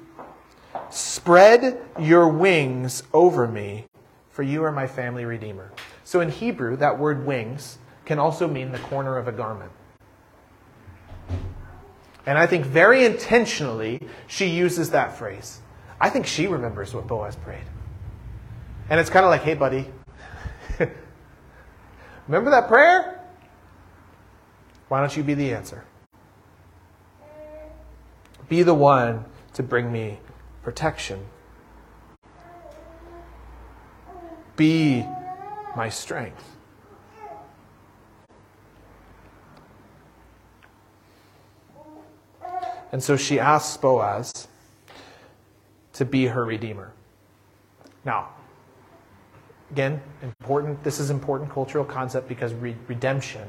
Spread 0.91 1.81
your 1.99 2.29
wings 2.29 3.03
over 3.15 3.49
me, 3.49 3.87
for 4.31 4.43
you 4.43 4.63
are 4.65 4.73
my 4.73 4.87
family 4.87 5.25
redeemer. 5.25 5.73
So 6.05 6.21
in 6.21 6.29
Hebrew, 6.29 6.77
that 6.77 6.99
word 6.99 7.25
wings 7.25 7.79
can 8.05 8.19
also 8.19 8.47
mean 8.47 8.73
the 8.73 8.79
corner 8.79 9.17
of 9.17 9.27
a 9.27 9.33
garment. 9.33 9.73
And 12.27 12.37
I 12.37 12.47
think 12.47 12.67
very 12.67 13.05
intentionally, 13.05 14.07
she 14.27 14.47
uses 14.49 14.91
that 14.91 15.17
phrase. 15.17 15.61
I 15.99 16.11
think 16.11 16.27
she 16.27 16.47
remembers 16.47 16.93
what 16.93 17.07
Boaz 17.07 17.37
prayed. 17.37 17.65
And 18.91 19.01
it's 19.01 19.11
kind 19.11 19.25
of 19.25 19.31
like, 19.31 19.43
hey, 19.43 19.55
buddy, 19.55 19.87
Remember 22.29 22.51
that 22.51 22.69
prayer? 22.69 23.21
Why 24.89 25.01
don't 25.01 25.17
you 25.17 25.23
be 25.23 25.35
the 25.35 25.53
answer? 25.53 25.85
Be 28.49 28.63
the 28.63 28.75
one 28.75 29.25
to 29.55 29.63
bring 29.63 29.91
me 29.91 30.21
protection. 30.63 31.27
Be 34.57 35.05
my 35.75 35.89
strength. 35.89 36.57
And 42.93 43.03
so 43.03 43.17
she 43.17 43.39
asks 43.39 43.77
Boaz 43.77 44.49
to 45.95 46.05
be 46.05 46.27
her 46.27 46.45
redeemer. 46.45 46.93
Now, 48.05 48.29
again, 49.71 50.01
important. 50.23 50.83
This 50.85 51.01
is 51.01 51.11
important 51.11 51.51
cultural 51.51 51.85
concept 51.85 52.29
because 52.29 52.55
re- 52.55 52.77
redemption 52.87 53.49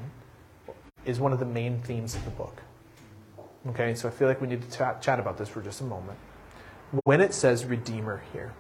is 1.06 1.20
one 1.20 1.32
of 1.32 1.40
the 1.40 1.46
main 1.46 1.80
themes 1.82 2.16
of 2.16 2.26
the 2.26 2.32
book. 2.32 2.62
Okay, 3.70 3.96
so 3.96 4.08
I 4.08 4.12
feel 4.12 4.28
like 4.28 4.40
we 4.40 4.48
need 4.48 4.62
to 4.62 4.78
chat, 4.78 5.02
chat 5.02 5.20
about 5.20 5.38
this 5.38 5.50
for 5.50 5.62
just 5.62 5.82
a 5.82 5.84
moment. 5.84 6.18
When 7.04 7.20
it 7.20 7.34
says 7.34 7.66
redeemer 7.66 8.24
here, 8.32 8.54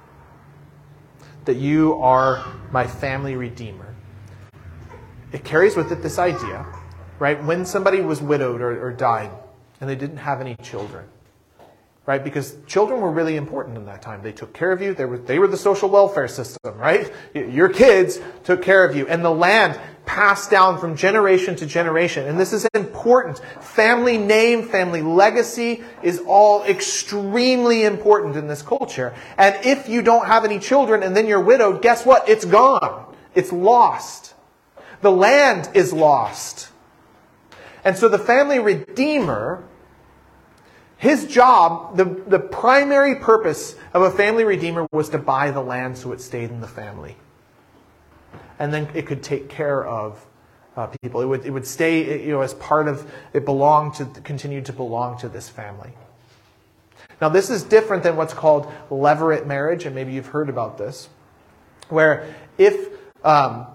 that 1.45 1.55
you 1.55 1.93
are 2.01 2.45
my 2.71 2.85
family 2.85 3.35
redeemer, 3.35 3.95
it 5.31 5.43
carries 5.43 5.75
with 5.75 5.91
it 5.91 6.01
this 6.01 6.19
idea, 6.19 6.65
right? 7.19 7.41
When 7.43 7.65
somebody 7.65 8.01
was 8.01 8.21
widowed 8.21 8.61
or, 8.61 8.85
or 8.85 8.91
died 8.91 9.31
and 9.79 9.89
they 9.89 9.95
didn't 9.95 10.17
have 10.17 10.41
any 10.41 10.55
children, 10.55 11.05
right? 12.05 12.21
Because 12.21 12.57
children 12.65 12.99
were 12.99 13.11
really 13.11 13.37
important 13.37 13.77
in 13.77 13.85
that 13.85 14.01
time. 14.01 14.21
They 14.21 14.31
took 14.33 14.53
care 14.53 14.71
of 14.71 14.81
you. 14.81 14.93
They 14.93 15.05
were, 15.05 15.17
they 15.17 15.39
were 15.39 15.47
the 15.47 15.57
social 15.57 15.89
welfare 15.89 16.27
system, 16.27 16.77
right? 16.77 17.13
Your 17.33 17.69
kids 17.69 18.19
took 18.43 18.61
care 18.61 18.83
of 18.83 18.95
you. 18.95 19.07
And 19.07 19.23
the 19.23 19.31
land 19.31 19.79
passed 20.07 20.49
down 20.49 20.79
from 20.79 20.95
generation 20.95 21.55
to 21.57 21.67
generation. 21.67 22.25
And 22.27 22.39
this 22.39 22.53
is 22.53 22.65
important. 22.73 23.37
Family 23.61 24.17
name, 24.17 24.63
family 24.63 25.03
legacy 25.03 25.83
is 26.01 26.19
all 26.25 26.63
extremely 26.63 27.83
important 27.83 28.35
in 28.35 28.47
this 28.47 28.63
culture. 28.63 29.13
And 29.37 29.55
if 29.63 29.87
you 29.87 30.01
don't 30.01 30.25
have 30.25 30.45
any 30.45 30.57
children 30.57 31.03
and 31.03 31.15
then 31.15 31.27
you're 31.27 31.43
widowed, 31.43 31.83
guess 31.83 32.05
what? 32.05 32.27
It's 32.27 32.45
gone. 32.45 33.15
It's 33.35 33.51
lost. 33.51 34.33
The 35.01 35.11
land 35.11 35.69
is 35.75 35.93
lost. 35.93 36.69
And 37.83 37.95
so 37.95 38.09
the 38.09 38.17
family 38.17 38.57
redeemer 38.57 39.63
His 40.97 41.27
job, 41.27 41.95
the, 41.95 42.05
the 42.05 42.39
primary 42.39 43.15
purpose 43.15 43.75
of 43.93 44.01
a 44.01 44.09
family 44.09 44.43
redeemer 44.43 44.87
was 44.91 45.09
to 45.09 45.19
buy 45.19 45.51
the 45.51 45.61
land 45.61 45.97
so 45.97 46.11
it 46.11 46.21
stayed 46.21 46.49
in 46.49 46.59
the 46.59 46.67
family. 46.67 47.15
And 48.59 48.73
then 48.73 48.89
it 48.93 49.05
could 49.05 49.23
take 49.23 49.49
care 49.49 49.85
of 49.85 50.25
uh, 50.75 50.87
people. 51.01 51.21
It 51.21 51.25
would, 51.25 51.45
it 51.45 51.51
would 51.51 51.65
stay, 51.67 52.23
you 52.23 52.31
know, 52.31 52.41
as 52.41 52.53
part 52.55 52.87
of, 52.87 53.09
it 53.33 53.45
belonged 53.45 53.95
to, 53.95 54.05
continue 54.05 54.61
to 54.61 54.73
belong 54.73 55.17
to 55.19 55.29
this 55.29 55.49
family. 55.49 55.91
Now, 57.19 57.29
this 57.29 57.49
is 57.49 57.63
different 57.63 58.03
than 58.03 58.15
what's 58.15 58.33
called 58.33 58.71
levirate 58.89 59.47
marriage, 59.47 59.85
and 59.85 59.95
maybe 59.95 60.13
you've 60.13 60.27
heard 60.27 60.49
about 60.49 60.77
this, 60.77 61.09
where 61.89 62.35
if, 62.57 62.89
um, 63.23 63.67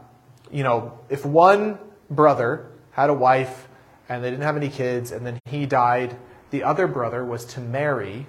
you 0.50 0.62
know, 0.62 0.98
if 1.08 1.26
one 1.26 1.78
brother 2.08 2.66
had 2.92 3.10
a 3.10 3.14
wife 3.14 3.68
and 4.08 4.22
they 4.22 4.30
didn't 4.30 4.44
have 4.44 4.56
any 4.56 4.68
kids, 4.68 5.10
and 5.10 5.26
then 5.26 5.40
he 5.46 5.66
died, 5.66 6.16
the 6.50 6.62
other 6.62 6.86
brother 6.86 7.24
was 7.24 7.44
to 7.46 7.60
marry 7.60 8.26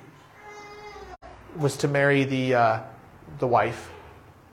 was 1.57 1.77
to 1.77 1.87
marry 1.87 2.23
the 2.23 2.55
uh, 2.55 2.79
the 3.39 3.47
wife 3.47 3.91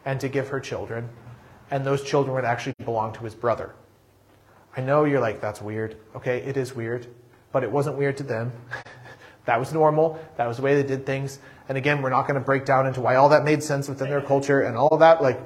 and 0.05 0.21
to 0.21 0.29
give 0.29 0.49
her 0.49 0.61
children, 0.61 1.09
and 1.71 1.85
those 1.85 2.03
children 2.03 2.35
would 2.35 2.45
actually 2.45 2.75
belong 2.85 3.13
to 3.15 3.21
his 3.21 3.35
brother. 3.35 3.75
I 4.77 4.81
know 4.81 5.05
you're 5.05 5.21
like 5.21 5.41
that's 5.41 5.61
weird. 5.61 5.97
Okay, 6.15 6.39
it 6.39 6.57
is 6.57 6.75
weird, 6.75 7.07
but 7.53 7.65
it 7.65 7.71
wasn't 7.71 7.97
weird 7.97 8.17
to 8.19 8.23
them. 8.23 8.53
that 9.45 9.59
was 9.59 9.73
normal. 9.73 10.21
That 10.37 10.47
was 10.47 10.59
the 10.59 10.63
way 10.63 10.81
they 10.81 10.87
did 10.87 11.07
things. 11.07 11.39
And 11.69 11.79
again, 11.79 12.03
we're 12.03 12.11
not 12.11 12.23
going 12.23 12.39
to 12.39 12.45
break 12.45 12.65
down 12.65 12.87
into 12.87 13.01
why 13.01 13.17
all 13.17 13.29
that 13.29 13.45
made 13.45 13.63
sense 13.63 13.89
within 13.89 14.11
their 14.11 14.21
culture 14.21 14.63
and 14.63 14.77
all 14.77 14.89
of 14.89 15.01
that. 15.01 15.23
Like, 15.23 15.41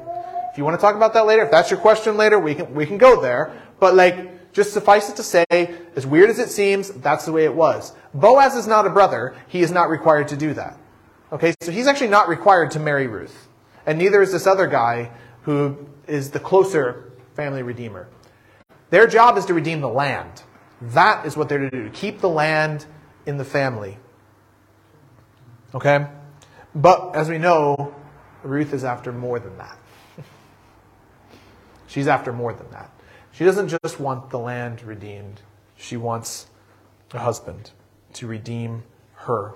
if 0.52 0.58
you 0.58 0.64
want 0.64 0.78
to 0.78 0.80
talk 0.80 0.94
about 0.94 1.12
that 1.14 1.26
later, 1.26 1.44
if 1.44 1.50
that's 1.50 1.70
your 1.70 1.80
question 1.80 2.16
later, 2.16 2.38
we 2.38 2.54
can 2.54 2.74
we 2.74 2.86
can 2.86 2.98
go 2.98 3.20
there. 3.20 3.52
But 3.80 3.94
like 3.94 4.52
just 4.52 4.72
suffice 4.72 5.10
it 5.10 5.16
to 5.16 5.22
say, 5.22 5.74
as 5.96 6.06
weird 6.06 6.30
as 6.30 6.38
it 6.38 6.48
seems, 6.48 6.90
that's 6.90 7.26
the 7.26 7.32
way 7.32 7.44
it 7.44 7.54
was. 7.54 7.92
Boaz 8.14 8.54
is 8.54 8.68
not 8.68 8.86
a 8.86 8.90
brother. 8.90 9.34
He 9.48 9.62
is 9.62 9.72
not 9.72 9.90
required 9.90 10.28
to 10.28 10.36
do 10.36 10.54
that. 10.54 10.78
Okay, 11.32 11.54
so 11.60 11.72
he's 11.72 11.88
actually 11.88 12.08
not 12.08 12.28
required 12.28 12.70
to 12.72 12.78
marry 12.78 13.08
Ruth. 13.08 13.48
And 13.84 13.98
neither 13.98 14.22
is 14.22 14.30
this 14.30 14.46
other 14.46 14.68
guy 14.68 15.10
who 15.44 15.86
is 16.06 16.30
the 16.30 16.40
closer 16.40 17.12
family 17.34 17.62
redeemer. 17.62 18.08
Their 18.90 19.06
job 19.06 19.38
is 19.38 19.46
to 19.46 19.54
redeem 19.54 19.80
the 19.80 19.88
land. 19.88 20.42
That 20.80 21.26
is 21.26 21.36
what 21.36 21.48
they're 21.48 21.58
to 21.58 21.70
do, 21.70 21.84
to 21.84 21.90
keep 21.90 22.20
the 22.20 22.28
land 22.28 22.86
in 23.26 23.36
the 23.36 23.44
family. 23.44 23.98
Okay? 25.74 26.06
But 26.74 27.14
as 27.14 27.28
we 27.28 27.38
know, 27.38 27.94
Ruth 28.42 28.72
is 28.72 28.84
after 28.84 29.12
more 29.12 29.38
than 29.38 29.56
that. 29.58 29.78
She's 31.86 32.08
after 32.08 32.32
more 32.32 32.52
than 32.52 32.70
that. 32.70 32.90
She 33.32 33.44
doesn't 33.44 33.68
just 33.68 33.98
want 33.98 34.30
the 34.30 34.38
land 34.38 34.82
redeemed, 34.82 35.40
she 35.76 35.96
wants 35.96 36.46
a 37.12 37.18
husband 37.18 37.70
to 38.14 38.26
redeem 38.26 38.84
her. 39.14 39.54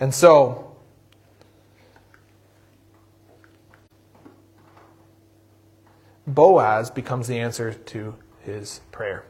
And 0.00 0.14
so, 0.14 0.73
Boaz 6.26 6.90
becomes 6.90 7.28
the 7.28 7.38
answer 7.38 7.74
to 7.74 8.14
his 8.40 8.80
prayer. 8.90 9.24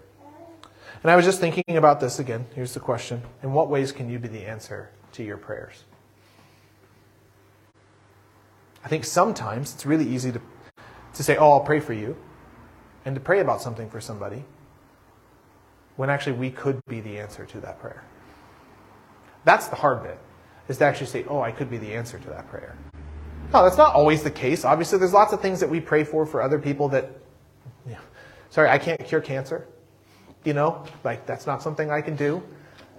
And 1.02 1.10
I 1.10 1.16
was 1.16 1.24
just 1.24 1.40
thinking 1.40 1.76
about 1.76 2.00
this 2.00 2.18
again. 2.18 2.46
Here's 2.54 2.74
the 2.74 2.80
question 2.80 3.22
In 3.42 3.52
what 3.52 3.68
ways 3.68 3.92
can 3.92 4.08
you 4.08 4.18
be 4.18 4.28
the 4.28 4.46
answer 4.46 4.90
to 5.12 5.22
your 5.22 5.36
prayers? 5.36 5.84
I 8.84 8.88
think 8.88 9.04
sometimes 9.04 9.74
it's 9.74 9.86
really 9.86 10.06
easy 10.06 10.32
to 10.32 10.40
to 11.14 11.22
say, 11.22 11.36
oh, 11.36 11.52
I'll 11.52 11.60
pray 11.60 11.80
for 11.80 11.92
you, 11.92 12.16
and 13.04 13.14
to 13.14 13.20
pray 13.20 13.40
about 13.40 13.62
something 13.62 13.88
for 13.88 14.00
somebody, 14.00 14.44
when 15.96 16.10
actually 16.10 16.32
we 16.32 16.50
could 16.50 16.84
be 16.86 17.00
the 17.00 17.18
answer 17.18 17.46
to 17.46 17.60
that 17.60 17.80
prayer. 17.80 18.02
That's 19.44 19.68
the 19.68 19.76
hard 19.76 20.02
bit, 20.02 20.18
is 20.68 20.78
to 20.78 20.84
actually 20.84 21.06
say, 21.06 21.24
oh, 21.28 21.40
I 21.40 21.52
could 21.52 21.70
be 21.70 21.78
the 21.78 21.94
answer 21.94 22.18
to 22.18 22.28
that 22.30 22.48
prayer. 22.48 22.76
No, 23.52 23.62
that's 23.62 23.76
not 23.76 23.94
always 23.94 24.22
the 24.22 24.30
case. 24.30 24.64
Obviously, 24.64 24.98
there's 24.98 25.12
lots 25.12 25.32
of 25.32 25.40
things 25.40 25.60
that 25.60 25.70
we 25.70 25.80
pray 25.80 26.04
for 26.04 26.26
for 26.26 26.42
other 26.42 26.58
people 26.58 26.88
that, 26.88 27.10
yeah, 27.88 27.98
sorry, 28.50 28.68
I 28.68 28.78
can't 28.78 29.04
cure 29.04 29.20
cancer. 29.20 29.68
You 30.44 30.52
know, 30.52 30.84
like 31.04 31.24
that's 31.24 31.46
not 31.46 31.62
something 31.62 31.90
I 31.90 32.00
can 32.00 32.16
do, 32.16 32.42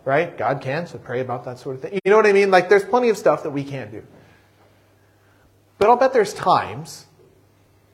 right? 0.04 0.36
God 0.38 0.62
can, 0.62 0.88
so 0.88 0.98
pray 0.98 1.20
about 1.20 1.44
that 1.46 1.60
sort 1.60 1.76
of 1.76 1.82
thing. 1.82 2.00
You 2.04 2.12
know 2.12 2.18
what 2.18 2.26
I 2.26 2.32
mean? 2.32 2.50
Like 2.50 2.70
there's 2.70 2.86
plenty 2.86 3.10
of 3.10 3.18
stuff 3.18 3.44
that 3.44 3.52
we 3.52 3.64
can't 3.64 3.92
do. 3.92 4.04
But 5.78 5.90
I'll 5.90 5.98
bet 5.98 6.14
there's 6.14 6.34
times 6.34 7.06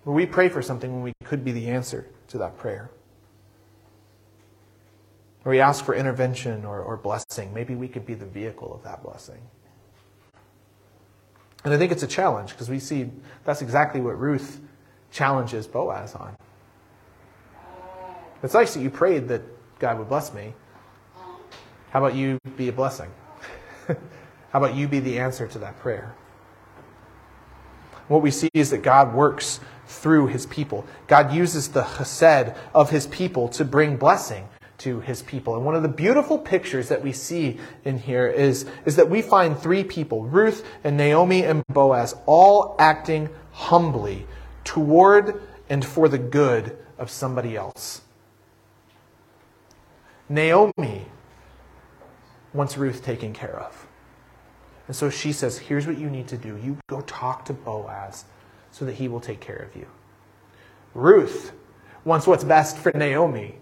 where 0.03 0.15
we 0.15 0.25
pray 0.25 0.49
for 0.49 0.61
something 0.61 0.93
when 0.93 1.03
we 1.03 1.13
could 1.25 1.43
be 1.43 1.51
the 1.51 1.67
answer 1.67 2.07
to 2.29 2.37
that 2.37 2.57
prayer. 2.57 2.91
Or 5.43 5.51
we 5.51 5.59
ask 5.59 5.83
for 5.83 5.95
intervention 5.95 6.65
or, 6.65 6.81
or 6.81 6.97
blessing. 6.97 7.53
Maybe 7.53 7.75
we 7.75 7.87
could 7.87 8.05
be 8.05 8.13
the 8.13 8.25
vehicle 8.25 8.73
of 8.73 8.83
that 8.83 9.03
blessing. 9.03 9.41
And 11.63 11.73
I 11.73 11.77
think 11.77 11.91
it's 11.91 12.03
a 12.03 12.07
challenge 12.07 12.51
because 12.51 12.69
we 12.69 12.79
see 12.79 13.09
that's 13.43 13.61
exactly 13.61 14.01
what 14.01 14.19
Ruth 14.19 14.59
challenges 15.11 15.67
Boaz 15.67 16.15
on. 16.15 16.35
It's 18.43 18.53
nice 18.53 18.73
that 18.73 18.81
you 18.81 18.89
prayed 18.89 19.27
that 19.27 19.41
God 19.79 19.99
would 19.99 20.09
bless 20.09 20.33
me. 20.33 20.53
How 21.91 21.99
about 21.99 22.15
you 22.15 22.39
be 22.57 22.69
a 22.69 22.71
blessing? 22.73 23.11
How 23.87 23.95
about 24.59 24.75
you 24.75 24.87
be 24.87 24.99
the 24.99 25.19
answer 25.19 25.47
to 25.47 25.59
that 25.59 25.79
prayer? 25.79 26.15
What 28.07 28.21
we 28.21 28.31
see 28.31 28.49
is 28.53 28.71
that 28.71 28.81
God 28.81 29.13
works 29.13 29.59
through 29.85 30.27
his 30.27 30.45
people. 30.45 30.85
God 31.07 31.33
uses 31.33 31.69
the 31.69 31.83
chesed 31.83 32.57
of 32.73 32.89
his 32.89 33.07
people 33.07 33.47
to 33.49 33.63
bring 33.63 33.97
blessing 33.97 34.47
to 34.81 34.99
his 35.01 35.21
people. 35.21 35.55
And 35.55 35.65
one 35.65 35.75
of 35.75 35.83
the 35.83 35.89
beautiful 35.89 36.37
pictures 36.37 36.89
that 36.89 37.03
we 37.03 37.11
see 37.11 37.59
in 37.85 37.99
here 37.99 38.27
is, 38.27 38.65
is 38.85 38.95
that 38.95 39.09
we 39.09 39.21
find 39.21 39.57
three 39.57 39.83
people, 39.83 40.23
Ruth 40.23 40.65
and 40.83 40.97
Naomi 40.97 41.43
and 41.43 41.63
Boaz, 41.67 42.15
all 42.25 42.75
acting 42.79 43.29
humbly 43.51 44.25
toward 44.63 45.41
and 45.69 45.85
for 45.85 46.09
the 46.09 46.17
good 46.17 46.77
of 46.97 47.09
somebody 47.09 47.55
else. 47.55 48.01
Naomi 50.27 51.05
wants 52.53 52.77
Ruth 52.77 53.03
taken 53.03 53.33
care 53.33 53.59
of. 53.59 53.87
And 54.87 54.95
so 54.95 55.09
she 55.09 55.31
says, 55.31 55.57
Here's 55.57 55.85
what 55.85 55.97
you 55.97 56.09
need 56.09 56.27
to 56.29 56.37
do. 56.37 56.57
You 56.57 56.77
go 56.87 57.01
talk 57.01 57.45
to 57.45 57.53
Boaz 57.53 58.25
so 58.71 58.85
that 58.85 58.93
he 58.93 59.07
will 59.07 59.19
take 59.19 59.39
care 59.39 59.57
of 59.57 59.75
you. 59.75 59.87
Ruth 60.93 61.51
wants 62.03 62.25
what's 62.27 62.43
best 62.43 62.77
for 62.77 62.91
Naomi. 62.95 63.55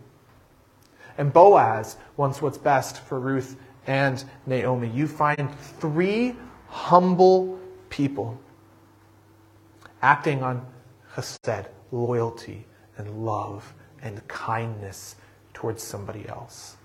And 1.19 1.33
Boaz 1.33 1.97
wants 2.15 2.41
what's 2.41 2.57
best 2.57 3.01
for 3.01 3.19
Ruth 3.19 3.57
and 3.87 4.23
Naomi. 4.45 4.87
You 4.87 5.05
find 5.05 5.53
three 5.59 6.33
humble 6.69 7.59
people 7.89 8.39
acting 10.01 10.41
on 10.41 10.65
chesed, 11.13 11.65
loyalty 11.91 12.65
and 12.95 13.25
love 13.25 13.73
and 14.01 14.25
kindness 14.29 15.17
towards 15.53 15.83
somebody 15.83 16.25
else. 16.29 16.77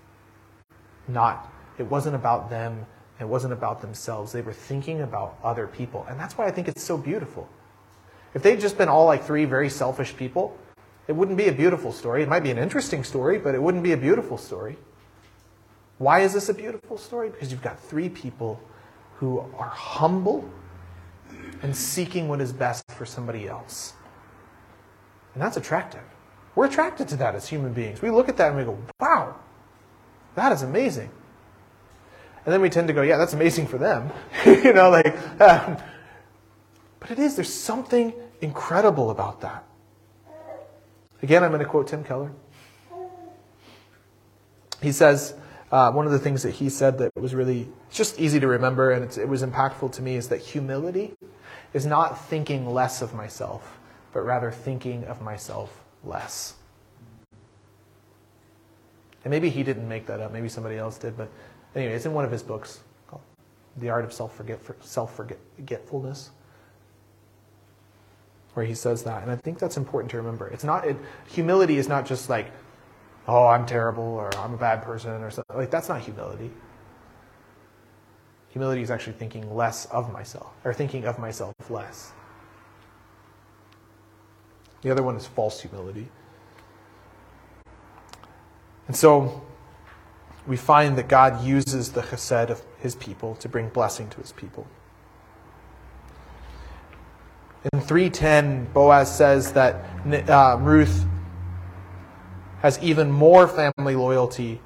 Not, 1.07 1.49
it 1.77 1.83
wasn't 1.83 2.15
about 2.15 2.49
them, 2.49 2.85
it 3.21 3.25
wasn't 3.25 3.53
about 3.53 3.79
themselves. 3.79 4.33
They 4.33 4.41
were 4.41 4.51
thinking 4.51 5.01
about 5.01 5.39
other 5.45 5.65
people. 5.65 6.05
And 6.09 6.19
that's 6.19 6.37
why 6.37 6.45
I 6.45 6.51
think 6.51 6.67
it's 6.67 6.83
so 6.83 6.97
beautiful. 6.97 7.47
If 8.33 8.43
they'd 8.43 8.59
just 8.59 8.77
been 8.77 8.89
all 8.89 9.05
like 9.05 9.23
three 9.23 9.45
very 9.45 9.69
selfish 9.69 10.13
people, 10.17 10.57
it 11.07 11.13
wouldn't 11.13 11.37
be 11.37 11.47
a 11.47 11.51
beautiful 11.51 11.91
story. 11.91 12.23
It 12.23 12.29
might 12.29 12.43
be 12.43 12.51
an 12.51 12.57
interesting 12.57 13.03
story, 13.03 13.37
but 13.37 13.53
it 13.53 13.61
wouldn't 13.61 13.83
be 13.83 13.91
a 13.91 13.97
beautiful 13.97 14.37
story. 14.37 14.77
Why 15.97 16.21
is 16.21 16.33
this 16.33 16.49
a 16.49 16.53
beautiful 16.53 16.97
story? 16.97 17.29
Because 17.29 17.51
you've 17.51 17.61
got 17.61 17.79
three 17.79 18.09
people 18.09 18.59
who 19.17 19.39
are 19.57 19.69
humble 19.69 20.49
and 21.61 21.75
seeking 21.75 22.27
what 22.27 22.41
is 22.41 22.51
best 22.51 22.83
for 22.91 23.05
somebody 23.05 23.47
else. 23.47 23.93
And 25.33 25.41
that's 25.41 25.57
attractive. 25.57 26.03
We're 26.55 26.65
attracted 26.65 27.07
to 27.09 27.17
that 27.17 27.35
as 27.35 27.47
human 27.47 27.73
beings. 27.73 28.01
We 28.01 28.09
look 28.09 28.29
at 28.29 28.37
that 28.37 28.49
and 28.49 28.57
we 28.57 28.63
go, 28.63 28.77
wow, 28.99 29.35
that 30.35 30.51
is 30.51 30.63
amazing. 30.63 31.09
And 32.45 32.53
then 32.53 32.61
we 32.61 32.69
tend 32.69 32.87
to 32.87 32.93
go, 32.93 33.01
yeah, 33.01 33.17
that's 33.17 33.33
amazing 33.33 33.67
for 33.67 33.77
them. 33.77 34.11
you 34.45 34.73
know, 34.73 34.89
like, 34.89 35.15
um, 35.41 35.77
but 36.99 37.11
it 37.11 37.19
is, 37.19 37.35
there's 37.35 37.53
something 37.53 38.13
incredible 38.41 39.11
about 39.11 39.41
that. 39.41 39.65
Again, 41.25 41.43
I'm 41.43 41.49
going 41.49 41.57
to 41.57 41.65
quote 41.65 41.87
Tim 41.87 42.03
Keller. 42.03 42.31
He 44.79 44.91
says, 44.91 45.33
uh, 45.71 45.91
one 45.91 46.05
of 46.05 46.11
the 46.11 46.19
things 46.19 46.43
that 46.43 46.51
he 46.51 46.69
said 46.69 46.99
that 46.99 47.15
was 47.15 47.33
really 47.33 47.67
just 47.89 48.19
easy 48.19 48.39
to 48.39 48.45
remember 48.45 48.91
and 48.91 49.17
it 49.17 49.27
was 49.27 49.41
impactful 49.41 49.91
to 49.93 50.03
me 50.03 50.17
is 50.17 50.29
that 50.29 50.39
humility 50.39 51.15
is 51.73 51.83
not 51.83 52.23
thinking 52.27 52.71
less 52.71 53.01
of 53.01 53.15
myself, 53.15 53.79
but 54.13 54.19
rather 54.19 54.51
thinking 54.51 55.03
of 55.05 55.19
myself 55.19 55.83
less. 56.03 56.53
And 59.23 59.31
maybe 59.31 59.49
he 59.49 59.63
didn't 59.63 59.89
make 59.89 60.05
that 60.05 60.19
up, 60.19 60.31
maybe 60.31 60.47
somebody 60.47 60.77
else 60.77 60.99
did, 60.99 61.17
but 61.17 61.31
anyway, 61.75 61.95
it's 61.95 62.05
in 62.05 62.13
one 62.13 62.25
of 62.25 62.31
his 62.31 62.43
books 62.43 62.81
called 63.07 63.23
The 63.77 63.89
Art 63.89 64.05
of 64.05 64.13
Self-Forgetfulness 64.13 66.29
where 68.55 68.65
he 68.65 68.73
says 68.73 69.03
that. 69.03 69.21
And 69.21 69.31
I 69.31 69.35
think 69.35 69.59
that's 69.59 69.77
important 69.77 70.11
to 70.11 70.17
remember. 70.17 70.47
It's 70.47 70.63
not, 70.63 70.87
it, 70.87 70.97
humility 71.27 71.77
is 71.77 71.87
not 71.87 72.05
just 72.05 72.29
like 72.29 72.51
oh, 73.27 73.47
I'm 73.47 73.65
terrible 73.65 74.03
or 74.03 74.35
I'm 74.37 74.53
a 74.53 74.57
bad 74.57 74.83
person 74.83 75.23
or 75.23 75.31
something. 75.31 75.55
Like, 75.55 75.71
that's 75.71 75.89
not 75.89 76.01
humility. 76.01 76.51
Humility 78.49 78.81
is 78.81 78.91
actually 78.91 79.13
thinking 79.13 79.53
less 79.53 79.85
of 79.87 80.13
myself, 80.13 80.53
or 80.63 80.73
thinking 80.73 81.05
of 81.05 81.19
myself 81.19 81.53
less. 81.69 82.13
The 84.81 84.91
other 84.91 85.03
one 85.03 85.15
is 85.15 85.25
false 85.25 85.59
humility. 85.59 86.07
And 88.87 88.95
so 88.95 89.43
we 90.47 90.55
find 90.55 90.97
that 90.97 91.07
God 91.07 91.43
uses 91.43 91.91
the 91.91 92.01
chesed 92.01 92.49
of 92.49 92.61
his 92.79 92.95
people 92.95 93.35
to 93.37 93.49
bring 93.49 93.69
blessing 93.69 94.09
to 94.09 94.17
his 94.17 94.31
people. 94.31 94.67
In 97.73 97.81
310, 97.81 98.65
Boaz 98.73 99.15
says 99.15 99.53
that 99.53 99.85
uh, 100.29 100.57
Ruth 100.59 101.05
has 102.59 102.77
even 102.79 103.11
more 103.11 103.47
family 103.47 103.95
loyalty 103.95 104.61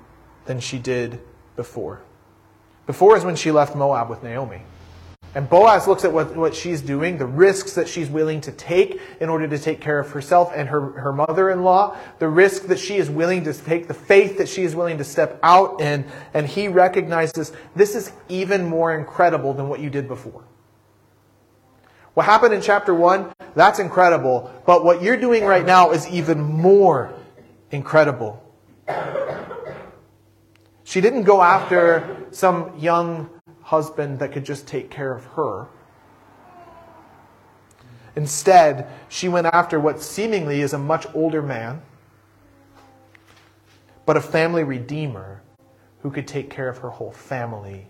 than 0.46 0.60
she 0.60 0.80
did 0.80 1.22
before. 1.56 2.02
Before 2.88 3.16
is 3.16 3.24
when 3.24 3.38
she 3.38 3.52
left 3.52 3.74
Moab 3.76 4.10
with 4.10 4.22
Naomi. 4.22 4.64
And 5.34 5.48
Boaz 5.48 5.88
looks 5.88 6.04
at 6.04 6.12
what, 6.12 6.36
what 6.36 6.56
she's 6.56 6.82
doing, 6.82 7.18
the 7.18 7.26
risks 7.26 7.74
that 7.76 7.88
she's 7.88 8.10
willing 8.10 8.42
to 8.42 8.52
take 8.52 9.00
in 9.22 9.30
order 9.30 9.48
to 9.48 9.60
take 9.60 9.80
care 9.80 10.00
of 10.00 10.10
herself 10.12 10.52
and 10.54 10.68
her, 10.68 10.92
her 11.00 11.14
mother 11.14 11.52
in 11.52 11.64
law, 11.64 11.96
the 12.18 12.28
risk 12.28 12.64
that 12.64 12.80
she 12.80 12.98
is 12.98 13.10
willing 13.10 13.44
to 13.46 13.54
take, 13.54 13.88
the 13.88 13.94
faith 13.94 14.40
that 14.40 14.50
she 14.50 14.64
is 14.64 14.76
willing 14.76 14.98
to 14.98 15.04
step 15.04 15.40
out 15.44 15.80
in, 15.80 16.06
and 16.34 16.48
he 16.48 16.68
recognizes 16.68 17.54
this 17.76 17.96
is 17.96 18.12
even 18.28 18.66
more 18.66 18.94
incredible 18.98 19.54
than 19.54 19.70
what 19.70 19.80
you 19.80 19.90
did 19.90 20.08
before. 20.08 20.44
What 22.20 22.26
happened 22.26 22.54
in 22.54 22.60
chapter 22.62 22.94
1, 22.94 23.32
that's 23.56 23.80
incredible, 23.80 24.52
but 24.66 24.84
what 24.84 25.02
you're 25.02 25.16
doing 25.16 25.46
right 25.46 25.66
now 25.66 25.92
is 25.92 26.06
even 26.10 26.42
more 26.42 27.14
incredible. 27.72 28.44
She 30.84 31.00
didn't 31.00 31.24
go 31.24 31.42
after 31.42 32.28
some 32.32 32.78
young 32.78 33.30
husband 33.62 34.20
that 34.20 34.34
could 34.34 34.44
just 34.44 34.68
take 34.68 34.92
care 34.92 35.14
of 35.16 35.24
her. 35.28 35.70
Instead, 38.18 38.90
she 39.08 39.30
went 39.30 39.48
after 39.48 39.80
what 39.80 40.02
seemingly 40.02 40.60
is 40.60 40.74
a 40.74 40.78
much 40.78 41.08
older 41.14 41.42
man, 41.42 41.82
but 44.06 44.18
a 44.18 44.22
family 44.22 44.66
redeemer 44.66 45.42
who 46.02 46.12
could 46.12 46.28
take 46.28 46.50
care 46.50 46.68
of 46.68 46.80
her 46.80 46.90
whole 46.90 47.14
family, 47.14 47.88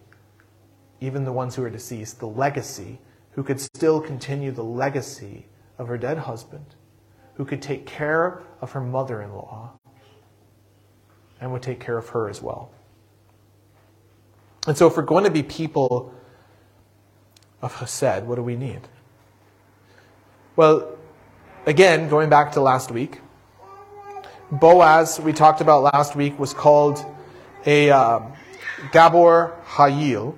even 1.01 1.23
the 1.23 1.33
ones 1.33 1.55
who 1.55 1.63
are 1.63 1.69
deceased, 1.71 2.19
the 2.19 2.27
legacy, 2.27 2.99
who 3.39 3.43
could 3.43 3.61
still 3.61 4.01
continue 4.01 4.51
the 4.51 4.61
legacy 4.61 5.45
of 5.77 5.87
her 5.87 5.97
dead 5.97 6.17
husband, 6.17 6.75
who 7.35 7.45
could 7.45 7.61
take 7.61 7.85
care 7.85 8.43
of 8.59 8.73
her 8.73 8.81
mother 8.81 9.21
in 9.21 9.31
law, 9.31 9.71
and 11.39 11.49
would 11.53 11.61
take 11.61 11.79
care 11.79 11.97
of 11.97 12.09
her 12.09 12.27
as 12.27 12.41
well. 12.41 12.69
And 14.67 14.77
so, 14.77 14.87
if 14.87 14.97
we're 14.97 15.03
going 15.03 15.23
to 15.23 15.31
be 15.31 15.41
people 15.41 16.13
of 17.61 17.73
Chesed, 17.75 18.25
what 18.25 18.35
do 18.35 18.43
we 18.43 18.57
need? 18.57 18.81
Well, 20.57 20.97
again, 21.65 22.09
going 22.09 22.29
back 22.29 22.51
to 22.51 22.59
last 22.59 22.91
week, 22.91 23.21
Boaz, 24.51 25.17
we 25.17 25.31
talked 25.31 25.61
about 25.61 25.81
last 25.93 26.13
week, 26.13 26.37
was 26.37 26.53
called 26.53 27.05
a 27.65 27.89
um, 27.89 28.33
Gabor 28.91 29.55
Hayil, 29.65 30.35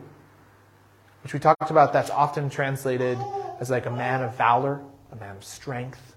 which 1.24 1.34
we 1.34 1.40
talked 1.40 1.72
about. 1.72 1.94
That's 1.94 2.10
often 2.10 2.50
translated 2.50 3.18
as 3.60 3.70
like 3.70 3.86
a 3.86 3.92
man 3.92 4.22
of 4.24 4.36
valor, 4.36 4.82
a 5.12 5.16
man 5.16 5.38
of 5.38 5.44
strength. 5.44 6.16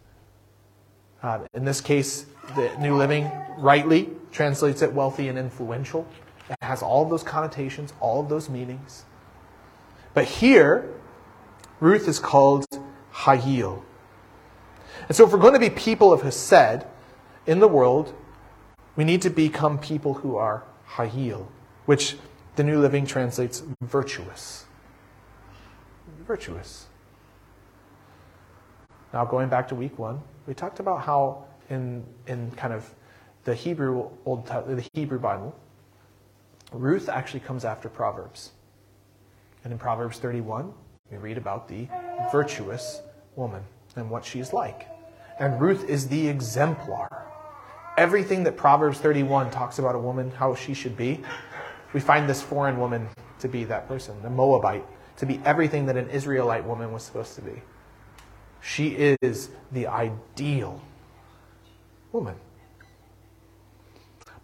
Uh, 1.23 1.47
in 1.55 1.65
this 1.65 1.81
case, 1.81 2.27
the 2.55 2.75
New 2.79 2.97
Living 2.97 3.31
rightly 3.59 4.11
translates 4.31 4.83
it 4.83 4.93
wealthy 4.93 5.29
and 5.29 5.39
influential. 5.39 6.07
It 6.51 6.57
has 6.61 6.83
all 6.83 7.03
of 7.03 7.11
those 7.11 7.23
connotations, 7.23 7.93
all 8.01 8.21
of 8.21 8.29
those 8.29 8.51
meanings. 8.51 9.05
But 10.13 10.27
here, 10.27 10.93
Ruth 11.81 12.09
is 12.09 12.19
called 12.19 12.67
Hayil. 13.13 13.83
And 15.09 15.17
so, 15.17 15.25
if 15.25 15.33
we're 15.33 15.39
going 15.39 15.55
to 15.55 15.59
be 15.59 15.71
people 15.71 16.13
of 16.13 16.23
Hesed 16.23 16.87
in 17.47 17.59
the 17.59 17.69
world, 17.69 18.15
we 18.97 19.05
need 19.05 19.23
to 19.23 19.31
become 19.31 19.79
people 19.79 20.15
who 20.15 20.37
are 20.37 20.65
Hayil, 20.97 21.47
which 21.87 22.17
the 22.57 22.63
New 22.63 22.81
Living 22.81 23.07
translates 23.07 23.63
virtuous. 23.83 24.67
Virtuous. 26.27 26.87
Now, 29.13 29.25
going 29.25 29.49
back 29.49 29.69
to 29.69 29.75
week 29.75 29.99
one, 29.99 30.21
we 30.47 30.55
talked 30.55 30.81
about 30.81 31.03
how 31.03 31.45
in, 31.71 32.05
in 32.27 32.51
kind 32.53 32.73
of 32.73 32.93
the 33.45 33.55
Hebrew 33.55 34.09
Old 34.25 34.47
the 34.47 34.89
Hebrew 34.95 35.19
Bible, 35.19 35.55
Ruth 36.73 37.09
actually 37.09 37.41
comes 37.41 37.65
after 37.65 37.89
Proverbs. 37.89 38.53
And 39.63 39.73
in 39.73 39.79
Proverbs 39.79 40.19
31, 40.19 40.73
we 41.11 41.19
read 41.19 41.39
about 41.39 41.69
the 41.69 41.89
virtuous 42.33 43.03
woman 43.37 43.63
and 43.97 44.11
what 44.11 44.25
she 44.25 44.41
is 44.41 44.53
like. 44.53 44.89
And 45.39 45.61
Ruth 45.61 45.89
is 45.89 46.09
the 46.09 46.29
exemplar. 46.29 47.27
Everything 47.97 48.45
that 48.45 48.57
Proverbs 48.57 48.99
31 48.99 49.51
talks 49.51 49.79
about 49.79 49.95
a 49.95 49.99
woman, 49.99 50.31
how 50.31 50.55
she 50.55 50.75
should 50.75 50.97
be, 50.97 51.21
we 51.93 52.01
find 52.01 52.29
this 52.29 52.43
foreign 52.43 52.79
woman 52.79 53.09
to 53.39 53.49
be 53.49 53.65
that 53.65 53.87
person, 53.87 54.21
the 54.23 54.31
Moabite, 54.31 54.85
to 55.17 55.27
be 55.27 55.41
everything 55.45 55.87
that 55.87 55.97
an 55.97 56.09
Israelite 56.11 56.65
woman 56.65 56.93
was 56.93 57.03
supposed 57.03 57.35
to 57.37 57.43
be. 57.43 57.63
She 58.61 58.89
is 59.21 59.51
the 59.73 59.87
ideal 59.87 60.81
woman. 62.13 62.37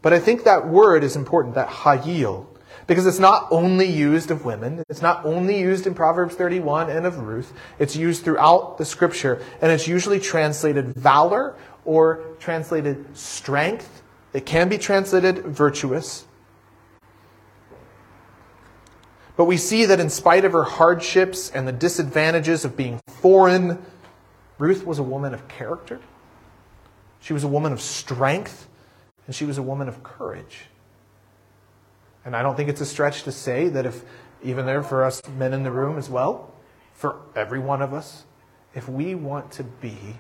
But 0.03 0.13
I 0.13 0.19
think 0.19 0.45
that 0.45 0.67
word 0.67 1.05
is 1.05 1.17
important, 1.17 1.55
that 1.55 1.69
hayil, 1.69 2.47
because 2.87 3.07
it's 3.07 3.19
not 3.19 3.47
only 3.51 3.87
used 3.87 4.31
of 4.31 4.45
women. 4.45 4.83
It's 4.89 5.03
not 5.03 5.25
only 5.25 5.61
used 5.61 5.87
in 5.87 5.95
Proverbs 5.95 6.35
31 6.35 6.91
and 6.91 7.07
of 7.07 7.19
Ruth. 7.19 7.53
It's 7.79 7.95
used 7.95 8.25
throughout 8.25 8.79
the 8.79 8.85
scripture, 8.85 9.41
and 9.61 9.71
it's 9.71 9.87
usually 9.87 10.19
translated 10.19 10.95
valor 10.95 11.55
or 11.85 12.25
translated 12.39 13.17
strength. 13.17 14.03
It 14.33 14.47
can 14.47 14.69
be 14.69 14.79
translated 14.79 15.39
virtuous. 15.45 16.25
But 19.41 19.47
we 19.47 19.57
see 19.57 19.87
that 19.87 20.01
in 20.01 20.11
spite 20.11 20.45
of 20.45 20.53
her 20.53 20.65
hardships 20.65 21.49
and 21.49 21.67
the 21.67 21.73
disadvantages 21.73 22.67
of 22.67 22.77
being 22.77 23.01
foreign, 23.07 23.83
Ruth 24.59 24.85
was 24.85 24.99
a 24.99 25.03
woman 25.03 25.33
of 25.33 25.49
character. 25.49 25.99
She 27.21 27.33
was 27.33 27.43
a 27.43 27.49
woman 27.49 27.73
of 27.73 27.81
strength 27.81 28.69
and 29.27 29.35
she 29.35 29.47
was 29.47 29.57
a 29.57 29.63
woman 29.63 29.89
of 29.89 30.03
courage. 30.03 30.67
And 32.23 32.37
I 32.37 32.43
don't 32.43 32.55
think 32.55 32.69
it's 32.69 32.83
a 32.83 32.85
stretch 32.85 33.23
to 33.23 33.33
say 33.33 33.71
that 33.71 33.87
if, 33.87 34.05
even 34.43 34.67
there 34.67 34.83
for 34.83 35.03
us 35.05 35.23
men 35.39 35.55
in 35.55 35.63
the 35.63 35.71
room 35.71 35.97
as 35.97 36.11
well, 36.11 36.53
for 36.93 37.17
every 37.35 37.61
one 37.61 37.81
of 37.81 37.95
us, 37.95 38.25
if 38.75 38.91
we 38.91 39.15
want 39.15 39.53
to 39.53 39.65
be 39.65 40.17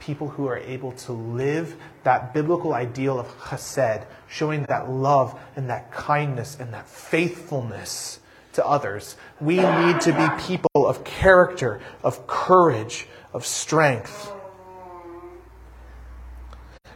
people 0.00 0.30
who 0.30 0.48
are 0.48 0.58
able 0.58 0.90
to 0.90 1.12
live 1.12 1.76
that 2.02 2.34
biblical 2.34 2.74
ideal 2.74 3.20
of 3.20 3.28
chesed, 3.38 4.04
showing 4.26 4.64
that 4.64 4.90
love 4.90 5.38
and 5.54 5.70
that 5.70 5.92
kindness 5.92 6.56
and 6.58 6.74
that 6.74 6.88
faithfulness 6.88 8.18
to 8.54 8.66
others, 8.66 9.16
we 9.40 9.56
need 9.56 10.00
to 10.02 10.12
be 10.12 10.42
people 10.42 10.86
of 10.86 11.04
character, 11.04 11.80
of 12.02 12.26
courage, 12.26 13.06
of 13.32 13.44
strength. 13.44 14.32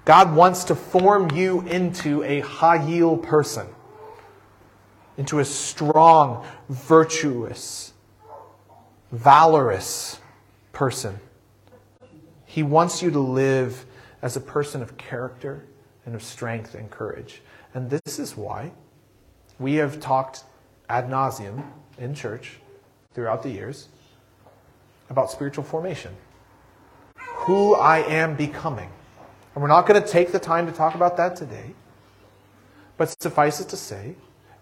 God 0.05 0.35
wants 0.35 0.65
to 0.65 0.75
form 0.75 1.31
you 1.33 1.61
into 1.63 2.23
a 2.23 2.41
hayil 2.41 3.23
person, 3.23 3.67
into 5.19 5.41
a 5.41 5.45
strong, 5.45 6.47
virtuous, 6.69 7.93
valorous 9.13 10.19
person. 10.73 11.19
He 12.47 12.63
wants 12.63 13.03
you 13.03 13.11
to 13.11 13.21
live 13.21 13.85
as 14.23 14.37
a 14.37 14.41
person 14.41 14.81
of 14.81 14.97
character 14.97 15.67
and 16.07 16.15
of 16.15 16.23
strength 16.23 16.75
and 16.75 16.91
courage. 16.91 17.43
And 17.75 17.91
this 17.91 18.19
is 18.19 18.37
why 18.37 18.73
we 19.59 19.75
have 19.75 20.01
talked 20.01 20.45
ad 20.89 21.09
nauseum 21.09 21.63
in 21.99 22.15
church 22.15 22.59
throughout 23.15 23.43
the 23.43 23.51
years 23.51 23.89
about 25.11 25.31
spiritual 25.31 25.65
formation. 25.65 26.15
Who 27.17 27.75
I 27.75 27.99
am 28.01 28.37
becoming. 28.37 28.91
And 29.55 29.63
we're 29.63 29.69
not 29.69 29.87
going 29.87 30.01
to 30.03 30.07
take 30.07 30.33
the 30.33 30.39
time 30.39 30.67
to 30.67 30.73
talk 30.73 30.95
about 30.95 31.17
that 31.17 31.35
today. 31.35 31.75
But 32.97 33.15
suffice 33.21 33.61
it 33.61 33.69
to 33.71 33.77
say, 33.77 34.15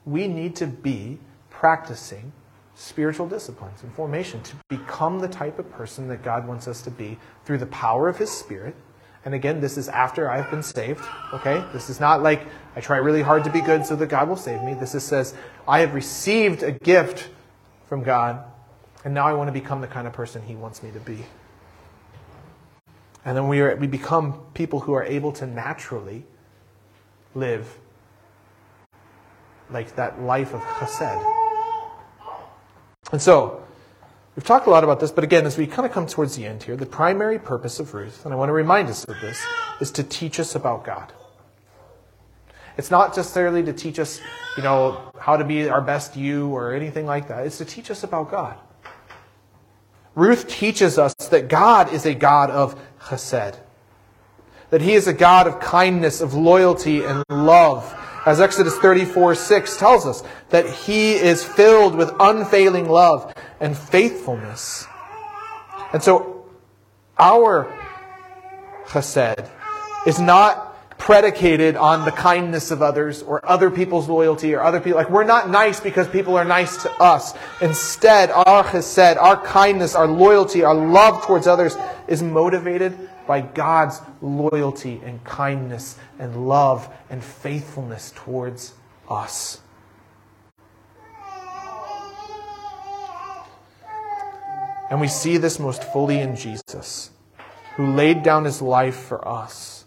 we 0.05 0.29
need 0.29 0.55
to 0.57 0.67
be 0.67 1.19
practicing 1.51 2.33
spiritual 2.75 3.27
disciplines 3.27 3.83
and 3.83 3.93
formation 3.93 4.43
to 4.43 4.55
become 4.69 5.19
the 5.19 5.29
type 5.29 5.59
of 5.59 5.71
person 5.73 6.07
that 6.09 6.23
God 6.23 6.47
wants 6.47 6.69
us 6.69 6.83
to 6.83 6.91
be 6.91 7.19
through 7.45 7.59
the 7.59 7.67
power 7.67 8.09
of 8.09 8.19
His 8.19 8.31
Spirit. 8.31 8.77
And 9.27 9.35
again, 9.35 9.61
this 9.61 9.77
is 9.77 9.89
after 9.89 10.31
I've 10.31 10.49
been 10.53 10.63
saved, 10.63 11.05
okay? 11.35 11.65
This 11.73 11.91
is 11.91 11.99
not 11.99 12.23
like 12.23 12.47
I 12.77 12.81
try 12.81 12.99
really 12.99 13.23
hard 13.23 13.43
to 13.43 13.51
be 13.51 13.61
good 13.61 13.85
so 13.85 13.97
that 13.97 14.07
God 14.07 14.29
will 14.29 14.37
save 14.37 14.63
me. 14.63 14.75
This 14.75 14.95
is 14.95 15.03
says, 15.03 15.35
I 15.67 15.81
have 15.81 15.95
received 15.95 16.63
a 16.63 16.71
gift 16.71 17.29
from 17.89 18.05
God, 18.05 18.45
and 19.05 19.13
now 19.13 19.27
I 19.27 19.33
want 19.33 19.49
to 19.49 19.53
become 19.53 19.81
the 19.81 19.89
kind 19.89 20.07
of 20.07 20.13
person 20.13 20.43
He 20.43 20.55
wants 20.55 20.81
me 20.81 20.93
to 20.93 21.01
be. 21.01 21.25
And 23.25 23.37
then 23.37 23.49
we, 23.49 23.61
are, 23.63 23.75
we 23.75 23.89
become 23.89 24.41
people 24.55 24.79
who 24.79 24.93
are 24.93 25.03
able 25.03 25.33
to 25.33 25.47
naturally 25.47 26.23
live 27.35 27.79
like 29.71 29.97
that 29.97 30.23
life 30.23 30.55
of 30.55 30.61
chesed. 30.61 31.35
And 33.11 33.21
so, 33.21 33.65
we've 34.37 34.45
talked 34.45 34.67
a 34.67 34.71
lot 34.71 34.85
about 34.85 35.01
this, 35.01 35.11
but 35.11 35.25
again, 35.25 35.47
as 35.47 35.59
we 35.59 35.67
kind 35.67 35.87
of 35.87 35.93
come 35.93 36.07
towards 36.07 36.37
the 36.37 36.47
end 36.47 36.63
here, 36.63 36.77
the 36.77 36.87
primary 36.87 37.39
purpose 37.39 37.81
of 37.81 37.93
Ruth, 37.95 38.25
and 38.25 38.33
I 38.33 38.37
want 38.37 38.51
to 38.51 38.53
remind 38.53 38.89
us 38.89 39.05
of 39.05 39.21
this, 39.21 39.45
is 39.81 39.91
to 39.93 40.03
teach 40.03 40.39
us 40.39 40.55
about 40.55 40.85
God. 40.85 41.13
It's 42.77 42.91
not 42.91 43.17
necessarily 43.17 43.63
to 43.65 43.73
teach 43.73 43.99
us, 43.99 44.21
you 44.57 44.63
know, 44.63 45.11
how 45.19 45.39
to 45.39 45.45
be 45.45 45.69
our 45.69 45.81
best 45.81 46.15
you 46.15 46.49
or 46.49 46.75
anything 46.75 47.07
like 47.07 47.29
that. 47.29 47.47
It's 47.47 47.59
to 47.59 47.65
teach 47.65 47.91
us 47.91 48.05
about 48.05 48.31
God. 48.31 48.57
Ruth 50.15 50.47
teaches 50.47 50.99
us 50.99 51.15
that 51.31 51.49
God 51.49 51.93
is 51.93 52.05
a 52.05 52.15
God 52.15 52.51
of 52.51 52.79
chesed. 53.01 53.59
That 54.71 54.83
he 54.83 54.93
is 54.93 55.07
a 55.07 55.13
God 55.13 55.47
of 55.47 55.61
kindness, 55.61 56.21
of 56.21 56.35
loyalty, 56.35 57.03
and 57.03 57.25
love. 57.31 57.95
As 58.27 58.41
Exodus 58.41 58.77
34 58.79 59.37
6 59.37 59.77
tells 59.77 60.05
us, 60.05 60.25
that 60.51 60.69
he 60.69 61.15
is 61.15 61.45
filled 61.45 61.95
with 61.95 62.11
unfailing 62.19 62.89
love 62.89 63.33
and 63.61 63.77
faithfulness. 63.77 64.85
And 65.93 66.03
so, 66.03 66.45
our 67.19 67.73
chesed 68.87 69.49
is 70.07 70.19
not 70.19 70.99
predicated 70.99 71.77
on 71.77 72.05
the 72.05 72.11
kindness 72.11 72.73
of 72.73 72.83
others 72.83 73.23
or 73.23 73.45
other 73.49 73.71
people's 73.71 74.09
loyalty 74.09 74.55
or 74.55 74.63
other 74.63 74.81
people. 74.81 74.99
Like, 74.99 75.11
we're 75.11 75.25
not 75.25 75.49
nice 75.49 75.79
because 75.79 76.09
people 76.09 76.37
are 76.37 76.45
nice 76.45 76.83
to 76.83 76.91
us. 77.01 77.33
Instead, 77.61 78.31
our 78.31 78.65
chesed, 78.65 79.17
our 79.19 79.41
kindness, 79.45 79.95
our 79.95 80.09
loyalty, 80.09 80.65
our 80.65 80.75
love 80.75 81.25
towards 81.25 81.47
others 81.47 81.77
is 82.09 82.25
motivated 82.25 83.09
by 83.27 83.41
God's 83.41 84.01
loyalty 84.23 85.01
and 85.05 85.23
kindness 85.25 85.99
and 86.19 86.49
love 86.49 86.89
and 87.11 87.23
faithfulness 87.23 88.13
towards 88.15 88.75
us. 89.09 89.61
And 94.89 95.01
we 95.01 95.09
see 95.09 95.37
this 95.37 95.59
most 95.59 95.83
fully 95.83 96.21
in 96.21 96.37
Jesus, 96.37 97.11
who 97.75 97.87
laid 97.87 98.23
down 98.23 98.45
his 98.45 98.63
life 98.63 98.97
for 98.97 99.27
us. 99.27 99.85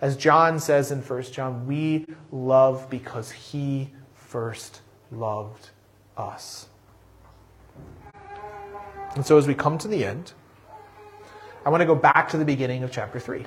As 0.00 0.16
John 0.16 0.58
says 0.60 0.90
in 0.90 1.00
1 1.00 1.22
John, 1.24 1.66
we 1.66 2.06
love 2.30 2.88
because 2.90 3.30
he 3.30 3.90
first 4.14 4.82
loved 5.10 5.70
us. 6.16 6.68
And 9.14 9.26
so 9.26 9.36
as 9.38 9.46
we 9.46 9.54
come 9.54 9.76
to 9.78 9.88
the 9.88 10.04
end, 10.04 10.32
I 11.64 11.68
want 11.68 11.82
to 11.82 11.86
go 11.86 11.94
back 11.94 12.28
to 12.30 12.38
the 12.38 12.44
beginning 12.44 12.82
of 12.82 12.90
chapter 12.90 13.20
3. 13.20 13.44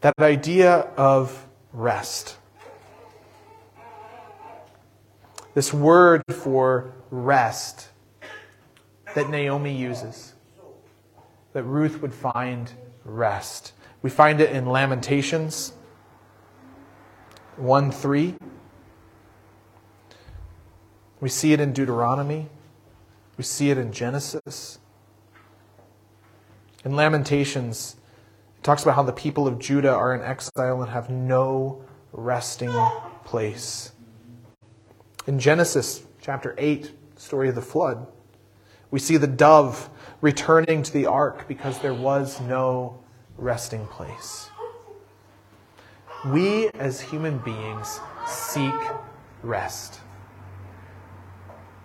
That 0.00 0.14
idea 0.20 0.88
of 0.96 1.48
rest. 1.72 2.36
This 5.54 5.74
word 5.74 6.22
for 6.30 6.92
rest 7.10 7.88
that 9.14 9.28
Naomi 9.28 9.74
uses, 9.74 10.34
that 11.52 11.64
Ruth 11.64 12.00
would 12.00 12.14
find 12.14 12.70
rest. 13.04 13.72
We 14.02 14.10
find 14.10 14.40
it 14.40 14.50
in 14.50 14.66
Lamentations 14.66 15.72
1 17.56 17.90
3. 17.90 18.34
We 21.20 21.28
see 21.28 21.52
it 21.52 21.58
in 21.58 21.72
Deuteronomy. 21.72 22.48
We 23.38 23.44
see 23.44 23.70
it 23.70 23.78
in 23.78 23.92
Genesis. 23.92 24.80
In 26.84 26.96
Lamentations, 26.96 27.96
it 28.56 28.64
talks 28.64 28.82
about 28.82 28.96
how 28.96 29.04
the 29.04 29.12
people 29.12 29.46
of 29.46 29.60
Judah 29.60 29.92
are 29.92 30.12
in 30.12 30.22
exile 30.22 30.82
and 30.82 30.90
have 30.90 31.08
no 31.08 31.84
resting 32.12 32.72
place. 33.24 33.92
In 35.28 35.38
Genesis 35.38 36.02
chapter 36.20 36.56
8, 36.58 36.90
story 37.16 37.48
of 37.48 37.54
the 37.54 37.62
flood, 37.62 38.08
we 38.90 38.98
see 38.98 39.16
the 39.16 39.28
dove 39.28 39.88
returning 40.20 40.82
to 40.82 40.92
the 40.92 41.06
ark 41.06 41.46
because 41.46 41.78
there 41.78 41.94
was 41.94 42.40
no 42.40 42.98
resting 43.36 43.86
place. 43.86 44.50
We 46.26 46.70
as 46.70 47.00
human 47.00 47.38
beings 47.38 48.00
seek 48.26 48.74
rest. 49.44 50.00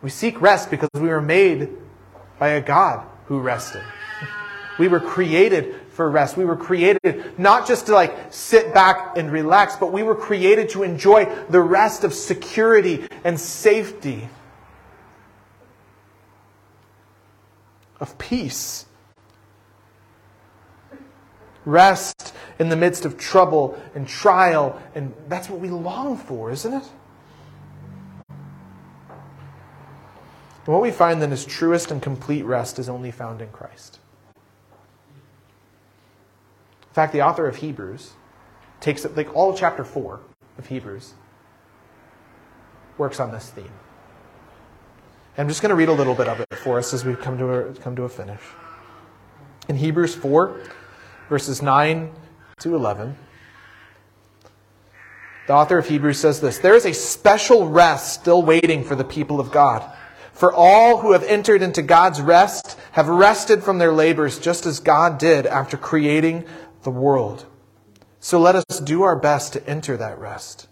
We 0.03 0.09
seek 0.09 0.41
rest 0.41 0.69
because 0.69 0.89
we 0.93 1.07
were 1.07 1.21
made 1.21 1.69
by 2.37 2.49
a 2.49 2.61
God 2.61 3.07
who 3.27 3.39
rested. 3.39 3.81
We 4.77 4.89
were 4.89 4.99
created 4.99 5.75
for 5.91 6.09
rest. 6.09 6.35
We 6.35 6.43
were 6.43 6.57
created 6.57 7.39
not 7.39 7.65
just 7.65 7.85
to 7.85 7.93
like 7.93 8.13
sit 8.29 8.73
back 8.73 9.17
and 9.17 9.31
relax, 9.31 9.77
but 9.77 9.93
we 9.93 10.03
were 10.03 10.15
created 10.15 10.69
to 10.69 10.83
enjoy 10.83 11.25
the 11.49 11.61
rest 11.61 12.03
of 12.03 12.13
security 12.13 13.07
and 13.23 13.39
safety, 13.39 14.27
of 18.01 18.17
peace. 18.17 18.85
Rest 21.63 22.33
in 22.59 22.67
the 22.67 22.75
midst 22.75 23.05
of 23.05 23.17
trouble 23.17 23.81
and 23.95 24.05
trial, 24.05 24.81
and 24.95 25.13
that's 25.29 25.49
what 25.49 25.61
we 25.61 25.69
long 25.69 26.17
for, 26.17 26.51
isn't 26.51 26.73
it? 26.73 26.83
And 30.65 30.73
what 30.73 30.81
we 30.81 30.91
find 30.91 31.21
then 31.21 31.31
is 31.31 31.45
truest 31.45 31.91
and 31.91 32.01
complete 32.01 32.43
rest 32.43 32.79
is 32.79 32.87
only 32.87 33.11
found 33.11 33.41
in 33.41 33.49
Christ. 33.49 33.99
In 36.89 36.93
fact, 36.93 37.11
the 37.11 37.21
author 37.21 37.47
of 37.47 37.57
Hebrews 37.57 38.13
takes 38.79 39.03
it, 39.03 39.17
like 39.17 39.35
all 39.35 39.53
chapter 39.53 39.83
4 39.83 40.19
of 40.57 40.67
Hebrews, 40.67 41.13
works 42.97 43.19
on 43.19 43.31
this 43.31 43.49
theme. 43.49 43.71
I'm 45.37 45.47
just 45.47 45.61
going 45.61 45.71
to 45.71 45.75
read 45.75 45.89
a 45.89 45.93
little 45.93 46.13
bit 46.13 46.27
of 46.27 46.39
it 46.39 46.55
for 46.63 46.77
us 46.77 46.93
as 46.93 47.03
we 47.03 47.15
come 47.15 47.37
to 47.39 47.51
a, 47.51 47.73
come 47.73 47.95
to 47.95 48.03
a 48.03 48.09
finish. 48.09 48.41
In 49.67 49.75
Hebrews 49.75 50.13
4, 50.13 50.61
verses 51.27 51.61
9 51.61 52.11
to 52.59 52.75
11, 52.75 53.17
the 55.47 55.53
author 55.53 55.77
of 55.77 55.87
Hebrews 55.87 56.19
says 56.19 56.39
this 56.39 56.59
There 56.59 56.75
is 56.75 56.85
a 56.85 56.93
special 56.93 57.67
rest 57.67 58.13
still 58.13 58.43
waiting 58.43 58.83
for 58.83 58.95
the 58.95 59.03
people 59.03 59.39
of 59.39 59.51
God. 59.51 59.91
For 60.33 60.51
all 60.51 60.97
who 60.99 61.13
have 61.13 61.23
entered 61.23 61.61
into 61.61 61.81
God's 61.81 62.19
rest 62.19 62.77
have 62.93 63.07
rested 63.07 63.63
from 63.63 63.77
their 63.77 63.93
labors 63.93 64.39
just 64.39 64.65
as 64.65 64.79
God 64.79 65.17
did 65.17 65.45
after 65.45 65.77
creating 65.77 66.45
the 66.81 66.91
world. 66.91 67.45
So 68.19 68.39
let 68.39 68.55
us 68.55 68.79
do 68.79 69.03
our 69.03 69.15
best 69.15 69.53
to 69.53 69.67
enter 69.67 69.95
that 69.97 70.17
rest. 70.17 70.67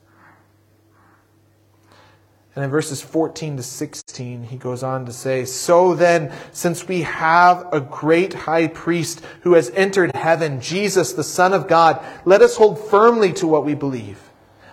And 2.55 2.65
in 2.65 2.71
verses 2.71 3.01
14 3.01 3.57
to 3.57 3.63
16, 3.63 4.43
he 4.43 4.57
goes 4.57 4.83
on 4.83 5.05
to 5.05 5.13
say, 5.13 5.45
So 5.45 5.95
then, 5.95 6.33
since 6.51 6.85
we 6.85 7.03
have 7.03 7.65
a 7.71 7.79
great 7.79 8.33
high 8.33 8.67
priest 8.67 9.21
who 9.41 9.53
has 9.53 9.69
entered 9.69 10.13
heaven, 10.15 10.59
Jesus, 10.59 11.13
the 11.13 11.23
Son 11.23 11.53
of 11.53 11.69
God, 11.69 12.03
let 12.25 12.41
us 12.41 12.57
hold 12.57 12.77
firmly 12.89 13.31
to 13.33 13.47
what 13.47 13.63
we 13.63 13.73
believe. 13.73 14.30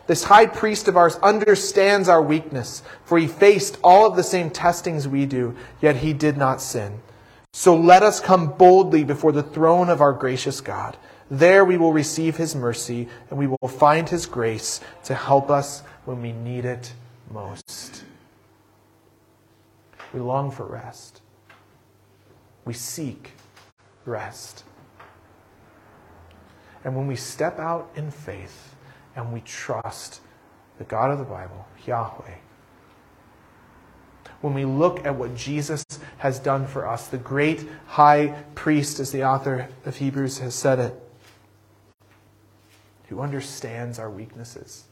This 0.08 0.24
high 0.24 0.46
priest 0.46 0.88
of 0.88 0.96
ours 0.96 1.16
understands 1.16 2.08
our 2.08 2.22
weakness, 2.22 2.82
for 3.04 3.18
he 3.18 3.26
faced 3.26 3.76
all 3.84 4.06
of 4.06 4.16
the 4.16 4.22
same 4.22 4.48
testings 4.48 5.06
we 5.06 5.26
do, 5.26 5.54
yet 5.82 5.96
he 5.96 6.14
did 6.14 6.38
not 6.38 6.62
sin. 6.62 7.00
So 7.52 7.76
let 7.76 8.02
us 8.02 8.18
come 8.18 8.54
boldly 8.54 9.04
before 9.04 9.32
the 9.32 9.42
throne 9.42 9.90
of 9.90 10.00
our 10.00 10.14
gracious 10.14 10.62
God. 10.62 10.96
There 11.30 11.62
we 11.62 11.76
will 11.76 11.92
receive 11.92 12.38
his 12.38 12.56
mercy, 12.56 13.06
and 13.28 13.38
we 13.38 13.46
will 13.46 13.68
find 13.68 14.08
his 14.08 14.24
grace 14.24 14.80
to 15.04 15.14
help 15.14 15.50
us 15.50 15.82
when 16.06 16.22
we 16.22 16.32
need 16.32 16.64
it 16.64 16.90
most. 17.30 18.02
We 20.14 20.20
long 20.20 20.50
for 20.50 20.64
rest. 20.64 21.20
We 22.64 22.72
seek 22.72 23.32
rest. 24.06 24.64
And 26.82 26.96
when 26.96 27.06
we 27.06 27.16
step 27.16 27.58
out 27.58 27.90
in 27.94 28.10
faith, 28.10 28.74
and 29.18 29.32
we 29.32 29.40
trust 29.40 30.20
the 30.78 30.84
God 30.84 31.10
of 31.10 31.18
the 31.18 31.24
Bible, 31.24 31.66
Yahweh. 31.84 32.36
When 34.40 34.54
we 34.54 34.64
look 34.64 35.04
at 35.04 35.16
what 35.16 35.34
Jesus 35.34 35.84
has 36.18 36.38
done 36.38 36.68
for 36.68 36.86
us, 36.86 37.08
the 37.08 37.18
great 37.18 37.68
high 37.88 38.28
priest, 38.54 39.00
as 39.00 39.10
the 39.10 39.24
author 39.24 39.68
of 39.84 39.96
Hebrews 39.96 40.38
has 40.38 40.54
said 40.54 40.78
it, 40.78 40.94
who 43.08 43.20
understands 43.20 43.98
our 43.98 44.08
weaknesses, 44.08 44.84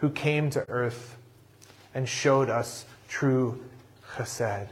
who 0.00 0.10
came 0.10 0.50
to 0.50 0.68
earth 0.68 1.16
and 1.94 2.06
showed 2.06 2.50
us 2.50 2.84
true 3.08 3.58
chesed. 4.16 4.68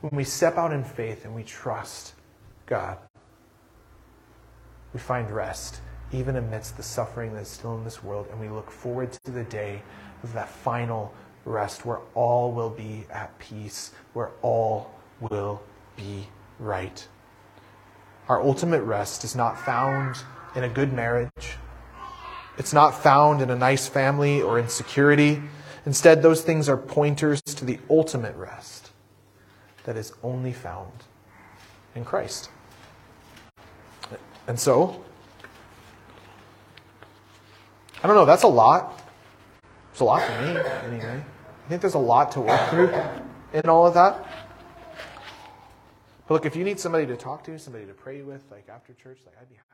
When 0.00 0.14
we 0.14 0.22
step 0.22 0.56
out 0.56 0.72
in 0.72 0.84
faith 0.84 1.24
and 1.24 1.34
we 1.34 1.42
trust 1.42 2.14
God, 2.66 2.98
we 4.98 5.00
find 5.00 5.30
rest 5.30 5.80
even 6.10 6.36
amidst 6.36 6.76
the 6.76 6.82
suffering 6.82 7.32
that's 7.32 7.50
still 7.50 7.76
in 7.76 7.84
this 7.84 8.02
world, 8.02 8.26
and 8.32 8.40
we 8.40 8.48
look 8.48 8.68
forward 8.70 9.12
to 9.12 9.30
the 9.30 9.44
day 9.44 9.80
of 10.24 10.32
that 10.32 10.48
final 10.48 11.14
rest 11.44 11.86
where 11.86 12.00
all 12.14 12.50
will 12.50 12.70
be 12.70 13.04
at 13.12 13.38
peace, 13.38 13.92
where 14.14 14.30
all 14.42 14.90
will 15.20 15.62
be 15.96 16.26
right 16.58 17.06
our 18.28 18.42
ultimate 18.42 18.82
rest 18.82 19.24
is 19.24 19.34
not 19.34 19.58
found 19.58 20.16
in 20.54 20.64
a 20.64 20.68
good 20.68 20.92
marriage. 20.92 21.56
It's 22.58 22.72
not 22.72 22.90
found 22.90 23.40
in 23.40 23.50
a 23.50 23.56
nice 23.56 23.88
family 23.88 24.42
or 24.42 24.58
in 24.58 24.68
security. 24.68 25.42
Instead, 25.86 26.22
those 26.22 26.42
things 26.42 26.68
are 26.68 26.76
pointers 26.76 27.40
to 27.42 27.64
the 27.64 27.78
ultimate 27.88 28.36
rest 28.36 28.90
that 29.84 29.96
is 29.96 30.12
only 30.22 30.52
found 30.52 30.92
in 31.94 32.04
Christ. 32.04 32.50
And 34.48 34.58
so, 34.58 35.04
I 38.02 38.06
don't 38.06 38.16
know, 38.16 38.24
that's 38.24 38.44
a 38.44 38.48
lot. 38.48 39.02
It's 39.92 40.00
a 40.00 40.04
lot 40.04 40.22
for 40.22 40.42
me, 40.42 40.58
anyway. 40.86 41.22
I 41.22 41.68
think 41.68 41.82
there's 41.82 41.94
a 41.94 41.98
lot 41.98 42.32
to 42.32 42.40
work 42.40 42.70
through 42.70 42.94
in 43.52 43.68
all 43.68 43.86
of 43.86 43.92
that. 43.92 44.26
But 46.26 46.34
look, 46.34 46.46
if 46.46 46.56
you 46.56 46.64
need 46.64 46.80
somebody 46.80 47.04
to 47.06 47.16
talk 47.16 47.44
to, 47.44 47.58
somebody 47.58 47.84
to 47.84 47.92
pray 47.92 48.22
with, 48.22 48.42
like 48.50 48.70
after 48.70 48.94
church, 48.94 49.18
like 49.26 49.34
I'd 49.38 49.50
be 49.50 49.56
happy. 49.56 49.67